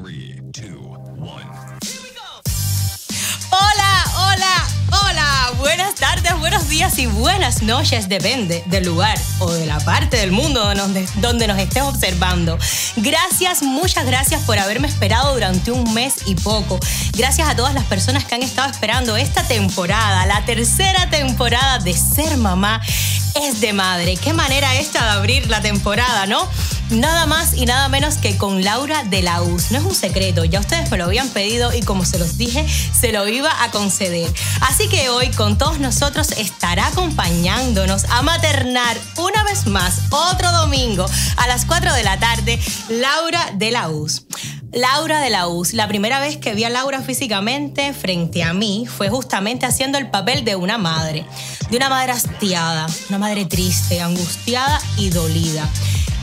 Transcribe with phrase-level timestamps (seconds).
[0.00, 0.14] 3,
[0.52, 0.74] 2,
[1.16, 1.26] 1.
[3.50, 5.52] Hola, hola, hola.
[5.58, 8.08] Buenas tardes, buenos días y buenas noches.
[8.08, 12.58] Depende del lugar o de la parte del mundo donde, donde nos estés observando.
[12.96, 16.78] Gracias, muchas gracias por haberme esperado durante un mes y poco.
[17.14, 21.92] Gracias a todas las personas que han estado esperando esta temporada, la tercera temporada de
[21.92, 22.80] Ser Mamá
[23.34, 24.16] es de Madre.
[24.16, 26.48] Qué manera esta de abrir la temporada, ¿no?
[26.90, 29.70] Nada más y nada menos que con Laura de la US.
[29.70, 32.66] No es un secreto, ya ustedes me lo habían pedido y como se los dije,
[32.98, 34.32] se lo iba a conceder.
[34.62, 41.06] Así que hoy con todos nosotros estará acompañándonos a maternar una vez más, otro domingo
[41.36, 44.24] a las 4 de la tarde, Laura de la US.
[44.72, 48.86] Laura de la US, la primera vez que vi a Laura físicamente frente a mí
[48.86, 51.24] fue justamente haciendo el papel de una madre,
[51.70, 55.68] de una madre hastiada, una madre triste, angustiada y dolida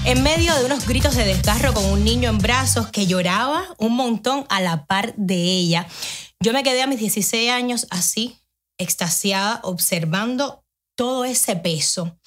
[0.05, 3.95] en medio de unos gritos de desgarro con un niño en brazos que lloraba un
[3.95, 5.88] montón a la par de ella.
[6.40, 8.37] Yo me quedé a mis 16 años así,
[8.77, 10.63] extasiada, observando
[10.96, 12.20] todo ese peso.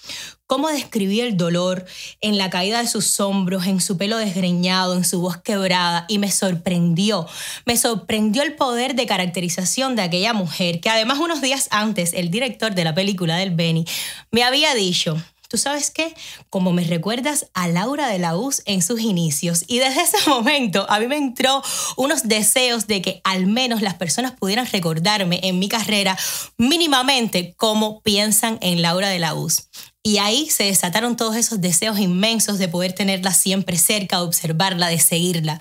[0.48, 1.84] Cómo describía el dolor
[2.22, 6.18] en la caída de sus hombros, en su pelo desgreñado, en su voz quebrada, y
[6.18, 7.26] me sorprendió,
[7.66, 12.30] me sorprendió el poder de caracterización de aquella mujer, que además unos días antes el
[12.30, 13.84] director de la película del Benny
[14.30, 16.14] me había dicho, ¿Tú sabes qué?
[16.50, 19.64] Como me recuerdas a Laura de la US en sus inicios.
[19.66, 21.62] Y desde ese momento a mí me entró
[21.96, 26.18] unos deseos de que al menos las personas pudieran recordarme en mi carrera
[26.58, 29.68] mínimamente cómo piensan en Laura de la US.
[30.02, 34.88] Y ahí se desataron todos esos deseos inmensos de poder tenerla siempre cerca, de observarla,
[34.88, 35.60] de seguirla.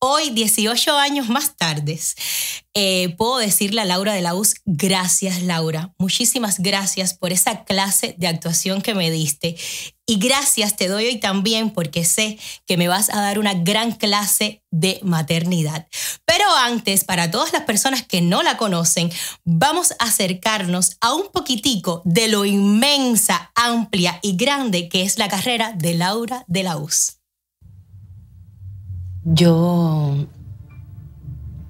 [0.00, 1.98] Hoy, 18 años más tarde,
[2.74, 8.14] eh, puedo decirle a Laura de la US, gracias Laura, muchísimas gracias por esa clase
[8.18, 9.56] de actuación que me diste.
[10.06, 13.92] Y gracias te doy hoy también porque sé que me vas a dar una gran
[13.92, 15.86] clase de maternidad.
[16.26, 19.10] Pero antes, para todas las personas que no la conocen,
[19.44, 25.28] vamos a acercarnos a un poquitico de lo inmensa, amplia y grande que es la
[25.28, 27.13] carrera de Laura de la US.
[29.26, 30.26] Yo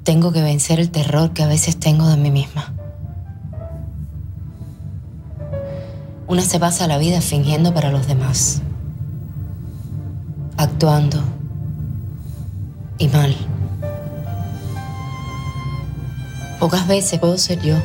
[0.02, 2.74] tengo que vencer el terror que a veces tengo de mí misma.
[6.26, 8.60] Una se pasa la vida fingiendo para los demás,
[10.56, 11.22] actuando
[12.98, 13.36] y mal.
[16.58, 17.76] Pocas veces puedo ser yo.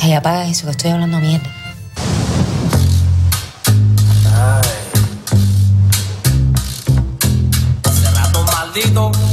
[0.00, 1.57] Hey, apaga eso, que estoy hablando mierda.
[8.78, 9.27] ¿Fue el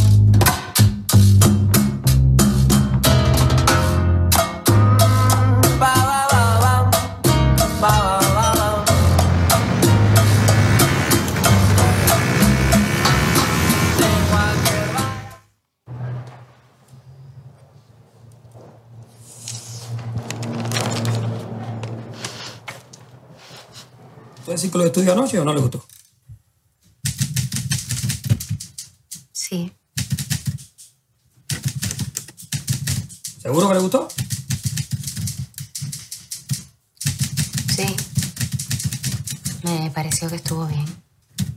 [24.76, 25.86] ciclo de estudio anoche o no le gustó?
[29.32, 29.72] Sí.
[33.42, 34.08] ¿Seguro que le gustó?
[37.74, 37.96] Sí.
[39.64, 40.86] Me pareció que estuvo bien.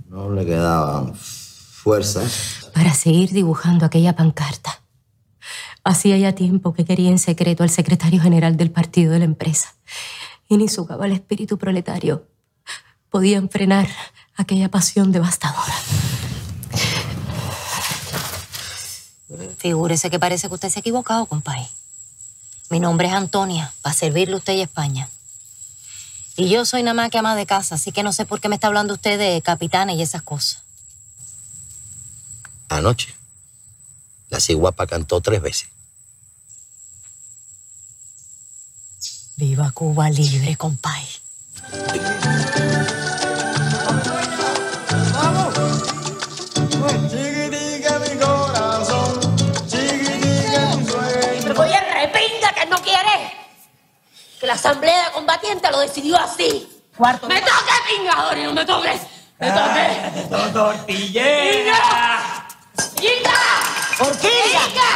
[0.08, 2.70] No le quedaban fuerzas.
[2.72, 4.82] Para seguir dibujando aquella pancarta.
[5.82, 9.74] Hacía ya tiempo que quería en secreto al secretario general del partido de la empresa.
[10.48, 12.28] Y ni su cabal espíritu proletario
[13.10, 13.88] podían frenar
[14.36, 15.74] aquella pasión devastadora.
[19.58, 21.68] Figúrese que parece que usted se ha equivocado, compadre.
[22.70, 25.08] Mi nombre es Antonia, para servirle a usted y a España.
[26.36, 28.48] Y yo soy nada más que ama de casa, así que no sé por qué
[28.48, 30.62] me está hablando usted de capitanes y esas cosas.
[32.68, 33.14] Anoche,
[34.28, 35.68] la ciguapa cantó tres veces.
[39.36, 41.08] Viva Cuba libre, compadre.
[54.48, 56.66] La asamblea de combatientes lo decidió así.
[56.96, 57.28] Cuarto.
[57.28, 58.38] ¡Me toques, pingador!
[58.38, 59.02] ¡Y no me toques!
[59.38, 60.30] ¡Me toques!
[60.54, 62.46] ¡Tortillera!
[62.96, 63.40] ¡Inga!
[64.00, 64.62] ¡Orquídea!
[64.68, 64.88] ¡Inga!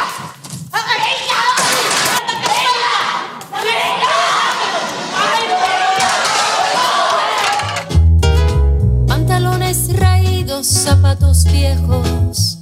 [9.07, 12.57] Pantalones raídos, zapatos viejos,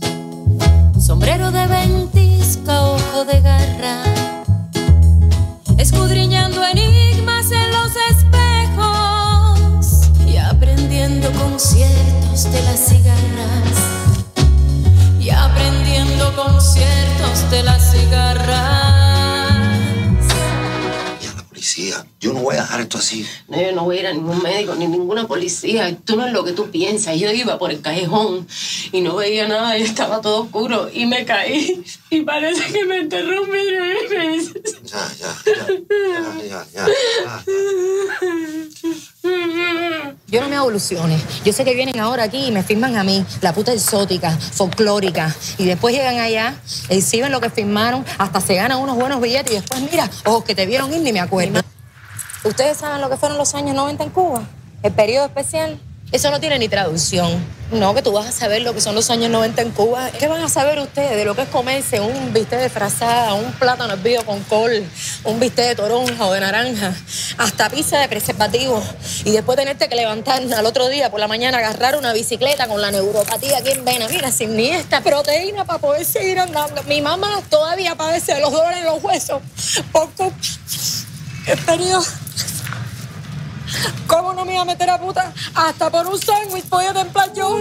[0.99, 4.03] sombrero de ventisca, ojo de garra,
[5.81, 9.87] escudriñando enigmas en los espejos
[10.27, 13.79] y aprendiendo conciertos de las cigarras
[15.19, 19.00] y aprendiendo conciertos de las cigarras.
[22.19, 23.25] Yo no voy a dejar esto así.
[23.47, 25.95] No, yo no voy a ir a ningún médico ni ninguna policía.
[26.03, 27.19] Tú no es lo que tú piensas.
[27.19, 28.47] Yo iba por el callejón
[28.91, 32.97] y no veía nada y estaba todo oscuro y me caí y parece que me
[32.97, 33.51] enterró un
[34.83, 36.87] Ya, ya, ya, ya, ya,
[37.23, 37.43] ya.
[39.23, 41.17] Yo no me evolucione.
[41.43, 45.35] Yo sé que vienen ahora aquí y me firman a mí, la puta exótica, folclórica.
[45.57, 46.55] Y después llegan allá,
[46.89, 50.55] exhiben lo que firmaron, hasta se ganan unos buenos billetes y después, mira, ojos que
[50.55, 51.61] te vieron ir ni me acuerdo.
[52.43, 54.43] ¿Ustedes saben lo que fueron los años 90 en Cuba?
[54.81, 55.79] El periodo especial.
[56.11, 57.41] Eso no tiene ni traducción.
[57.71, 60.11] No, que tú vas a saber lo que son los años 90 en Cuba.
[60.19, 63.53] ¿Qué van a saber ustedes de lo que es comerse un bistec de frazada, un
[63.53, 64.83] plátano hervido con col,
[65.23, 66.93] un bistec de toronja o de naranja,
[67.37, 68.83] hasta pizza de preservativo?
[69.23, 72.81] Y después tenerte que levantar al otro día por la mañana, agarrar una bicicleta con
[72.81, 74.09] la neuropatía aquí en vena.
[74.09, 76.83] Mira, sin ni esta proteína para poder seguir andando.
[76.83, 79.41] Mi mamá todavía padece de los dolores en los huesos.
[79.93, 80.33] Poco.
[81.47, 82.03] El periodo
[84.07, 85.33] ¿Cómo no me iba a meter a puta?
[85.55, 87.57] Hasta por un sándwich podía templar yo.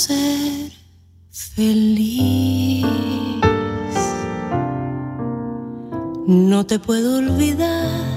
[0.00, 0.72] Ser
[1.30, 2.86] feliz.
[6.26, 8.16] No te puedo olvidar.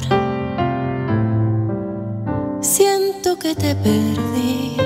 [2.62, 4.78] Siento que te perdí.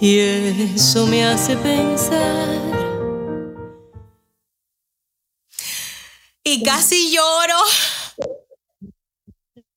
[0.00, 2.58] Y eso me hace pensar.
[6.44, 7.60] Y casi lloro.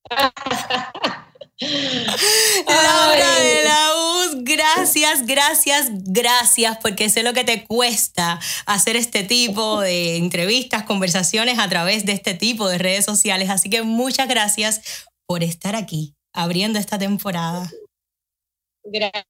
[2.67, 9.23] Laura de la Uz, gracias, gracias, gracias, porque sé lo que te cuesta hacer este
[9.23, 13.49] tipo de entrevistas, conversaciones a través de este tipo de redes sociales.
[13.49, 17.71] Así que muchas gracias por estar aquí, abriendo esta temporada.
[18.83, 19.25] Gracias,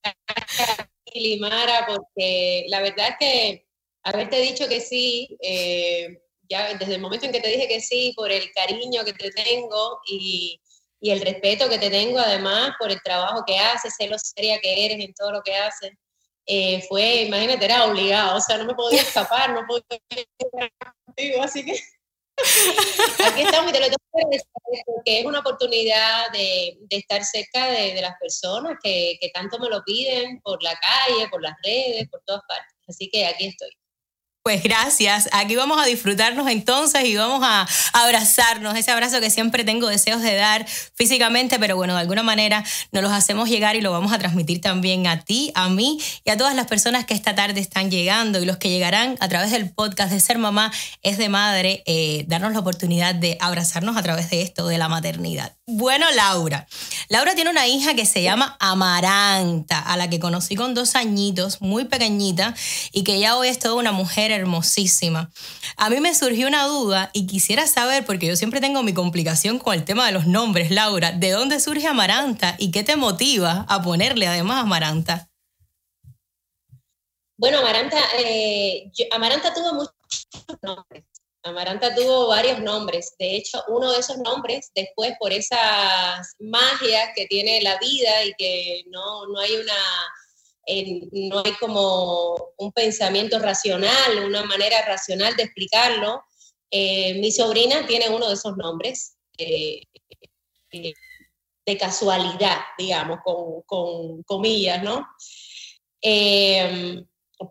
[1.13, 3.67] Limara, porque la verdad es que
[4.03, 6.19] haberte dicho que sí, eh,
[6.49, 9.31] ya desde el momento en que te dije que sí, por el cariño que te
[9.31, 10.59] tengo y,
[10.99, 14.59] y el respeto que te tengo, además, por el trabajo que haces, sé lo seria
[14.59, 15.91] que eres en todo lo que haces,
[16.45, 20.71] eh, fue, imagínate, era obligado, o sea, no me podía escapar, no podía estar
[21.05, 21.73] contigo, así que
[23.25, 24.47] aquí estamos y te lo tengo que agradecer
[24.85, 29.59] porque es una oportunidad de, de estar cerca de, de las personas que, que tanto
[29.59, 32.75] me lo piden por la calle, por las redes, por todas partes.
[32.87, 33.69] Así que aquí estoy.
[34.47, 35.27] Pues gracias.
[35.33, 38.77] Aquí vamos a disfrutarnos entonces y vamos a abrazarnos.
[38.77, 42.63] Ese abrazo que siempre tengo deseos de dar físicamente, pero bueno, de alguna manera
[42.93, 46.29] nos los hacemos llegar y lo vamos a transmitir también a ti, a mí y
[46.29, 49.51] a todas las personas que esta tarde están llegando y los que llegarán a través
[49.51, 54.01] del podcast de Ser Mamá es de Madre, eh, darnos la oportunidad de abrazarnos a
[54.01, 55.57] través de esto, de la maternidad.
[55.69, 56.65] Bueno, Laura.
[57.09, 61.59] Laura tiene una hija que se llama Amaranta, a la que conocí con dos añitos,
[61.59, 62.55] muy pequeñita,
[62.93, 65.31] y que ya hoy es toda una mujer hermosísima.
[65.75, 69.59] A mí me surgió una duda y quisiera saber, porque yo siempre tengo mi complicación
[69.59, 73.65] con el tema de los nombres, Laura, ¿de dónde surge Amaranta y qué te motiva
[73.67, 75.29] a ponerle además Amaranta?
[77.37, 79.93] Bueno, Amaranta, eh, Amaranta tuvo muchos
[80.61, 81.03] nombres.
[81.43, 83.15] Amaranta tuvo varios nombres.
[83.19, 88.33] De hecho, uno de esos nombres, después por esas magias que tiene la vida y
[88.37, 89.73] que no, no hay una,
[90.67, 96.21] no hay como un pensamiento racional, una manera racional de explicarlo.
[96.69, 99.81] eh, mi sobrina tiene uno de esos nombres eh,
[100.71, 100.93] eh,
[101.65, 105.07] de casualidad, digamos, con, con comillas, ¿no?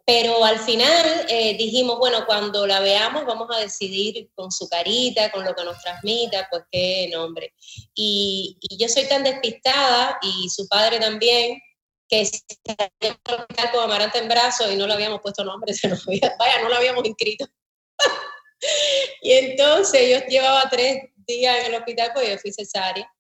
[0.05, 1.27] Pero al final
[1.59, 5.81] dijimos, bueno, cuando la veamos vamos a decidir con su carita, con lo que nos
[5.81, 7.55] transmita, pues qué nombre.
[7.95, 11.61] Y, y yo soy tan despistada y su padre también,
[12.09, 16.35] que salió con Amaranta en brazos y no le habíamos puesto nombre, se nos había-
[16.39, 17.47] vaya, no lo habíamos inscrito.
[19.23, 23.11] y entonces yo llevaba tres días en el hospital porque yo fui cesárea.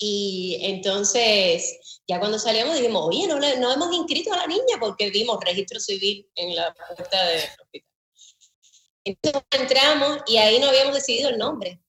[0.00, 4.76] Y entonces, ya cuando salíamos dijimos, oye, no, le, no hemos inscrito a la niña
[4.78, 7.88] porque vimos registro civil en la puerta del hospital.
[9.04, 11.80] Entonces entramos y ahí no habíamos decidido el nombre.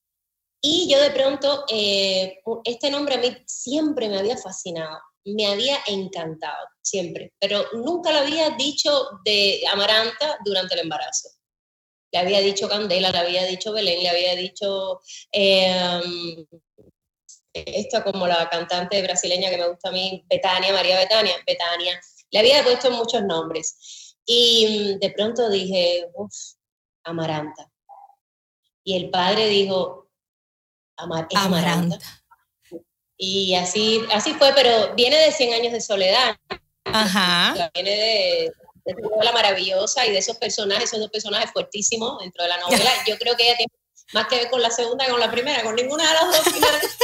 [0.62, 5.00] Y yo de pronto, eh, este nombre a mí siempre me había fascinado,
[5.36, 11.30] me había encantado, siempre, pero nunca lo había dicho de Amaranta durante el embarazo.
[12.12, 15.00] Le había dicho Candela, le había dicho Belén, le había dicho
[15.32, 16.02] eh,
[17.54, 22.00] esto como la cantante brasileña que me gusta a mí, Betania, María Betania, Betania.
[22.32, 24.16] Le había puesto muchos nombres.
[24.26, 26.36] Y de pronto dije, uff,
[27.04, 27.72] Amaranta.
[28.84, 30.10] Y el padre dijo,
[30.98, 32.00] Amaranta.
[33.22, 36.38] Y así, así fue, pero viene de 100 años de soledad.
[36.86, 37.70] Ajá.
[37.74, 38.52] Viene de,
[38.86, 42.90] de la maravillosa y de esos personajes, son dos personajes fuertísimos dentro de la novela.
[43.08, 43.74] Yo creo que ella tiene
[44.14, 46.54] más que ver con la segunda que con la primera, con ninguna de las dos
[46.54, 46.98] finales.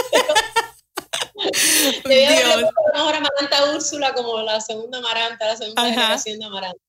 [2.05, 6.81] Debía haberle mejor a Maranta Úrsula como la segunda Maranta, la segunda generación de Maranta.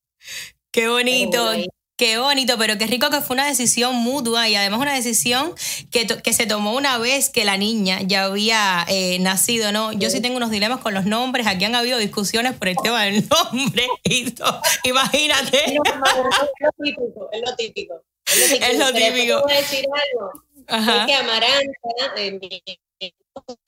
[0.71, 1.53] Qué bonito.
[1.97, 5.55] Qué bonito, pero qué rico que fue una decisión mutua y además una decisión
[5.91, 9.93] que, que se tomó una vez que la niña ya había eh, nacido, ¿no?
[9.93, 13.03] Yo sí tengo unos dilemas con los nombres, aquí han habido discusiones por el tema
[13.05, 14.61] del nombre y todo.
[14.85, 15.59] Imagínate.
[15.65, 18.03] es lo típico, es lo típico.
[18.27, 19.43] Es lo típico.
[19.47, 20.43] Pero decir algo.
[20.69, 21.01] Ajá.
[21.01, 21.73] Es que Amaranta,
[22.19, 22.79] eh, que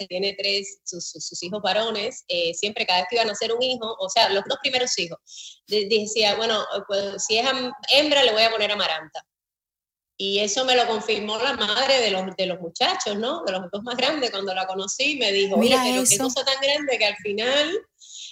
[0.09, 3.63] tiene tres, sus, sus hijos varones, eh, siempre cada vez que iban a nacer un
[3.63, 5.19] hijo, o sea, los dos primeros hijos,
[5.67, 7.47] decía, bueno, pues si es
[7.91, 9.25] hembra le voy a poner Amaranta.
[10.21, 13.45] Y eso me lo confirmó la madre de los, de los muchachos, ¿no?
[13.45, 16.61] De los dos más grandes, cuando la conocí, me dijo, mira pero qué cosa tan
[16.61, 17.87] grande que al final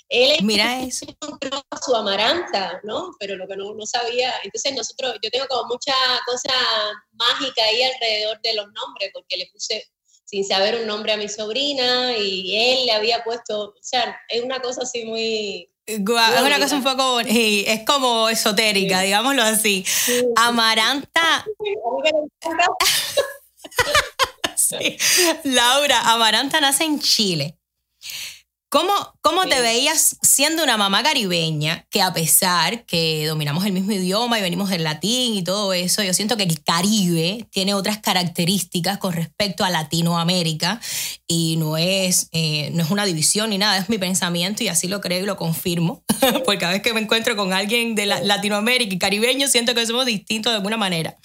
[0.08, 1.06] él Mira eso.
[1.70, 3.12] a su amaranta, ¿no?
[3.20, 5.94] Pero lo que no, no, sabía, entonces nosotros, yo tengo como mucha
[6.26, 6.52] cosa
[7.12, 9.84] mágica ahí alrededor de los nombres, porque le puse
[10.26, 14.42] sin saber un nombre a mi sobrina y él le había puesto, o sea, es
[14.42, 15.70] una cosa así muy...
[15.86, 19.84] es una cosa un poco, es como esotérica, digámoslo así.
[20.34, 21.46] Amaranta.
[24.56, 24.98] sí.
[25.44, 27.56] Laura, Amaranta nace en Chile.
[28.68, 33.92] ¿Cómo, cómo te veías siendo una mamá caribeña que a pesar que dominamos el mismo
[33.92, 37.98] idioma y venimos del latín y todo eso, yo siento que el Caribe tiene otras
[37.98, 40.80] características con respecto a Latinoamérica
[41.28, 44.88] y no es, eh, no es una división ni nada, es mi pensamiento y así
[44.88, 46.02] lo creo y lo confirmo,
[46.44, 50.06] porque cada vez que me encuentro con alguien de Latinoamérica y caribeño siento que somos
[50.06, 51.16] distintos de alguna manera.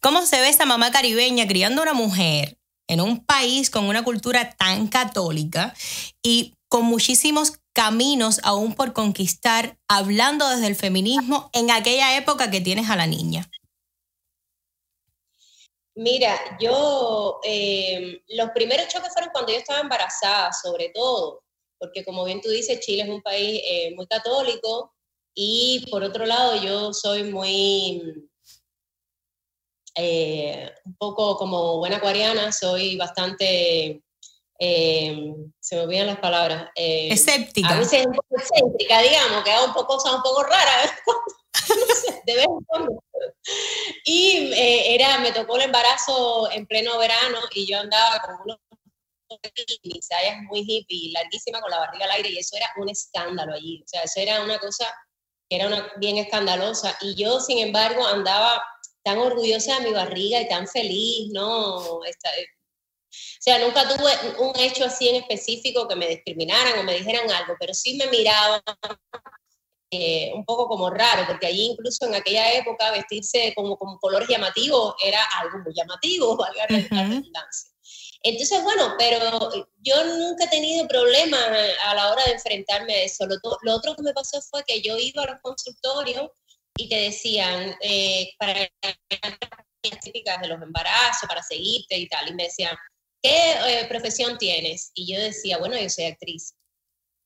[0.00, 2.58] ¿Cómo se ve esa mamá caribeña criando una mujer
[2.88, 5.74] en un país con una cultura tan católica
[6.24, 12.62] y con muchísimos caminos aún por conquistar, hablando desde el feminismo en aquella época que
[12.62, 13.46] tienes a la niña?
[15.94, 21.42] Mira, yo, eh, los primeros choques fueron cuando yo estaba embarazada, sobre todo,
[21.78, 24.94] porque como bien tú dices, Chile es un país eh, muy católico
[25.34, 28.30] y por otro lado yo soy muy,
[29.94, 34.02] eh, un poco como buena acuariana, soy bastante
[34.64, 36.70] eh, se me olvidan las palabras.
[36.76, 37.70] Eh, Escéptica.
[37.70, 41.00] A veces un poco excéntrica, digamos, que un poco, un poco rara,
[42.26, 43.02] de vez en cuando.
[44.04, 48.58] Y eh, era, me tocó el embarazo en pleno verano y yo andaba con unos
[50.00, 53.82] sayas muy hippie, larguísima, con la barriga al aire, y eso era un escándalo allí.
[53.84, 54.94] O sea, eso era una cosa
[55.50, 56.96] que era una, bien escandalosa.
[57.00, 58.62] Y yo, sin embargo, andaba
[59.02, 62.04] tan orgullosa de mi barriga y tan feliz, ¿no?
[62.04, 62.30] Esta,
[63.42, 67.56] sea, nunca tuve un hecho así en específico que me discriminaran o me dijeran algo,
[67.58, 68.62] pero sí me miraban
[69.90, 74.28] eh, un poco como raro, porque allí incluso en aquella época vestirse como con colores
[74.28, 77.72] llamativos era algo muy llamativo, valga la redundancia.
[78.22, 79.18] Entonces, bueno, pero
[79.78, 81.42] yo nunca he tenido problemas
[81.84, 83.26] a la hora de enfrentarme a eso.
[83.26, 86.30] Lo, lo, otro que me pasó fue que yo iba a los consultorios
[86.76, 92.34] y te decían, eh, para las típicas de los embarazos, para seguirte y tal, y
[92.34, 92.76] me decían,
[93.22, 94.90] ¿qué eh, profesión tienes?
[94.94, 96.54] Y yo decía, bueno, yo soy actriz.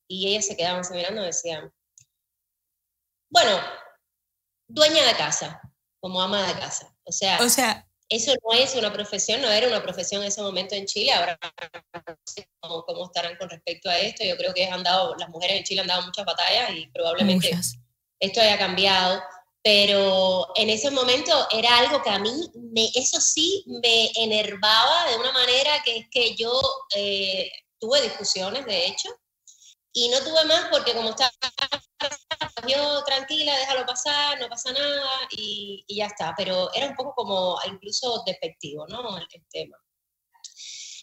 [0.09, 1.71] Y ellas se quedaban mirando y decían,
[3.29, 3.59] bueno,
[4.67, 5.61] dueña de casa,
[5.99, 6.95] como ama de casa.
[7.03, 10.41] O sea, o sea eso no es una profesión, no era una profesión en ese
[10.41, 14.65] momento en Chile, ahora no sé cómo, estarán con respecto a esto, yo creo que
[14.65, 17.51] han dado, las mujeres en Chile han dado muchas batallas y probablemente
[18.19, 19.21] esto haya cambiado,
[19.63, 25.17] pero en ese momento era algo que a mí, me, eso sí, me enervaba de
[25.17, 26.59] una manera que es que yo
[26.95, 29.09] eh, tuve discusiones, de hecho,
[29.93, 31.31] y no tuve más porque como estaba
[32.67, 36.33] yo tranquila, déjalo pasar, no pasa nada y, y, ya está.
[36.37, 39.17] Pero era un poco como incluso despectivo, ¿no?
[39.17, 39.77] El, tema.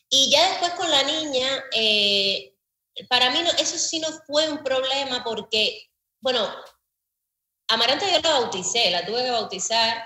[0.09, 2.55] Y ya después con la niña, eh,
[3.09, 6.49] para mí no, eso sí no fue un problema porque, bueno,
[7.69, 10.03] Amaranta yo la bauticé, la tuve que bautizar.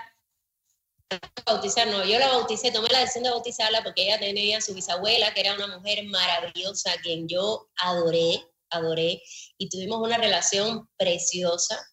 [1.45, 5.33] Bautizar, no, yo la bauticé, tomé la decisión de bautizarla porque ella tenía su bisabuela,
[5.33, 9.21] que era una mujer maravillosa, a quien yo adoré, adoré,
[9.57, 11.83] y tuvimos una relación preciosa.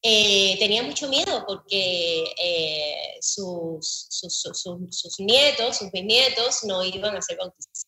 [0.00, 7.22] Eh, tenía mucho miedo porque eh, sus, sus, sus, nietos, sus bisnietos, no iban a
[7.22, 7.86] ser bautizados.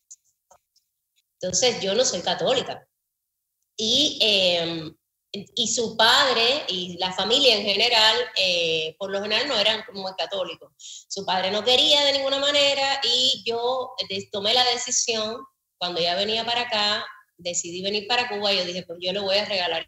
[1.40, 2.87] Entonces, yo no soy católica.
[3.76, 4.90] Y eh,
[5.55, 10.12] y su padre y la familia en general, eh, por lo general no eran muy
[10.16, 10.73] católicos.
[11.09, 13.95] Su padre no quería de ninguna manera y yo
[14.33, 15.45] tomé la decisión,
[15.78, 19.37] cuando ya venía para acá, decidí venir para Cuba yo dije, pues yo le voy
[19.37, 19.87] a regalar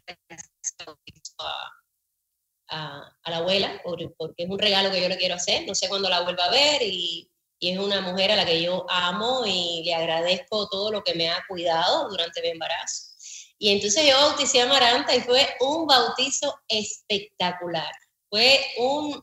[1.39, 6.09] a, la abuela, porque es un regalo que yo le quiero hacer, no sé cuándo
[6.09, 7.29] la vuelva a ver y
[7.59, 11.29] es una mujer a la que yo amo y le agradezco todo lo que me
[11.29, 13.08] ha cuidado durante mi embarazo.
[13.59, 17.91] Y entonces yo bauticé a Amaranta y fue un bautizo espectacular.
[18.29, 19.21] Fue un,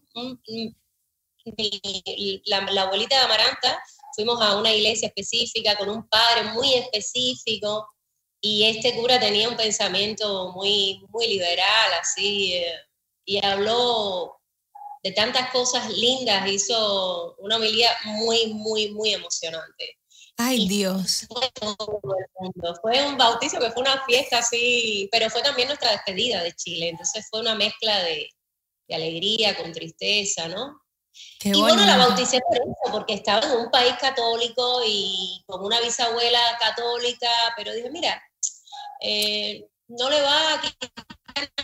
[2.44, 3.82] la, abuelita de Amaranta,
[4.14, 7.88] fuimos a una iglesia específica con un padre muy específico
[8.40, 12.74] y este cura tenía un pensamiento muy, muy liberal, así, eh,
[13.24, 14.38] y habló
[15.02, 19.98] de tantas cosas lindas, hizo una homilía muy, muy, muy emocionante.
[20.38, 21.26] Ay, Dios.
[22.82, 26.90] Fue un bautizo que fue una fiesta así, pero fue también nuestra despedida de Chile.
[26.90, 28.28] Entonces fue una mezcla de,
[28.88, 30.80] alegría con tristeza, ¿no?
[31.42, 35.80] y bueno, la bauticé por eso, porque estaba en un país católico y con una
[35.80, 38.22] bisabuela católica, pero dije, mira,
[39.00, 40.90] eh, no le va a quitar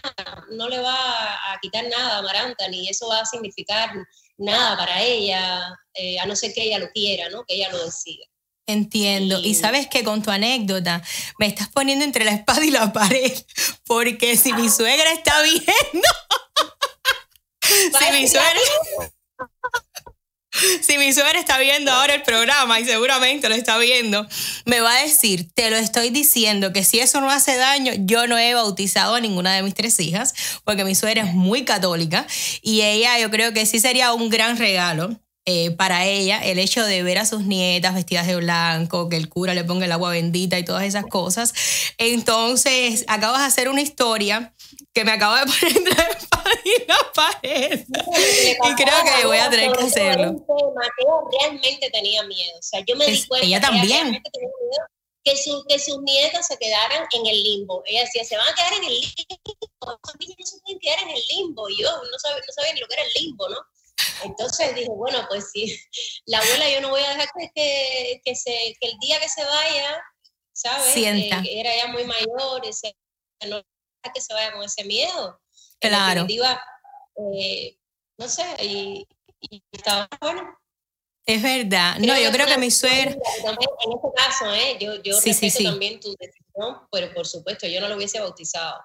[0.03, 3.91] nada, no le va a quitar nada a Amaranta, ni eso va a significar
[4.39, 7.45] nada para ella, eh, a no ser que ella lo quiera, ¿no?
[7.45, 8.25] Que ella lo decida.
[8.67, 9.41] Entiendo.
[9.41, 11.03] Y sabes que con tu anécdota
[11.39, 13.33] me estás poniendo entre la espada y la pared,
[13.87, 16.09] porque si mi suegra está viendo,
[17.99, 18.61] si mi suegra...
[20.83, 24.27] Si mi suegra está viendo ahora el programa y seguramente lo está viendo,
[24.67, 28.27] me va a decir, te lo estoy diciendo, que si eso no hace daño, yo
[28.27, 32.27] no he bautizado a ninguna de mis tres hijas, porque mi suegra es muy católica
[32.61, 36.85] y ella yo creo que sí sería un gran regalo eh, para ella el hecho
[36.85, 40.11] de ver a sus nietas vestidas de blanco, que el cura le ponga el agua
[40.11, 41.53] bendita y todas esas cosas.
[41.99, 44.55] Entonces, acabas de hacer una historia
[44.93, 47.87] que me acaba de poner entre la pared.
[48.65, 50.33] Y creo que voy a tener que hacerlo.
[50.33, 52.59] Mateo realmente tenía miedo.
[52.59, 54.23] O sea, yo me di cuenta ella también.
[55.25, 57.83] Que, su, que sus nietas se quedaran en el limbo.
[57.87, 60.01] Ella decía, se van a quedar en el limbo.
[60.19, 61.69] Niños no se pueden quedar en el limbo.
[61.69, 63.59] Y yo no sabía, no sabía ni lo que era el limbo, ¿no?
[64.25, 65.79] Entonces dije, bueno, pues sí,
[66.27, 69.45] la abuela yo no voy a dejar que, que, se, que el día que se
[69.45, 70.03] vaya,
[70.53, 70.93] ¿sabes?
[70.93, 71.41] Sienta.
[71.41, 72.97] Eh, era ya muy mayor, ese,
[73.49, 73.63] no
[74.13, 75.41] que se vaya con ese miedo.
[75.81, 76.27] Claro.
[77.35, 77.77] Eh,
[78.19, 79.07] no sé, y,
[79.73, 80.59] estaba bueno.
[81.25, 81.99] Es verdad.
[81.99, 83.13] no, yo creo que mi suegra.
[83.13, 84.77] En este caso, ¿eh?
[84.81, 88.83] yo, yo respeto también tu decisión, pero por supuesto, yo no lo hubiese bautizado.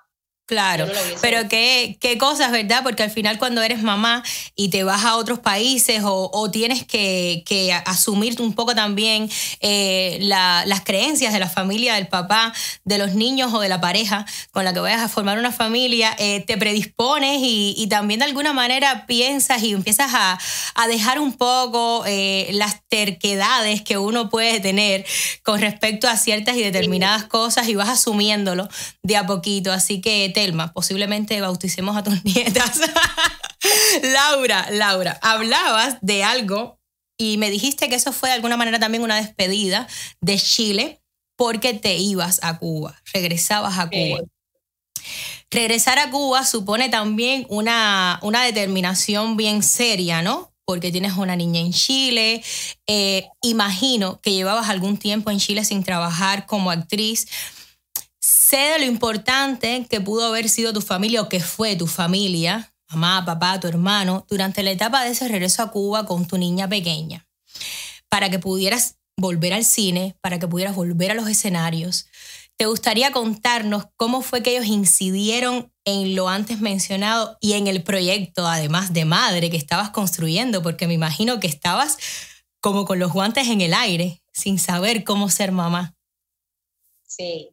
[0.48, 0.88] Claro,
[1.20, 2.80] pero qué, qué cosas, ¿verdad?
[2.82, 4.24] Porque al final cuando eres mamá
[4.56, 9.30] y te vas a otros países o, tienes que, que, asumir un poco también
[9.60, 12.54] eh, las creencias de la familia, del papá,
[12.86, 16.16] de los niños o de la pareja con la que vayas a formar una familia,
[16.18, 20.40] eh, te predispones y, también de alguna manera piensas y empiezas a,
[20.88, 25.06] dejar un poco eh, las terquedades que uno puede tener
[25.44, 28.70] con respecto a ciertas y determinadas cosas y vas asumiéndolo
[29.04, 29.74] de a poquito.
[29.74, 32.80] Así que Telma, posiblemente bauticemos a tus nietas.
[34.04, 36.80] Laura, Laura, hablabas de algo
[37.18, 39.88] y me dijiste que eso fue de alguna manera también una despedida
[40.22, 41.02] de Chile
[41.36, 44.20] porque te ibas a Cuba, regresabas a Cuba.
[45.50, 50.54] Regresar a Cuba supone también una, una determinación bien seria, ¿no?
[50.68, 52.44] porque tienes una niña en Chile.
[52.88, 57.28] Eh, imagino que llevabas algún tiempo en Chile sin trabajar como actriz.
[58.50, 62.74] Sé de lo importante que pudo haber sido tu familia o que fue tu familia,
[62.88, 66.70] mamá, papá, tu hermano, durante la etapa de ese regreso a Cuba con tu niña
[66.70, 67.28] pequeña,
[68.08, 72.08] para que pudieras volver al cine, para que pudieras volver a los escenarios.
[72.56, 77.84] ¿Te gustaría contarnos cómo fue que ellos incidieron en lo antes mencionado y en el
[77.84, 80.62] proyecto, además de madre, que estabas construyendo?
[80.64, 81.98] Porque me imagino que estabas
[82.62, 85.98] como con los guantes en el aire, sin saber cómo ser mamá.
[87.06, 87.50] Sí,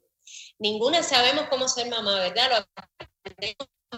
[0.58, 2.66] ninguna sabemos cómo ser mamá, ¿verdad?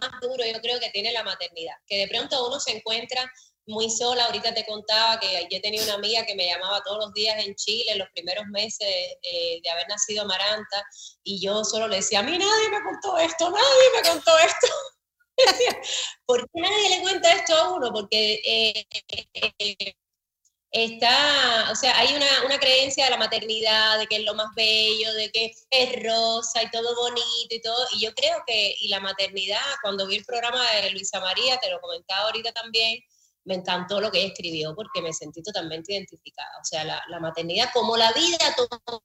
[0.01, 3.25] más duro yo creo que tiene la maternidad, que de pronto uno se encuentra
[3.67, 4.25] muy sola.
[4.25, 7.55] Ahorita te contaba que yo tenía una amiga que me llamaba todos los días en
[7.55, 8.89] Chile, en los primeros meses
[9.23, 10.85] eh, de haber nacido Amaranta,
[11.23, 14.67] y yo solo le decía, a mí nadie me contó esto, nadie me contó esto.
[16.27, 17.93] ¿Por qué nadie le cuenta esto a uno?
[17.93, 18.87] Porque eh,
[19.59, 19.95] eh,
[20.71, 24.49] está, o sea, hay una, una, creencia de la maternidad, de que es lo más
[24.55, 27.87] bello, de que es rosa y todo bonito y todo.
[27.93, 31.71] Y yo creo que, y la maternidad, cuando vi el programa de Luisa María, te
[31.71, 33.01] lo comentaba ahorita también,
[33.45, 36.51] me encantó lo que ella escribió porque me sentí totalmente identificada.
[36.61, 39.03] O sea, la, la maternidad, como la vida, todo,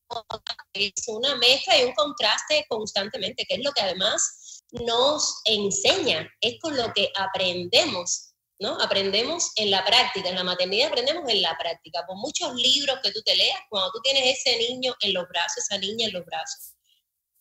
[0.74, 6.60] es una mezcla y un contraste constantemente, que es lo que además nos enseña, es
[6.60, 8.31] con lo que aprendemos
[8.62, 8.80] ¿no?
[8.80, 12.06] Aprendemos en la práctica, en la maternidad aprendemos en la práctica.
[12.06, 15.64] Por muchos libros que tú te leas, cuando tú tienes ese niño en los brazos,
[15.64, 16.76] esa niña en los brazos,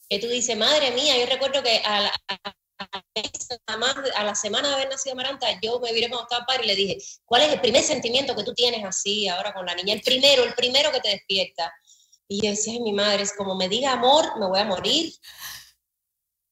[0.09, 2.11] que tú dices, madre mía, yo recuerdo que a
[4.25, 6.99] la, semana de haber nacido Maranta, yo me viré cuando estaba padre y le dije,
[7.27, 9.93] ¿cuál es el primer sentimiento que tú tienes así ahora con la niña?
[9.93, 11.71] El primero, el primero que te despierta.
[12.29, 15.13] Y yo decía, mi madre, es como me diga amor, me voy a morir.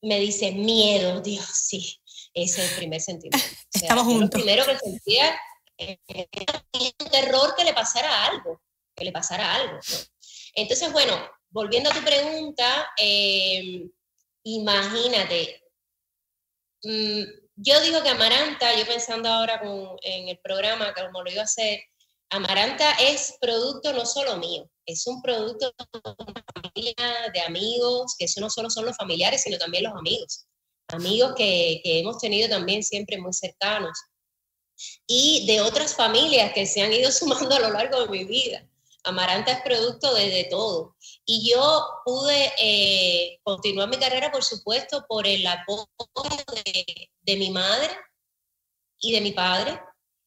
[0.02, 1.98] Me dice, miedo, Dios, sí.
[2.34, 3.38] Ese es el primer sentimiento.
[3.72, 4.40] Estamos juntos.
[4.40, 5.38] Lo primero que sentía
[5.76, 6.64] era
[7.00, 8.60] un terror que le pasara algo,
[8.94, 9.78] que le pasara algo.
[10.54, 11.14] Entonces, bueno,
[11.50, 13.88] volviendo a tu pregunta, eh,
[14.42, 15.62] imagínate,
[16.82, 17.22] mm,
[17.56, 19.60] yo digo que Amaranta, yo pensando ahora
[20.02, 21.80] en el programa, como lo iba a hacer,
[22.30, 28.40] Amaranta es producto no solo mío, es un producto de familia, de amigos, que eso
[28.40, 30.46] no solo son los familiares, sino también los amigos
[30.88, 33.98] amigos que, hemos tenido también siempre muy cercanos
[35.06, 38.66] y de otras familias que se han ido sumando a lo largo de mi vida.
[39.04, 40.96] Amaranta es producto de, todo.
[41.24, 45.86] Y yo pude eh, continuar mi carrera, por supuesto, por el apoyo
[47.22, 47.90] de, mi madre
[49.00, 49.80] y de mi padre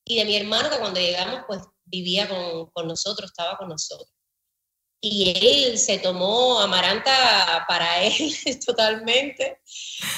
[0.06, 4.10] y de mi hermano, que cuando llegamos, pues vivía con, con nosotros, estaba con nosotros
[5.04, 8.32] y él se tomó Amaranta para él
[8.64, 9.60] totalmente.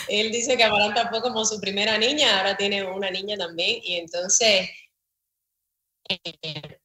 [0.10, 3.96] Él dice que Amaranta fue como su primera niña, ahora tiene una niña también, y
[3.96, 4.70] entonces
[6.10, 6.80] eh,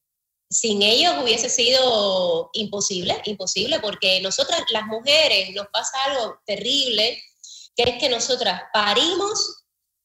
[0.48, 7.20] sin ellos hubiese sido imposible, imposible, porque nosotras las mujeres nos pasa algo terrible,
[7.76, 9.64] que es que nosotras parimos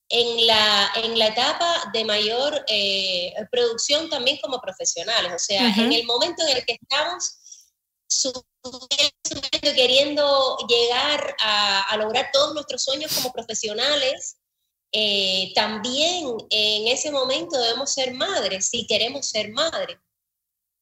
[0.09, 5.93] en la, en la etapa de mayor eh, producción también como profesionales, o sea, en
[5.93, 7.39] el momento en el que estamos
[9.75, 14.37] queriendo llegar a, lograr todos nuestros sueños como profesionales,
[14.91, 19.97] eh, también en ese momento debemos ser madres, si queremos ser madres.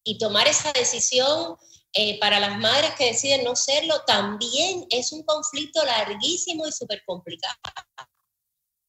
[0.03, 1.55] Y tomar esa decisión
[1.93, 7.03] eh, para las madres que deciden no serlo también es un conflicto larguísimo y súper
[7.05, 7.55] complicado.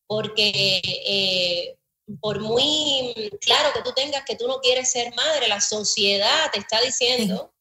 [0.06, 1.76] Porque eh,
[2.20, 6.60] por muy claro que tú tengas que tú no quieres ser madre, la sociedad te
[6.60, 7.52] está diciendo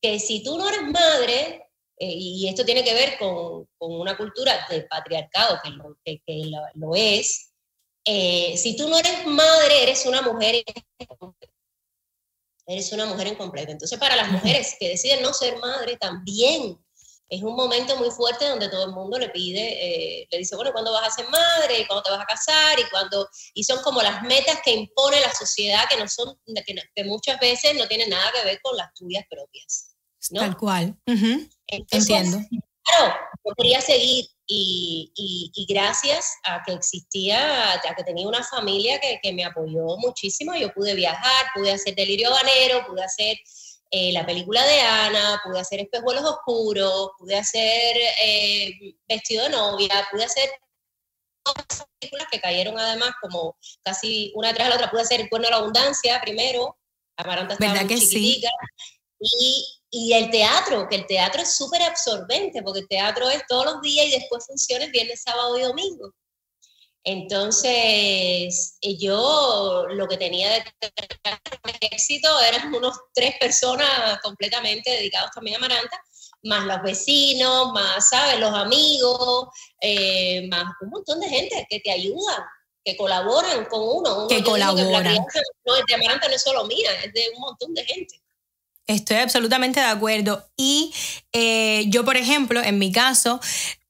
[0.00, 4.16] que si tú no eres madre, eh, y esto tiene que ver con, con, una
[4.16, 6.20] cultura de patriarcado, que lo, que,
[6.74, 7.52] lo, es,
[8.04, 10.64] eh, si tú no eres madre, eres una mujer
[12.66, 13.72] eres una mujer incompleta.
[13.72, 16.78] Entonces, para las mujeres que deciden no ser madre, también
[17.30, 20.72] es un momento muy fuerte donde todo el mundo le pide, eh, le dice, bueno,
[20.72, 21.86] ¿cuándo vas a ser madre?
[21.86, 22.78] ¿Cuándo te vas a casar?
[22.78, 26.74] Y, cuando, y son como las metas que impone la sociedad que, no son, que,
[26.92, 29.94] que muchas veces no tienen nada que ver con las tuyas propias.
[30.34, 30.96] Tal cual.
[31.06, 32.38] Entiendo.
[32.82, 33.14] Claro,
[33.44, 39.20] yo quería seguir y, y, gracias a que existía, a que tenía una familia que,
[39.22, 43.36] que, me apoyó muchísimo, yo pude viajar, pude hacer Delirio Banero, pude hacer
[43.90, 50.08] eh, la película de Ana, pude hacer Espejuelos Oscuros, pude hacer eh, Vestido de Novia,
[50.10, 50.48] pude hacer
[51.42, 55.46] todas películas que cayeron además como casi una tras la otra, pude hacer El Cuerno
[55.48, 56.78] de la Abundancia primero,
[57.16, 58.42] Amaranta estaba ¿Verdad que sí?
[59.18, 63.64] y y el teatro, que el teatro es súper absorbente, porque el teatro es todos
[63.64, 66.14] los días y después funciones viernes, sábado y domingo.
[67.04, 70.64] Entonces, eh, yo lo que tenía de
[71.80, 75.98] éxito eran unos tres personas completamente dedicados también a Maranta,
[76.42, 78.38] más los vecinos, más, ¿sabes?
[78.38, 79.48] Los amigos,
[79.80, 82.42] eh, más un montón de gente que te ayudan,
[82.84, 84.28] que colaboran con uno.
[84.28, 85.16] que colaboran.
[85.64, 88.20] no, el de Amaranta no es solo mía, es de un montón de gente.
[88.86, 90.44] Estoy absolutamente de acuerdo.
[90.56, 90.92] Y
[91.32, 93.40] eh, yo, por ejemplo, en mi caso,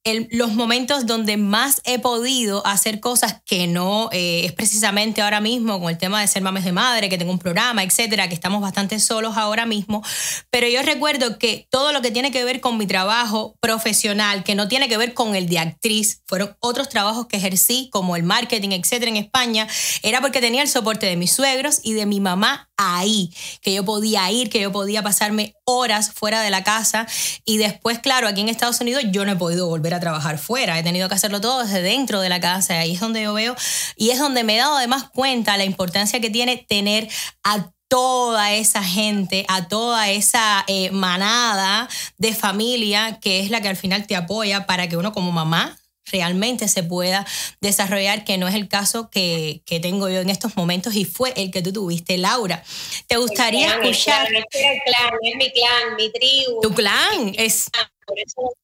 [0.05, 5.41] el- los momentos donde más he podido hacer cosas que no eh, es precisamente ahora
[5.41, 8.35] mismo con el tema de ser mames de madre, que tengo un programa, etcétera, que
[8.35, 10.03] estamos bastante solos ahora mismo.
[10.51, 14.55] Pero yo recuerdo que todo lo que tiene que ver con mi trabajo profesional, que
[14.55, 18.23] no tiene que ver con el de actriz, fueron otros trabajos que ejercí, como el
[18.23, 19.69] marketing, etcétera, en España,
[20.03, 23.85] era porque tenía el soporte de mis suegros y de mi mamá ahí, que yo
[23.85, 27.07] podía ir, que yo podía pasarme horas fuera de la casa.
[27.45, 30.79] Y después, claro, aquí en Estados Unidos yo no he podido volver a trabajar fuera,
[30.79, 33.55] he tenido que hacerlo todo desde dentro de la casa, ahí es donde yo veo
[33.97, 37.09] y es donde me he dado además cuenta la importancia que tiene tener
[37.45, 41.88] a toda esa gente, a toda esa eh, manada
[42.19, 45.80] de familia que es la que al final te apoya para que uno como mamá
[46.12, 47.27] realmente se pueda
[47.61, 51.33] desarrollar, que no es el caso que, que tengo yo en estos momentos y fue
[51.37, 52.62] el que tú tuviste, Laura.
[53.07, 56.61] ¿Te gustaría El clan, el escuchar clan, era el clan, es mi clan, mi tribu.
[56.61, 57.35] tu clan?
[57.37, 57.70] Es,
[58.07, 58.55] Por eso.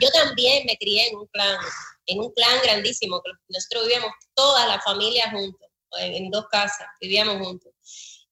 [0.00, 1.58] Yo también me crié en un clan,
[2.06, 3.22] en un clan grandísimo.
[3.22, 5.68] que Nosotros vivíamos toda la familia juntos,
[6.00, 7.67] en, en dos casas, vivíamos juntos.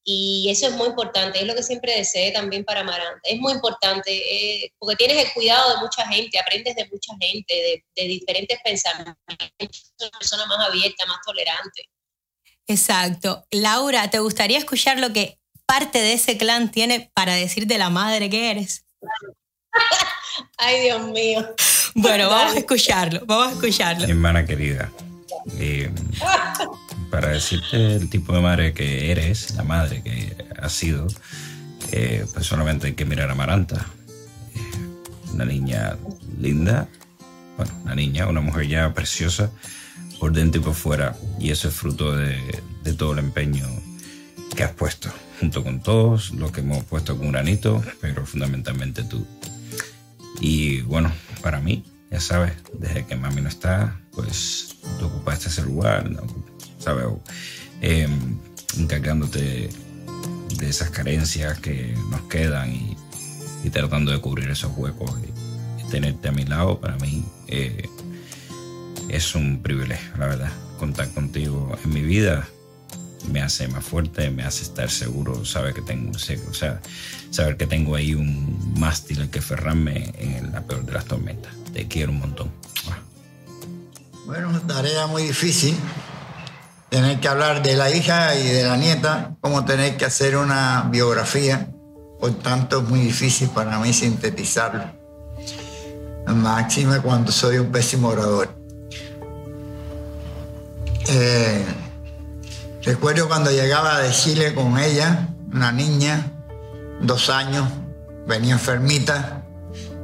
[0.09, 3.19] Y eso es muy importante, es lo que siempre deseé también para Amaranta.
[3.23, 7.53] Es muy importante eh, porque tienes el cuidado de mucha gente, aprendes de mucha gente,
[7.53, 9.17] de, de diferentes pensamientos,
[9.99, 11.89] una persona más abierta, más tolerante.
[12.67, 13.45] exacto.
[13.51, 17.89] Laura, ¿te gustaría escuchar lo que parte de ese clan tiene para decir de la
[17.89, 18.85] madre que eres?
[20.57, 21.53] Ay, Dios mío.
[21.95, 24.07] Bueno, vamos a escucharlo, vamos a escucharlo.
[24.07, 24.89] Hermana querida,
[25.59, 25.91] eh,
[27.09, 31.07] para decirte el tipo de madre que eres, la madre que has sido,
[31.91, 33.85] eh, pues solamente hay que mirar a Maranta.
[34.55, 35.97] Eh, una niña
[36.39, 36.87] linda,
[37.57, 39.51] bueno, una niña, una mujer ya preciosa
[40.19, 41.15] por dentro y por fuera.
[41.39, 42.61] Y eso es fruto de,
[42.97, 43.65] todo el empeño
[44.55, 49.25] que has puesto, junto con todos los que hemos puesto con granito, pero fundamentalmente tú.
[50.39, 55.63] Y bueno, para mí, ya sabes, desde que mami no está, pues tú ocupaste ese
[55.63, 56.09] lugar.
[56.87, 57.05] ¿Sabes?
[57.81, 58.07] Eh,
[58.77, 59.69] encargándote
[60.57, 62.97] de esas carencias que nos quedan y,
[63.71, 65.11] tratando de cubrir esos huecos.
[65.21, 67.89] Y, tenerte a mi lado, para mí, eh,
[69.09, 70.51] es un privilegio, la verdad.
[70.79, 72.47] Contar contigo en mi vida
[73.31, 76.81] me hace más fuerte, me hace estar seguro, saber que tengo, sé- o sea,
[77.31, 81.51] saber que tengo ahí un mástil al que ferrarme en la peor de las tormentas.
[81.73, 82.49] Te quiero un montón.
[84.25, 85.75] Bueno, tarea muy difícil.
[86.89, 90.87] Tener que hablar de la hija y de la nieta, como tener que hacer una
[90.89, 91.67] biografía.
[92.19, 94.85] Por tanto, es muy difícil para mí sintetizarlo.
[96.27, 98.49] Máxime cuando soy un pésimo orador.
[101.09, 101.65] Eh,
[102.83, 106.31] recuerdo cuando llegaba de Chile con ella, una niña,
[107.01, 107.67] dos años,
[108.27, 109.43] venía enfermita,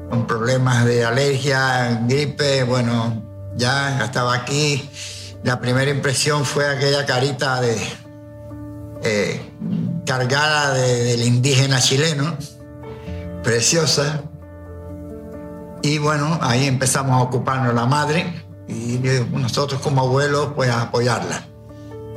[0.10, 3.22] con problemas de alergia, gripe, bueno,
[3.56, 4.90] ya estaba aquí.
[5.44, 7.76] La primera impresión fue aquella carita de
[9.04, 9.42] eh,
[10.06, 12.38] cargada de- del indígena chileno,
[13.44, 14.22] preciosa.
[15.82, 19.00] Y bueno, ahí empezamos a ocuparnos la madre y
[19.34, 21.44] nosotros como abuelos pues a apoyarla.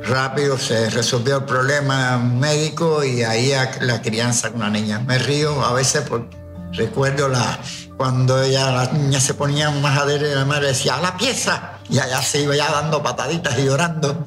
[0.05, 5.01] Rápido se resolvió el problema médico y ahí la crianza con la niña.
[5.01, 6.37] Me río a veces porque
[6.73, 7.59] recuerdo la,
[7.97, 11.99] cuando ella, las niñas se ponían más adherir la madre decía a la pieza y
[11.99, 14.25] allá se iba ya dando pataditas y llorando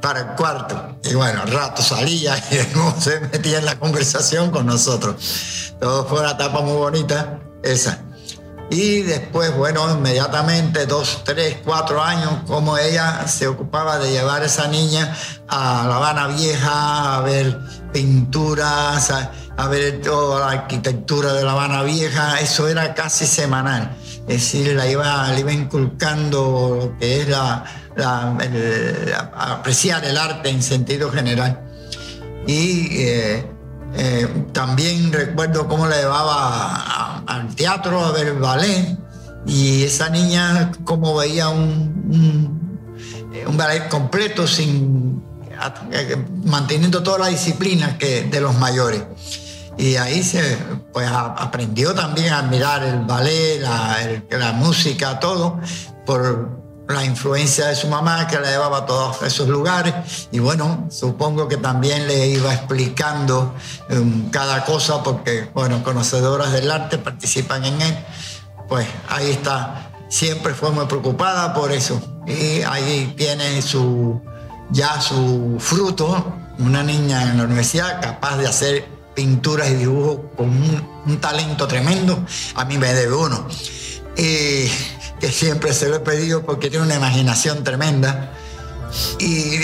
[0.00, 0.98] para el cuarto.
[1.04, 5.74] Y bueno, al rato salía y se metía en la conversación con nosotros.
[5.80, 8.02] Todo fue una etapa muy bonita esa.
[8.68, 14.46] Y después, bueno, inmediatamente, dos, tres, cuatro años, como ella se ocupaba de llevar a
[14.46, 15.16] esa niña
[15.46, 17.56] a La Habana Vieja, a ver
[17.92, 23.96] pinturas, a, a ver toda la arquitectura de La Habana Vieja, eso era casi semanal.
[24.28, 27.64] Es decir, la iba, le iba inculcando lo que es la,
[29.36, 31.62] apreciar el arte en sentido general.
[32.46, 33.46] Y eh,
[33.94, 38.98] eh, también recuerdo cómo la llevaba al teatro a ver ballet
[39.46, 41.70] y esa niña como veía un,
[42.10, 42.78] un,
[43.32, 45.22] eh, ballet completo sin
[45.92, 49.02] eh, manteniendo toda la disciplina que de los mayores
[49.78, 50.56] y ahí se
[50.92, 55.58] pues a- aprendió también a admirar el ballet la, el- la música todo
[56.04, 59.92] por la influencia de su mamá que la llevaba a todos esos lugares.
[60.30, 63.52] Y bueno, supongo que también le iba explicando
[63.88, 67.98] em, cada cosa porque, bueno, conocedoras del arte participan en él,
[68.68, 72.00] pues ahí está, siempre fue muy preocupada por eso.
[72.24, 74.22] Y ahí tiene su,
[74.70, 80.50] ya su fruto, una niña en la universidad capaz de hacer pinturas y dibujos con
[80.50, 82.24] un, un talento tremendo,
[82.54, 83.48] a mí me debe uno.
[84.16, 84.70] Y
[85.18, 88.32] que siempre se lo he pedido porque tiene una imaginación tremenda.
[89.18, 89.58] Y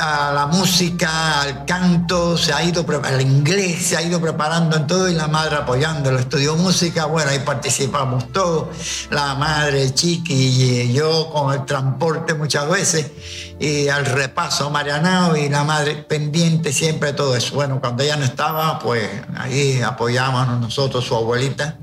[0.00, 4.86] a la música, al canto, se ha ido al inglés se ha ido preparando en
[4.86, 6.18] todo y la madre apoyándolo.
[6.18, 8.68] Estudió música, bueno, ahí participamos todos,
[9.10, 13.10] la madre, Chiqui y yo con el transporte muchas veces
[13.58, 17.54] y al repaso Marianao y la madre pendiente siempre todo eso.
[17.54, 21.78] Bueno, cuando ella no estaba, pues ahí apoyábamos nosotros, su abuelita,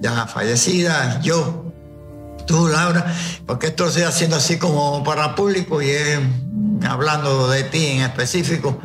[0.00, 1.63] ya fallecida, yo,
[2.46, 3.14] tú, Laura,
[3.46, 5.92] porque esto lo estoy haciendo así como para público y
[6.86, 8.78] hablando de ti en específico,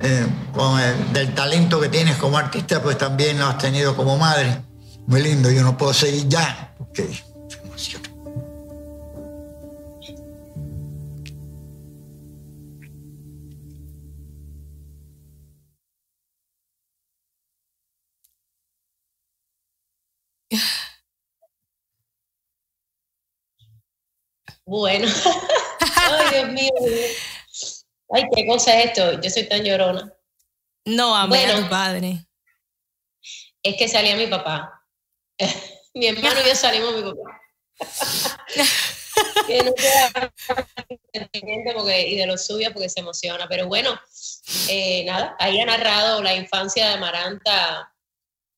[0.00, 4.16] eh, con el, del talento que tienes como artista, pues también lo has tenido como
[4.18, 4.62] madre.
[5.06, 7.08] Muy lindo, yo no puedo seguir ya, porque
[24.66, 25.06] Bueno,
[25.96, 26.72] ay Dios mío,
[28.10, 30.12] ay qué cosa es esto, yo soy tan llorona.
[30.84, 31.62] No, amé a Bueno.
[31.64, 32.26] tu padre.
[33.62, 34.84] Es que salía mi papá.
[35.94, 37.40] mi hermano y yo salimos mi papá.
[39.46, 40.34] Que no queda
[41.32, 43.46] pendiente porque, y de lo suyo porque se emociona.
[43.48, 43.98] Pero bueno,
[44.68, 47.94] eh, nada, ahí ha narrado la infancia de Amaranta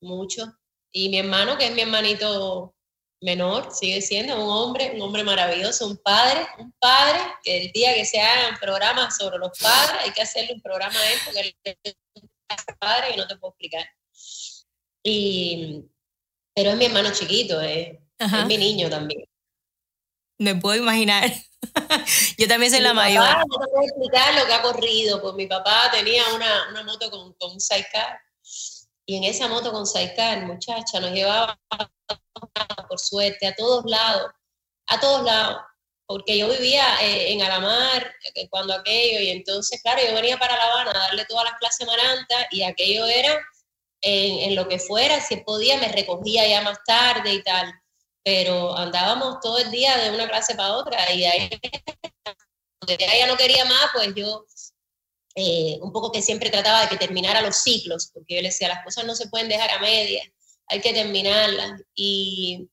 [0.00, 0.52] mucho.
[0.90, 2.74] Y mi hermano, que es mi hermanito
[3.20, 7.94] menor, sigue siendo un hombre, un hombre maravilloso, un padre, un padre que el día
[7.94, 11.40] que se hagan programas sobre los padres, hay que hacerle un programa a él porque
[11.40, 13.86] él es un padre que no te puedo explicar.
[15.02, 15.84] Y,
[16.54, 19.24] pero es mi hermano chiquito, eh, es mi niño también.
[20.38, 21.24] Me puedo imaginar.
[22.38, 23.24] Yo también soy Mi la papá, mayor.
[23.48, 27.10] No te puedo explicar lo que ha corrido, pues mi papá tenía una, una moto
[27.10, 28.20] con, con un sidecar
[29.04, 31.58] y en esa moto con sidecar, muchacha, nos llevaba
[32.88, 34.30] por suerte a todos lados,
[34.86, 35.58] a todos lados,
[36.06, 40.56] porque yo vivía eh, en Alamar eh, cuando aquello y entonces, claro, yo venía para
[40.56, 43.38] La Habana a darle todas las clases Maranta y aquello era
[44.00, 47.72] en, lo que fuera, si podía me recogía ya más tarde y tal,
[48.24, 51.50] pero andábamos todo el día de una clase para otra y ahí
[52.86, 54.46] ella no quería más, pues yo
[55.34, 58.68] eh, un poco que siempre trataba de que terminara los ciclos, porque yo le decía,
[58.68, 60.26] las cosas no se pueden dejar a medias,
[60.68, 61.80] hay que terminarlas.
[61.94, 62.68] Y,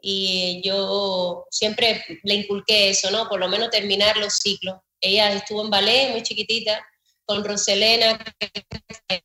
[0.00, 3.28] y yo siempre le inculqué eso, ¿no?
[3.28, 4.76] Por lo menos terminar los ciclos.
[5.00, 6.84] Ella estuvo en ballet muy chiquitita,
[7.24, 8.18] con Roselena,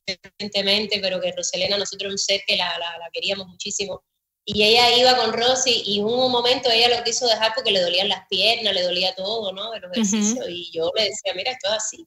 [0.06, 4.02] recientemente, pero que Roselena nosotros un ser que la, la, la queríamos muchísimo.
[4.48, 7.80] Y ella iba con Rosy y en un momento ella lo quiso dejar porque le
[7.80, 9.74] dolían las piernas, le dolía todo, ¿no?
[9.74, 10.48] El ejercicio.
[10.48, 12.06] Y yo le decía, mira, esto es así.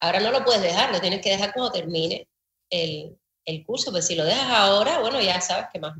[0.00, 2.26] Ahora no lo puedes dejar, lo tienes que dejar cuando termine
[2.70, 5.94] el, el curso, pues si lo dejas ahora, bueno, ya sabes que más.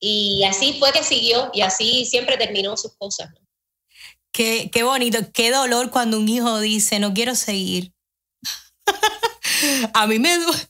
[0.00, 3.30] Y así fue que siguió y así siempre terminó sus cosas.
[4.32, 7.92] Qué, qué bonito, qué dolor cuando un hijo dice, no quiero seguir.
[9.94, 10.68] A mí me duele.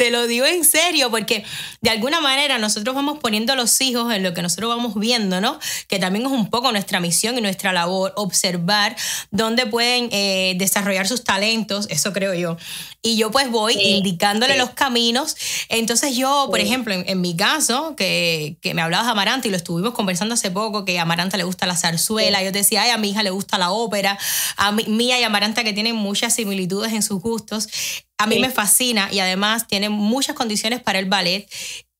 [0.00, 1.44] Te lo digo en serio, porque
[1.82, 5.42] de alguna manera nosotros vamos poniendo a los hijos en lo que nosotros vamos viendo,
[5.42, 5.58] ¿no?
[5.88, 8.96] Que también es un poco nuestra misión y nuestra labor, observar
[9.30, 12.56] dónde pueden eh, desarrollar sus talentos, eso creo yo.
[13.02, 14.58] Y yo pues voy Sí, indicándole sí.
[14.58, 15.36] los caminos.
[15.68, 16.64] Entonces yo, por Sí.
[16.64, 20.32] ejemplo, en, en mi caso, que, que me hablabas de Amaranta y lo estuvimos conversando
[20.32, 23.10] hace poco, que a Amaranta le gusta la zarzuela, yo te decía, ay, a mi
[23.10, 24.18] hija le gusta la ópera,
[24.56, 27.68] a mí, Mía y Amaranta que tienen muchas similitudes en sus gustos,
[28.16, 31.48] a mí me fascina y además tiene muchas condiciones para el ballet.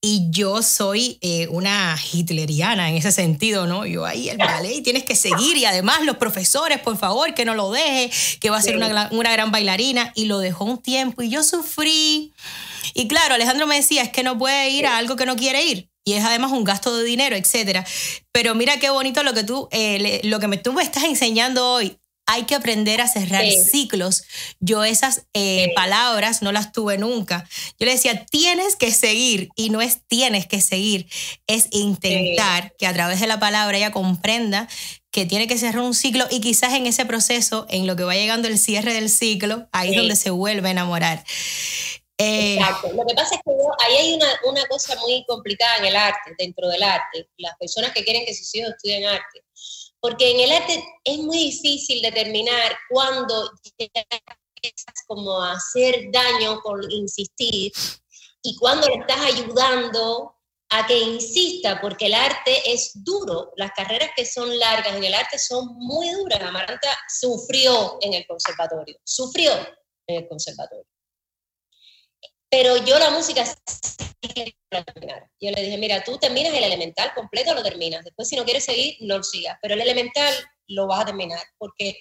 [0.03, 3.85] Y yo soy eh, una hitleriana en ese sentido, ¿no?
[3.85, 7.44] Yo ahí el ballet y tienes que seguir y además los profesores, por favor, que
[7.44, 10.79] no lo deje, que va a ser una, una gran bailarina y lo dejó un
[10.79, 12.33] tiempo y yo sufrí.
[12.94, 15.64] Y claro, Alejandro me decía, es que no puede ir a algo que no quiere
[15.66, 15.90] ir.
[16.03, 17.85] Y es además un gasto de dinero, etcétera.
[18.33, 21.05] Pero mira qué bonito lo que tú, eh, le- lo que me, tú me estás
[21.05, 21.98] enseñando hoy.
[22.32, 23.58] Hay que aprender a cerrar Sí.
[23.64, 24.22] ciclos.
[24.60, 25.72] Yo esas eh, Sí.
[25.74, 27.48] palabras no las tuve nunca.
[27.78, 29.48] Yo le decía, tienes que seguir.
[29.56, 31.08] Y no es tienes que seguir,
[31.46, 34.68] es intentar que a través de la palabra ella comprenda
[35.10, 38.14] que tiene que cerrar un ciclo y quizás en ese proceso, en lo que va
[38.14, 41.24] llegando el cierre del ciclo, ahí es donde se vuelve a enamorar.
[42.18, 42.92] Eh, Exacto.
[42.92, 45.96] Lo que pasa es que yo- ahí hay una, una cosa muy complicada en el
[45.96, 49.42] arte, dentro del arte, las personas que quieren que sus hijos estudien arte.
[50.01, 56.90] Porque en el arte es muy difícil determinar cuándo empiezas como a hacer daño por
[56.92, 57.73] insistir
[58.42, 60.35] y cuándo le estás ayudando
[60.71, 63.53] a que insista, porque el arte es duro.
[63.57, 66.40] Las carreras que son largas en el arte son muy duras.
[66.40, 69.53] Amaranta sufrió en el conservatorio, sufrió
[70.07, 70.89] en el conservatorio.
[72.51, 73.44] Pero yo la música
[74.21, 75.31] que lo terminara.
[75.40, 78.05] Yo le dije, mira, tú terminas el elemental completo, lo terminas.
[78.05, 79.57] Después, si no quieres seguir, no lo sigas.
[79.63, 80.35] Pero el elemental
[80.67, 81.98] lo vas a terminar porque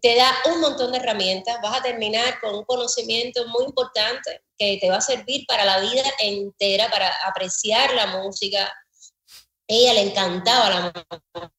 [0.00, 1.58] te da un montón de herramientas.
[1.62, 5.80] Vas a terminar con un conocimiento muy importante que te va a servir para la
[5.80, 8.72] vida entera, para apreciar la música.
[9.66, 11.52] Ella le encantaba la música.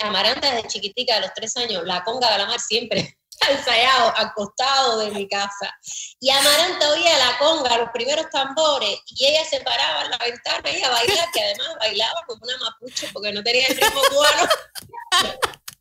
[0.00, 4.98] Amaranta desde chiquitica, a los tres años, la conga de la mar siempre ensayado, acostado
[4.98, 5.74] de mi casa.
[6.20, 10.70] Y Amaranta oía la conga, los primeros tambores, y ella se paraba en la ventana
[10.70, 14.48] y a bailar, que además bailaba como una mapuche porque no tenía el ritmo cubano.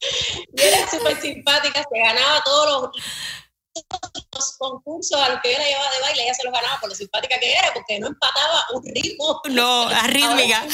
[0.54, 3.04] y era súper simpática, se ganaba todos los,
[4.58, 6.96] concursos a los que yo la llevaba de baile, ella se los ganaba por lo
[6.96, 9.42] simpática que era, porque no empataba un ritmo.
[9.50, 10.66] No, arrítmica.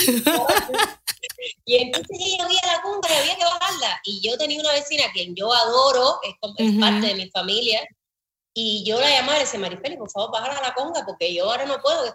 [1.65, 4.01] Y entonces ella oía la conga y había que bajarla.
[4.03, 6.35] Y yo tenía una vecina a quien yo adoro, es,
[6.79, 7.87] parte de mi familia,
[8.53, 11.49] y yo la llamaba y le decía, Marifeli, por favor, bájala la conga, porque yo
[11.49, 12.13] ahora no puedo.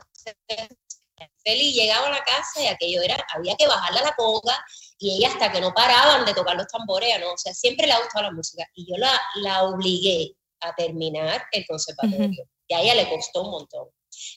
[1.45, 4.65] Feli llegaba a la casa y aquello era, había que bajarla la conga,
[4.99, 7.33] y ella hasta que no paraban de tocar los tambores, ¿no?
[7.33, 8.67] O sea, siempre le ha gustado la música.
[8.75, 10.35] Y yo la, la obligué
[10.65, 12.45] a terminar el conservatorio.
[12.67, 13.89] Y a ella le costó un montón.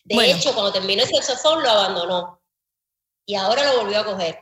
[0.03, 2.41] De hecho, cuando terminó el saxofón lo abandonó.
[3.25, 4.39] Y ahora lo volvió a coger.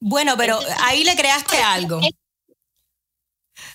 [0.00, 2.00] Bueno, pero ahí le creaste algo.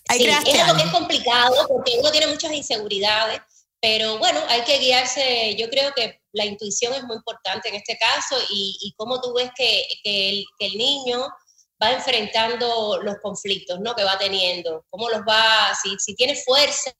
[0.07, 3.41] Ahí sí, creaste es algo que es complicado porque uno tiene muchas inseguridades,
[3.81, 5.55] pero bueno, hay que guiarse.
[5.55, 9.33] Yo creo que la intuición es muy importante en este caso y, y cómo tú
[9.33, 11.27] ves que, que, el, que, el, niño
[11.81, 13.95] va enfrentando los conflictos ¿no?
[13.95, 16.91] que va teniendo, cómo los va, si, si tiene fuerza,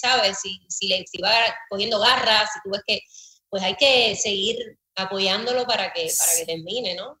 [0.00, 0.38] ¿sabes?
[0.42, 1.32] Si, si, le, si va
[1.70, 3.00] cogiendo garras, si tú ves que,
[3.48, 7.18] pues hay que seguir apoyándolo para que, para que termine, ¿no?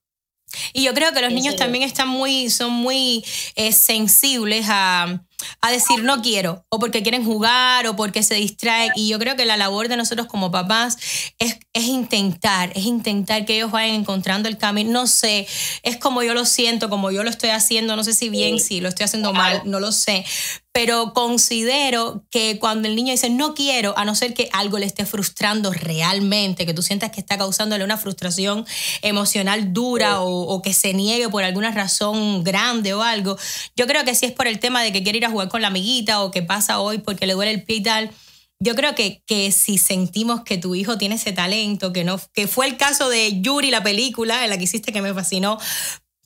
[0.72, 3.24] Y yo creo que los niños también están muy, son muy
[3.56, 5.20] eh, sensibles a,
[5.60, 8.92] a decir no quiero, o porque quieren jugar, o porque se distraen.
[8.94, 10.96] Y yo creo que la labor de nosotros como papás
[11.38, 14.90] es, es intentar, es intentar que ellos vayan encontrando el camino.
[14.90, 15.46] No sé,
[15.82, 18.80] es como yo lo siento, como yo lo estoy haciendo, no sé si bien, si
[18.80, 20.24] lo estoy haciendo mal, no lo sé.
[20.72, 24.84] Pero considero que cuando el niño dice no quiero, a no ser que algo le
[24.84, 28.66] esté frustrando realmente, que tú sientas que está causándole una frustración
[29.00, 33.38] emocional dura o, o que se niegue por alguna razón grande o algo,
[33.74, 35.62] yo creo que si es por el tema de que quiere ir a jugar con
[35.62, 38.10] la amiguita o que pasa hoy porque le duele el pie y tal.
[38.58, 42.46] Yo creo que, que si sentimos que tu hijo tiene ese talento, que, no, que
[42.46, 45.58] fue el caso de Yuri, la película en la que hiciste que me fascinó,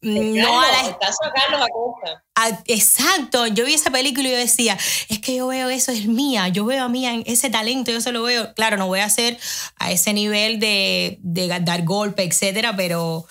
[0.03, 0.89] no a la...
[0.89, 2.25] el caso de Carlos Acosta.
[2.35, 4.79] A, exacto, yo vi esa película y yo decía,
[5.09, 8.01] es que yo veo eso, es mía, yo veo a mía en ese talento, yo
[8.01, 8.55] se lo veo.
[8.55, 9.39] Claro, no voy a hacer
[9.77, 13.27] a ese nivel de, de dar golpe, etcétera, pero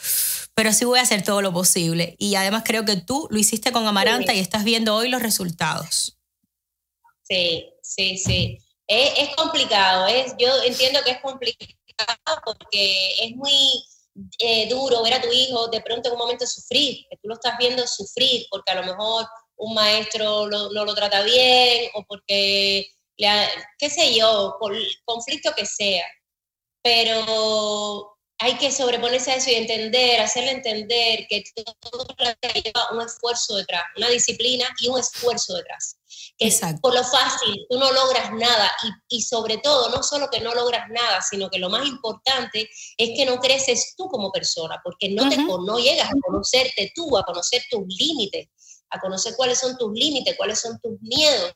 [0.60, 2.18] pero sí voy a hacer todo lo posible.
[2.20, 4.40] Y además creo que tú lo hiciste con Amaranta sí.
[4.40, 6.18] y estás viendo hoy los resultados.
[7.24, 8.58] Sí, sí, sí.
[8.86, 13.86] Es, es, complicado, es, yo entiendo que es complicado porque es muy
[14.40, 17.36] eh, duro ver a tu hijo de pronto en un momento sufrir, que tú lo
[17.36, 22.04] estás viendo sufrir porque a lo mejor un maestro lo, no lo trata bien o
[22.04, 22.86] porque,
[23.16, 26.06] qué sé yo, por conflicto que sea.
[26.84, 31.44] Pero hay que sobreponerse a eso y entender, hacerle entender que
[31.82, 32.08] todo
[32.64, 35.98] lleva un esfuerzo detrás, una disciplina y un esfuerzo detrás.
[36.38, 36.80] Que Exacto.
[36.82, 38.72] por lo fácil tú no logras nada
[39.10, 42.70] y, y, sobre todo, no solo que no logras nada, sino que lo más importante
[42.98, 45.30] es que no creces tú como persona, porque no, uh -huh.
[45.30, 48.48] te, no llegas a conocerte tú, a conocer tus límites,
[48.90, 51.52] a conocer cuáles son tus límites, cuáles son tus miedos,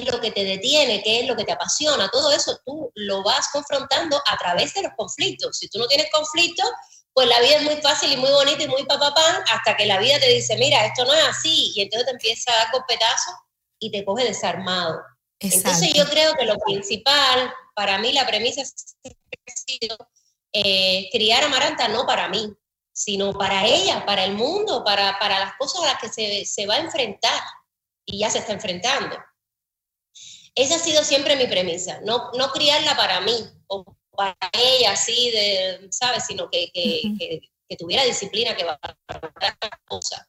[0.00, 3.22] es lo que te detiene, qué es lo que te apasiona, todo eso tú lo
[3.22, 5.58] vas confrontando a través de los conflictos.
[5.58, 6.68] Si tú no tienes conflictos,
[7.12, 9.98] pues la vida es muy fácil y muy bonita y muy papapán, hasta que la
[9.98, 13.34] vida te dice, mira, esto no es así, y entonces te empieza a dar golpetazos
[13.78, 15.00] y te coge desarmado.
[15.38, 15.68] Exacto.
[15.68, 19.96] Entonces yo creo que lo principal, para mí la premisa ha sido
[20.54, 22.50] eh, criar a Maranta no para mí,
[22.94, 26.66] sino para ella, para el mundo, para, para las cosas a las que se, se
[26.66, 27.42] va a enfrentar
[28.06, 29.16] y ya se está enfrentando.
[30.54, 33.32] Esa ha sido siempre mi premisa, no, no criarla para mí
[33.68, 36.26] o para ella así, de, ¿sabes?
[36.26, 37.18] Sino que, que, uh -huh.
[37.18, 40.26] que, que tuviera disciplina, que valorara cosas,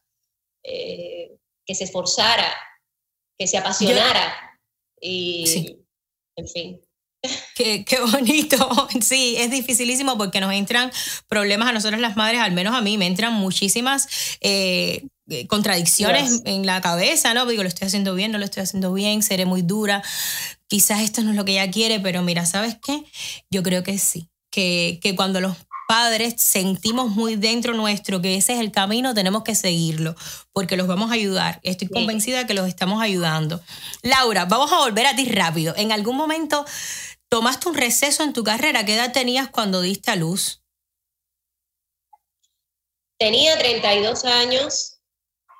[0.62, 1.30] eh,
[1.66, 2.52] que se esforzara,
[3.38, 4.58] que se apasionara
[4.94, 5.78] Yo, y, sí.
[6.36, 6.80] en fin.
[7.54, 8.56] Qué, qué, bonito.
[9.00, 10.90] Sí, es dificilísimo porque nos entran
[11.28, 14.08] problemas a nosotros las madres, al menos a mí, me entran muchísimas
[14.40, 15.06] eh,
[15.48, 16.42] contradicciones yes.
[16.44, 17.46] en la cabeza, ¿no?
[17.46, 20.02] Digo, lo estoy haciendo bien, no lo estoy haciendo bien, seré muy dura,
[20.66, 23.04] quizás esto no es lo que ella quiere, pero mira, ¿sabes qué?
[23.50, 25.56] Yo creo que sí, que, que cuando los
[25.86, 30.14] padres sentimos muy dentro nuestro que ese es el camino, tenemos que seguirlo,
[30.52, 31.60] porque los vamos a ayudar.
[31.62, 33.62] Estoy convencida de que los estamos ayudando.
[34.02, 35.74] Laura, vamos a volver a ti rápido.
[35.76, 36.64] En algún momento
[37.28, 38.84] tomaste un receso en tu carrera.
[38.84, 40.62] ¿Qué edad tenías cuando diste a luz?
[43.18, 44.93] Tenía 32 años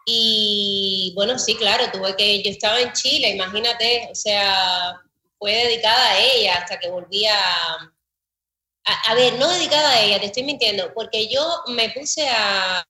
[0.04, 5.00] y bueno, sí, claro, tuve que, yo estaba en Chile, imagínate, o sea,
[5.38, 7.92] fue dedicada a ella hasta que volví a,
[8.84, 12.86] a, ver, no dedicada a ella, te estoy mintiendo, porque yo me puse a,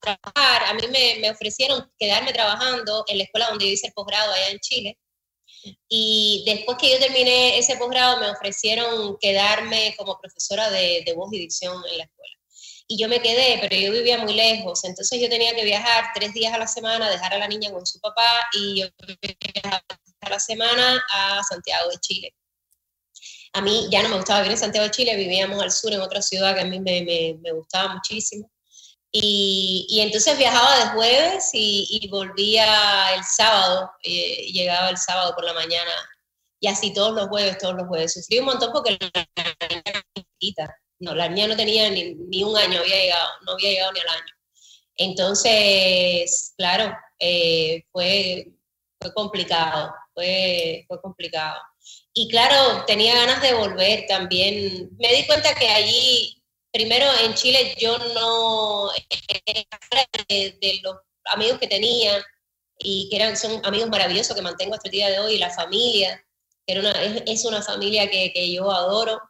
[0.00, 3.92] trabajar, a mí me, me, ofrecieron quedarme trabajando en la escuela donde yo hice el
[3.92, 4.98] posgrado allá en Chile,
[5.88, 11.32] y después que yo terminé ese posgrado me ofrecieron quedarme como profesora de, de voz
[11.32, 12.41] y dicción en la escuela
[12.88, 16.32] y yo me quedé, pero yo vivía muy lejos, entonces yo tenía que viajar tres
[16.34, 18.88] días a la semana, dejar a la niña con su papá y yo
[19.52, 19.82] viajaba
[20.20, 22.34] a la semana a Santiago de Chile.
[23.54, 26.00] A mí ya no me gustaba vivir en Santiago de Chile, vivíamos al sur en
[26.00, 28.50] otra ciudad que a mí me, me, me gustaba muchísimo.
[29.14, 35.34] Y, y, entonces viajaba de jueves y, y volvía el sábado, eh, llegaba el sábado
[35.34, 35.92] por la mañana
[36.60, 38.14] y así todos los jueves, todos los jueves.
[38.14, 39.26] Sufrí un montón porque la
[40.40, 44.00] niña no, la niña no tenía ni, un año, había llegado, no había llegado ni
[44.00, 44.34] al año.
[44.96, 48.46] Entonces, claro, eh, fue,
[49.12, 51.60] complicado, fue, fue complicado.
[52.14, 54.90] Y claro, tenía ganas de volver también.
[54.98, 56.40] Me di cuenta que allí,
[56.70, 58.90] primero en Chile, yo no,
[60.28, 62.24] de, los amigos que tenía,
[62.78, 65.50] y que eran, son amigos maravillosos que mantengo hasta el día de hoy, y la
[65.50, 66.24] familia,
[66.64, 69.20] que una, es, una familia que yo adoro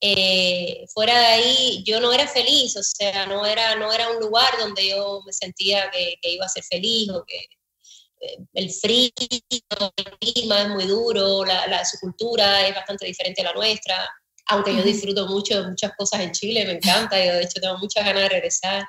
[0.00, 4.20] eh, fuera de ahí yo no era feliz, o sea, no era, no era un
[4.20, 7.36] lugar donde yo me sentía que, iba a ser feliz o que
[8.20, 13.44] eh, el frío, el clima es muy duro, la, su cultura es bastante diferente a
[13.44, 14.08] la nuestra,
[14.48, 17.78] aunque yo disfruto mucho de muchas cosas en Chile, me encanta, yo de hecho tengo
[17.78, 18.84] muchas ganas de regresar,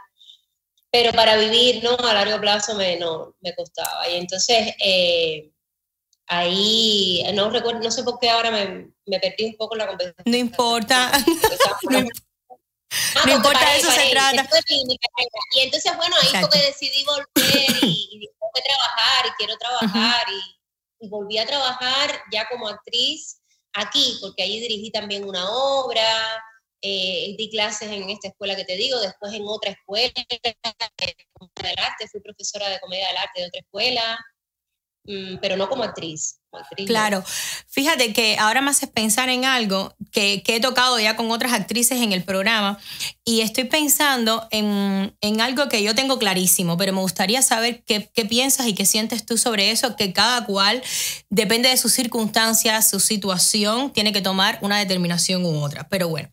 [0.91, 1.95] pero para vivir, ¿no?
[1.97, 4.09] A largo plazo me, no, me costaba.
[4.09, 5.51] Y entonces, eh,
[6.27, 10.23] ahí, no recuerdo, no sé por qué ahora me, me perdí un poco la conversación.
[10.25, 11.11] No importa.
[13.25, 14.47] no, importa, de eso se trata.
[15.53, 18.29] Y entonces, bueno, ahí fue que decidí volver y, y
[18.63, 23.41] trabajar y quiero trabajar y, y, volví a trabajar ya como actriz
[23.73, 26.01] aquí, porque ahí dirigí también una obra,
[26.81, 32.07] eh, di clases en esta escuela que te digo, después en otra escuela del arte,
[32.07, 34.25] fui profesora de comedia del arte de otra escuela.
[35.41, 36.39] Pero no como actriz.
[36.87, 37.23] claro,
[37.67, 41.53] fíjate que ahora me haces pensar en algo que, que, he tocado ya con otras
[41.53, 42.79] actrices en el programa
[43.23, 48.09] y estoy pensando en, en algo que yo tengo clarísimo, pero me gustaría saber qué,
[48.13, 50.81] qué, piensas y qué sientes tú sobre eso, que cada cual,
[51.29, 55.87] depende de sus circunstancias, su situación, tiene que tomar una determinación u otra.
[55.89, 56.29] Pero bueno,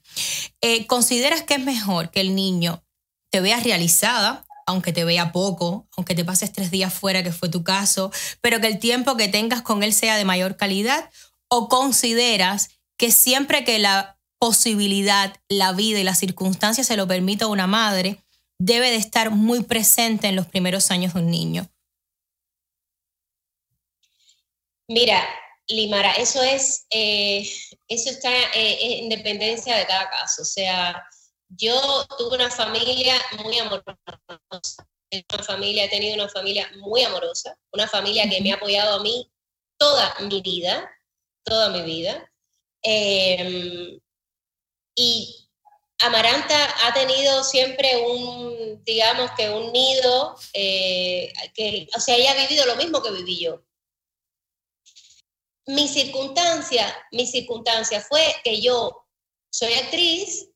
[0.60, 2.82] eh, ¿consideras que es mejor que el niño
[3.30, 7.48] te vea realizada aunque te vea poco, aunque te pases tres días fuera, que fue
[7.48, 8.10] tu caso,
[8.40, 11.10] pero que el tiempo que tengas con él sea de mayor calidad?
[11.48, 17.44] ¿O consideras que siempre que la posibilidad, la vida y las circunstancias se lo permita
[17.44, 18.18] a una madre,
[18.58, 21.68] debe de estar muy presente en los primeros años de un niño?
[24.88, 25.22] Mira,
[25.68, 27.48] Limara, eso es, eh,
[27.88, 30.42] eso está eh, en dependencia de cada caso.
[30.42, 31.02] O sea,
[31.56, 34.88] yo tuve una familia muy amorosa,
[35.34, 39.02] una familia, he tenido una familia muy amorosa, una familia que me ha apoyado a
[39.02, 39.30] mí
[39.76, 40.90] toda mi vida,
[41.44, 42.30] toda mi vida.
[42.82, 44.00] Em,
[44.94, 45.48] y
[46.00, 52.46] Amaranta ha tenido siempre un, digamos que un nido, eh, que, o sea, ella ha
[52.46, 53.62] vivido lo mismo que viví yo.
[55.66, 59.06] Mi circunstancia, mi circunstancia fue que yo
[59.50, 60.51] soy actriz,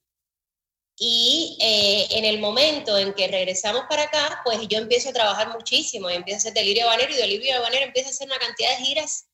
[0.98, 5.52] y eh, en el momento en que regresamos para acá, pues yo empiezo a trabajar
[5.52, 8.84] muchísimo, empiezo a hacer delirio banero y delirio banero empiezo a hacer una cantidad de
[8.84, 9.28] giras,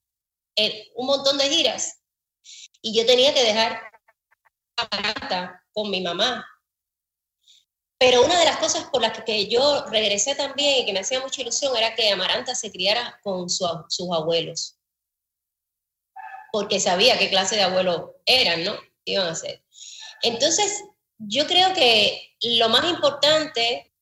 [0.56, 2.00] eh, un montón de giras.
[2.80, 3.80] Y yo tenía que dejar
[4.76, 6.44] a con mi mamá.
[7.96, 11.20] Pero una de las cosas por las que yo regresé también y que me hacía
[11.20, 14.76] mucha ilusión era que Amaranta se criara con sus abuelos.
[16.50, 18.76] Porque sabía qué clase de abuelos eran, ¿no?
[19.04, 19.62] Iban a ser.
[20.22, 20.82] Entonces,
[21.28, 23.92] yo creo que lo más importante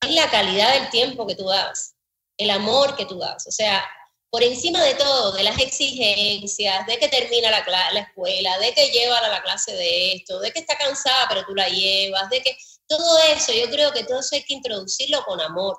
[0.00, 1.96] es la calidad del tiempo que tú das,
[2.36, 3.46] el amor que tú das.
[3.46, 3.84] O sea,
[4.30, 8.90] por encima de todo, de las exigencias, de que termina la, la escuela, de que
[8.90, 12.42] lleva a la clase de esto, de que está cansada pero tú la llevas, de
[12.42, 15.78] que todo eso, yo creo que todo eso hay que introducirlo con amor.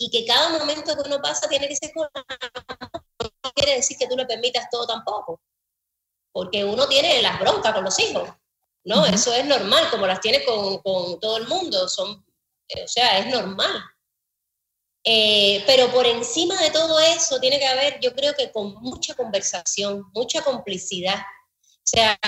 [0.00, 3.32] Y que cada momento que uno pasa tiene que ser con amor.
[3.42, 5.40] No quiere decir que tú le permitas todo tampoco.
[6.32, 8.28] Porque uno tiene las broncas con los hijos.
[8.88, 9.04] ¿No?
[9.04, 12.24] Eso es normal, como las tiene con, con todo el mundo, son,
[12.68, 13.84] eh, o sea, es normal.
[15.04, 19.14] Eh, pero por encima de todo eso tiene que haber, yo creo que con mucha
[19.14, 21.18] conversación, mucha complicidad.
[21.18, 22.18] O sea,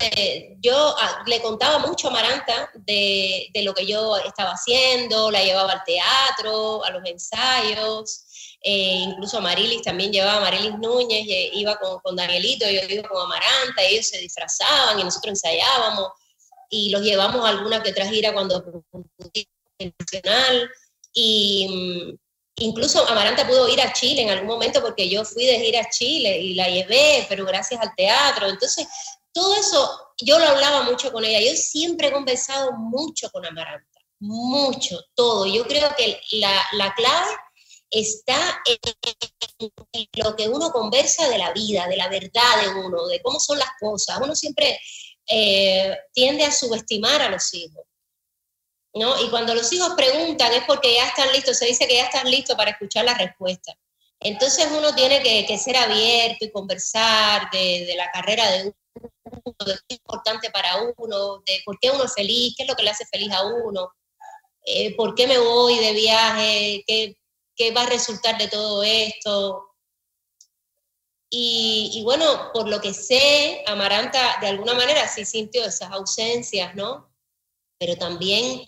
[0.00, 5.30] eh, yo ah, le contaba mucho a Maranta de, de, lo que yo estaba haciendo,
[5.30, 8.25] la llevaba al teatro, a los ensayos,
[8.68, 12.80] eh, incluso a Marilis también llevaba a Marilis Núñez, y iba con, con, Danielito, yo
[12.88, 16.08] iba con Amaranta, ellos se disfrazaban y nosotros ensayábamos
[16.68, 18.82] y los llevamos a alguna que otra gira cuando
[19.78, 20.68] nacional
[21.12, 22.18] y mm,
[22.56, 25.88] incluso Amaranta pudo ir a Chile en algún momento porque yo fui de gira a
[25.88, 28.48] Chile y la llevé, pero gracias al teatro.
[28.48, 28.88] Entonces,
[29.32, 31.38] todo eso, yo lo hablaba mucho con ella.
[31.38, 35.46] Yo siempre he conversado mucho con Amaranta, mucho, todo.
[35.46, 37.30] Yo creo que la, la clave
[37.90, 43.20] está en lo que uno conversa de la vida, de la verdad de uno, de
[43.22, 44.18] cómo son las cosas.
[44.20, 44.78] Uno siempre
[45.28, 47.84] eh, tiende a subestimar a los hijos.
[48.94, 49.22] ¿no?
[49.22, 52.30] Y cuando los hijos preguntan es porque ya están listos, se dice que ya están
[52.30, 53.76] listos para escuchar la respuesta.
[54.20, 59.94] Entonces uno tiene que, ser abierto y conversar de, la carrera de uno, de qué
[59.94, 62.90] es importante para uno, de por qué uno es feliz, qué es lo que le
[62.90, 63.92] hace feliz a uno,
[64.64, 67.16] eh, por qué me voy de viaje, qué,
[67.56, 69.62] qué va a resultar de todo esto.
[71.28, 77.12] Y, bueno, por lo que sé, Amaranta de alguna manera sí sintió esas ausencias, ¿no?
[77.78, 78.64] Pero también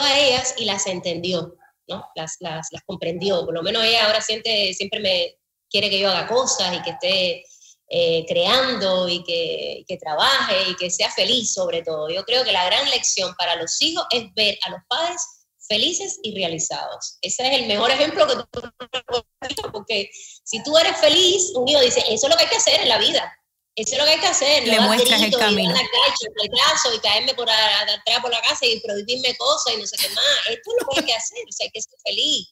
[0.00, 1.56] a ellas y las entendió,
[1.86, 2.04] ¿no?
[2.14, 3.44] Las, las, las, comprendió.
[3.44, 5.36] Por lo menos ella ahora siente, siempre me
[5.70, 7.44] quiere que yo haga cosas y que esté
[7.88, 12.10] eh, creando y que, que, trabaje y que sea feliz sobre todo.
[12.10, 15.37] Yo creo que la gran lección para los hijos es ver a los padres
[15.68, 17.18] felices y realizados.
[17.20, 20.10] Ese es el mejor ejemplo que tú porque
[20.44, 22.88] si tú eres feliz, un hijo dice, eso es lo que hay que hacer en
[22.88, 23.34] la vida.
[23.76, 24.66] Eso es lo que hay que hacer.
[24.66, 25.72] Le muestras el camino.
[25.72, 30.08] Y, y caerme por atrás por la casa y prohibirme cosas y no sé qué
[30.08, 30.24] más.
[30.48, 31.38] Esto es lo que hay que hacer.
[31.48, 32.48] O sea, hay que ser feliz.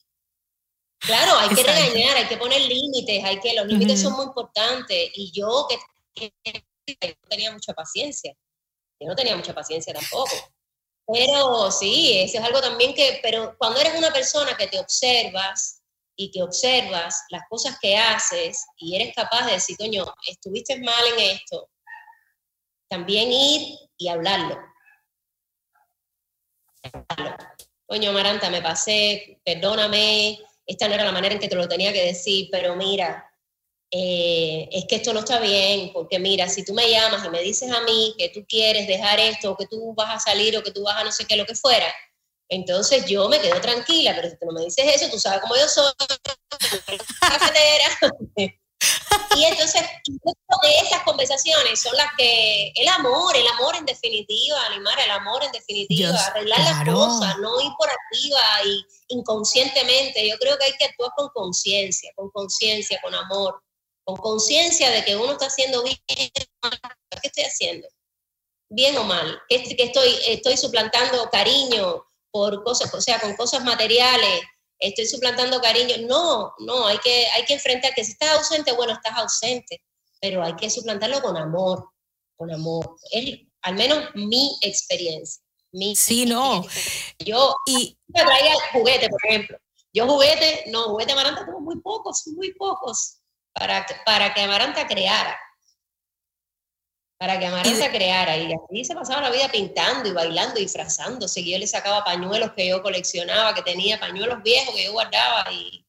[1.00, 5.10] Claro, hay que regañar, hay que poner límites, hay que, los límites son muy importantes.
[5.14, 5.66] Y yo
[6.14, 6.62] que, que
[7.02, 8.32] no tenía mucha paciencia.
[9.00, 10.30] Yo no tenía mucha paciencia tampoco.
[11.06, 15.82] Pero sí, eso es algo también que, pero cuando eres una persona que te observas
[16.16, 21.06] y que observas las cosas que haces y eres capaz de decir, coño, estuviste mal
[21.14, 21.70] en esto,
[22.88, 24.58] también ir y hablarlo.
[27.86, 31.92] Coño, Maranta, me pasé, perdóname, esta no era la manera en que te lo tenía
[31.92, 33.30] que decir, pero mira,
[33.90, 37.40] eh, es que esto no está bien, porque mira, si tú me llamas y me
[37.40, 40.62] dices a mí que tú quieres dejar esto, o que tú vas a salir, o
[40.62, 41.86] que tú vas a no sé qué, lo que fuera,
[42.48, 45.56] entonces yo me quedo tranquila, pero si tú no me dices eso, tú sabes cómo
[45.56, 45.92] yo soy,
[49.36, 54.98] y entonces, de esas conversaciones son las que, el amor, el amor en definitiva, animar
[54.98, 60.28] el amor en definitiva, arreglar las cosas, no ir por activa y inconscientemente.
[60.28, 63.62] Yo creo que hay que actuar con conciencia, con conciencia, con amor
[64.06, 66.38] con conciencia de que uno está haciendo bien, ¿qué
[67.24, 67.88] estoy haciendo?
[68.68, 74.42] Bien o mal, que estoy, estoy suplantando cariño por cosas, o sea, con cosas materiales,
[74.78, 75.96] estoy suplantando cariño.
[76.06, 79.82] No, no, hay que, hay que enfrentar que si estás ausente, bueno, estás ausente,
[80.20, 81.90] pero hay que suplantarlo con amor,
[82.36, 82.98] con amor.
[83.10, 85.42] Es al menos mi experiencia.
[85.72, 86.64] Mi sí, no.
[87.18, 87.98] Yo y...
[88.06, 89.58] me traía juguete, por ejemplo.
[89.92, 93.18] Yo juguete, no, juguete amaranta tengo muy pocos, muy pocos
[93.58, 95.38] para, para que Amaranta creara.
[97.18, 98.36] Para que Amaranta creara.
[98.36, 101.40] Y así se pasaba la vida pintando y bailando y disfrazándose.
[101.40, 105.50] Y yo le sacaba pañuelos que yo coleccionaba, que tenía pañuelos viejos que yo guardaba
[105.50, 105.82] y,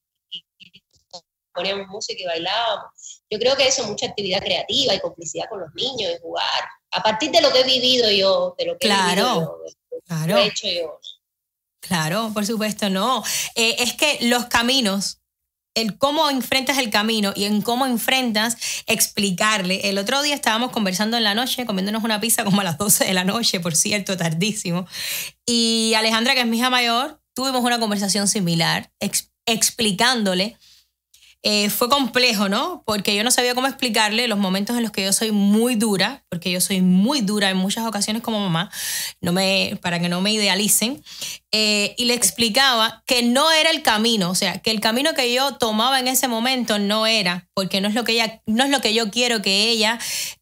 [1.54, 3.24] poníamos música y bailábamos.
[3.32, 6.64] Yo creo que eso es mucha actividad creativa y complicidad con los niños y jugar.
[6.92, 10.00] A partir de lo que he vivido yo, de lo que claro, he vivido yo,
[10.06, 10.38] claro.
[10.38, 11.00] he hecho yo.
[11.80, 13.24] Claro, por supuesto, no.
[13.56, 15.20] Eh, es que los caminos
[15.78, 18.58] el cómo enfrentas el camino y en cómo enfrentas
[18.88, 19.90] explicarle.
[19.90, 23.06] El otro día estábamos conversando en la noche, comiéndonos una pizza como a las 12
[23.06, 24.88] de la noche, por cierto, tardísimo.
[25.46, 28.92] Y Alejandra, que es mi hija mayor, tuvimos una conversación similar,
[29.46, 30.58] explicándole
[31.50, 32.84] eh, fue complejo, ¿no?
[32.86, 36.26] Porque yo no sabía cómo explicarle los momentos en los que yo soy muy dura,
[36.28, 38.70] porque yo soy muy dura en muchas ocasiones como mamá,
[39.22, 41.02] no me, para que no me idealicen,
[41.54, 45.34] eh, y le explicaba que no era el camino, o sea, que el camino que
[45.34, 48.70] yo tomaba en ese momento no era, porque no es lo que, ella, no es
[48.70, 50.00] lo que yo quiero que ella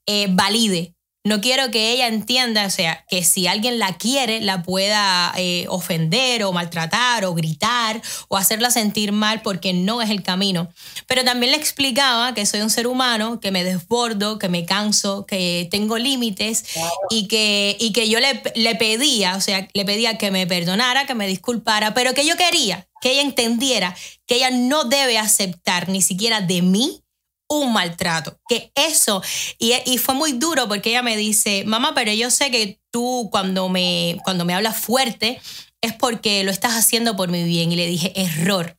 [0.07, 0.94] eh, valide,
[1.25, 5.65] No quiero que ella entienda, o sea, que si alguien la quiere, la pueda eh,
[5.69, 10.69] ofender o maltratar o gritar o hacerla sentir mal porque no es el camino.
[11.07, 15.25] Pero también le explicaba que soy un ser humano, que me desbordo, que me canso,
[15.25, 16.63] que tengo límites
[17.09, 21.07] y, que, y que yo le, le pedía, o sea, le pedía que me perdonara,
[21.07, 23.95] que me disculpara, pero que yo quería que ella entendiera
[24.25, 27.04] que ella no debe aceptar ni siquiera de mí
[27.47, 28.39] un maltrato.
[28.47, 29.21] Que eso,
[29.59, 33.29] y, y, fue muy duro porque ella me dice, mamá, pero yo sé que tú
[33.31, 35.39] cuando me, cuando me hablas fuerte
[35.81, 37.71] es porque lo estás haciendo por mi bien.
[37.71, 38.77] Y le dije, error.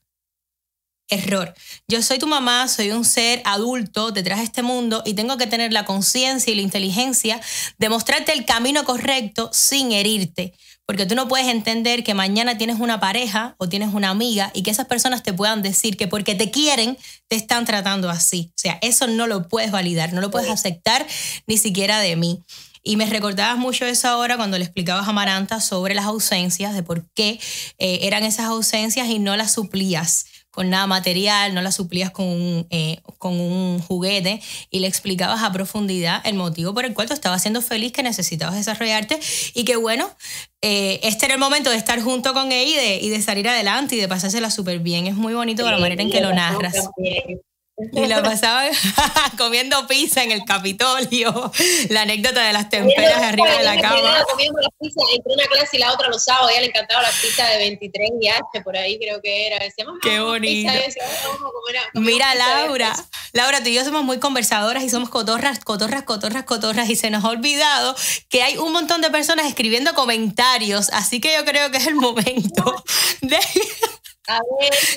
[1.08, 1.54] Error.
[1.86, 5.46] Yo soy tu mamá, soy un ser adulto detrás de este mundo y tengo que
[5.46, 7.40] tener la conciencia y la inteligencia
[7.78, 10.52] de mostrarte el camino correcto sin herirte.
[10.86, 14.62] Porque tú no puedes entender que mañana tienes una pareja o tienes una amiga y
[14.62, 16.96] que esas personas te puedan decir que porque te quieren
[17.28, 18.50] te están tratando así.
[18.50, 21.06] O sea, eso no lo puedes validar, no lo puedes aceptar
[21.46, 22.40] ni siquiera de mí.
[22.84, 26.84] Y me recordabas mucho eso ahora cuando le explicabas a Maranta sobre las ausencias, de
[26.84, 27.40] por qué
[27.78, 30.26] eh, eran esas ausencias y no las suplías
[30.56, 34.40] con nada material, no la suplías con un, eh, con un juguete
[34.70, 38.02] y le explicabas a profundidad el motivo por el cual tú estabas siendo feliz, que
[38.02, 39.20] necesitabas desarrollarte
[39.52, 40.08] y que bueno,
[40.62, 43.46] eh, este era el momento de estar junto con ella y de, y de salir
[43.46, 45.06] adelante y de pasársela súper bien.
[45.06, 46.88] Es muy bonito la manera en que lo narras.
[47.92, 48.70] Y la pasaban
[49.38, 51.52] comiendo pizza en el Capitolio.
[51.90, 54.24] La anécdota de las temperas arriba de la cama.
[54.30, 56.48] Comiendo la pizza entre una clase y la otra los sábados.
[56.48, 59.58] A ella le encantaba la pizza de 23 y H, por ahí creo que era.
[59.58, 60.72] Decíamos, Qué bonito.
[61.94, 62.96] Mira, Laura.
[63.32, 66.88] Laura, tú y yo somos muy conversadoras y somos cotorras, cotorras, cotorras, cotorras.
[66.88, 67.94] Y se nos ha olvidado
[68.30, 70.88] que hay un montón de personas escribiendo comentarios.
[70.94, 72.84] Así que yo creo que es el momento
[73.20, 73.38] de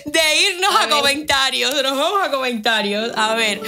[0.05, 1.71] de irnos a, comentarios.
[1.83, 3.11] Nos vamos a comentarios.
[3.15, 3.61] A ver.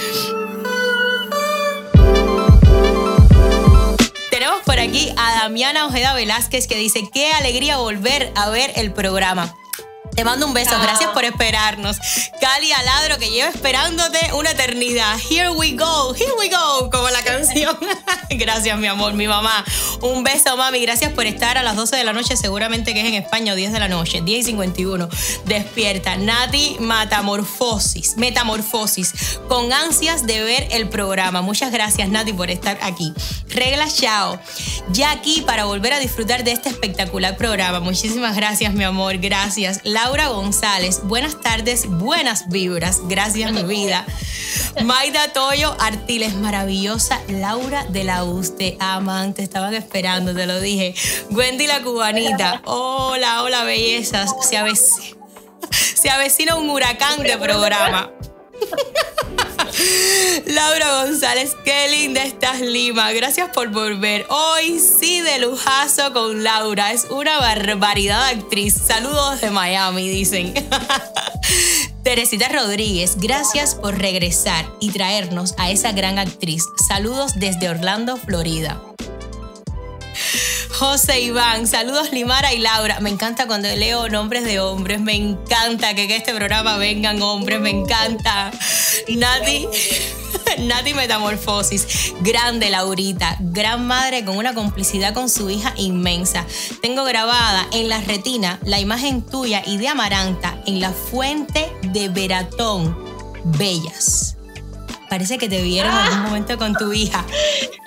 [4.30, 8.92] Tenemos por aquí a Damiana Ojeda Velázquez que dice, qué alegría volver a ver el
[8.92, 9.56] programa.
[10.16, 11.98] Te mando un beso, gracias por esperarnos.
[12.40, 15.18] Cali Aladro, que lleva esperándote una eternidad.
[15.30, 17.78] Here we go, here we go, como la canción.
[18.30, 19.64] gracias, mi amor, mi mamá.
[20.02, 20.82] Un beso, mami.
[20.82, 23.56] Gracias por estar a las 12 de la noche, seguramente que es en España o
[23.56, 25.10] 10 de la noche, 10 y 51.
[25.46, 26.18] Despierta.
[26.18, 31.42] Nati Metamorfosis, Metamorfosis, con ansias de ver el programa.
[31.42, 33.14] Muchas gracias, Nati, por estar aquí.
[33.48, 34.40] Regla Chao,
[34.92, 37.80] ya aquí para volver a disfrutar de este espectacular programa.
[37.80, 39.18] Muchísimas gracias, mi amor.
[39.18, 39.80] Gracias.
[40.04, 44.04] Laura González, buenas tardes, buenas vibras, gracias mi vida.
[44.84, 47.22] Maida Toyo Artiles, maravillosa.
[47.28, 50.96] Laura de la US, te aman, te estaban esperando, te lo dije.
[51.30, 55.18] Wendy la cubanita, hola, hola bellezas, se avecina,
[55.70, 58.10] se avecina un huracán de programa.
[60.46, 63.12] Laura González, qué linda estás, Lima.
[63.12, 64.26] Gracias por volver.
[64.30, 66.92] Hoy sí de lujazo con Laura.
[66.92, 68.74] Es una barbaridad actriz.
[68.74, 70.54] Saludos de Miami, dicen.
[72.04, 76.64] Teresita Rodríguez, gracias por regresar y traernos a esa gran actriz.
[76.88, 78.82] Saludos desde Orlando, Florida.
[80.82, 83.00] José Iván, saludos Limara y Laura.
[83.02, 87.62] Me encanta cuando leo nombres de hombres, me encanta que en este programa vengan hombres,
[87.62, 88.50] me encanta.
[89.08, 89.68] Nati,
[90.58, 96.48] Nati Metamorfosis, grande Laurita, gran madre con una complicidad con su hija inmensa.
[96.82, 102.10] Tengo grabada en la retina la imagen tuya y de Amaranta en la fuente de
[102.10, 102.98] Veratón,
[103.44, 104.36] Bellas
[105.12, 107.26] parece que te vieron en algún momento con tu hija.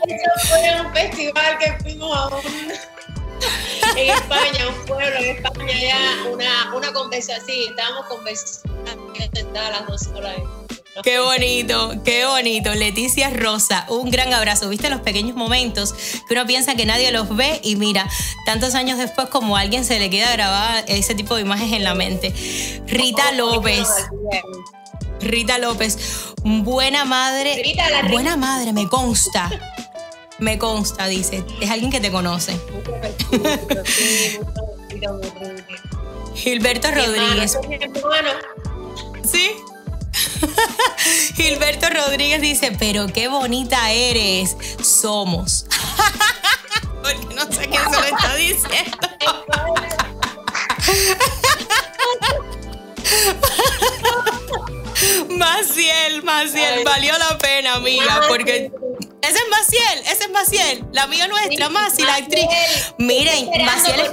[0.07, 2.43] Eso fue un festival que fuimos a un,
[3.97, 8.75] en España, un pueblo en España, ya una, una conversación, sí, estábamos conversando
[9.55, 10.37] las dos horas.
[11.03, 12.75] Qué bonito, qué bonito.
[12.75, 14.69] Leticia Rosa, un gran abrazo.
[14.69, 15.95] ¿Viste los pequeños momentos
[16.29, 18.07] que uno piensa que nadie los ve y mira,
[18.45, 21.85] tantos años después como a alguien se le queda grabada ese tipo de imágenes en
[21.85, 22.35] la mente?
[22.87, 23.89] Rita López.
[25.21, 27.75] Rita López, buena madre.
[28.11, 29.51] buena madre, me consta.
[30.39, 31.45] Me consta, dice.
[31.61, 32.59] Es alguien que te conoce.
[36.35, 37.59] Gilberto Rodríguez.
[39.25, 39.53] Sí.
[41.35, 44.57] Gilberto Rodríguez dice, pero qué bonita eres.
[44.83, 45.67] Somos.
[47.03, 48.99] Porque no sé quién se lo está diciendo.
[55.31, 58.71] Maciel, Maciel, valió la pena, amiga, porque
[59.23, 62.47] ese es Maciel, ese es Maciel, la amiga nuestra, Maciel, la actriz.
[62.99, 64.11] Miren, Maciel es...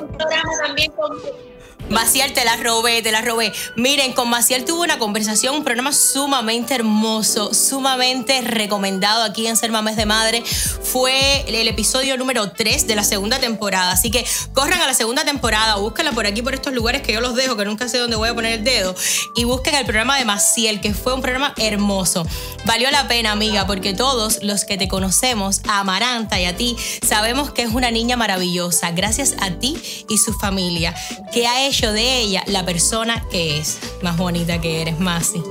[1.92, 3.52] Maciel, te la robé, te la robé.
[3.76, 9.72] Miren, con Maciel tuve una conversación, un programa sumamente hermoso, sumamente recomendado aquí en Ser
[9.72, 10.42] Mames de Madre.
[10.42, 13.92] Fue el episodio número 3 de la segunda temporada.
[13.92, 17.20] Así que corran a la segunda temporada, búsquenla por aquí, por estos lugares que yo
[17.20, 18.96] los dejo, que nunca sé dónde voy a poner el dedo.
[19.36, 22.26] Y busquen el programa de Maciel, que fue un programa hermoso.
[22.64, 26.78] Valió la pena, amiga, porque todos los que te conocemos, a Amaranta y a ti,
[27.06, 28.92] sabemos que es una niña maravillosa.
[28.92, 29.78] Gracias a ti
[30.08, 30.96] y su familia,
[31.34, 33.80] que ha hecho de ella la persona que es.
[34.02, 35.42] Más bonita que eres, Masi.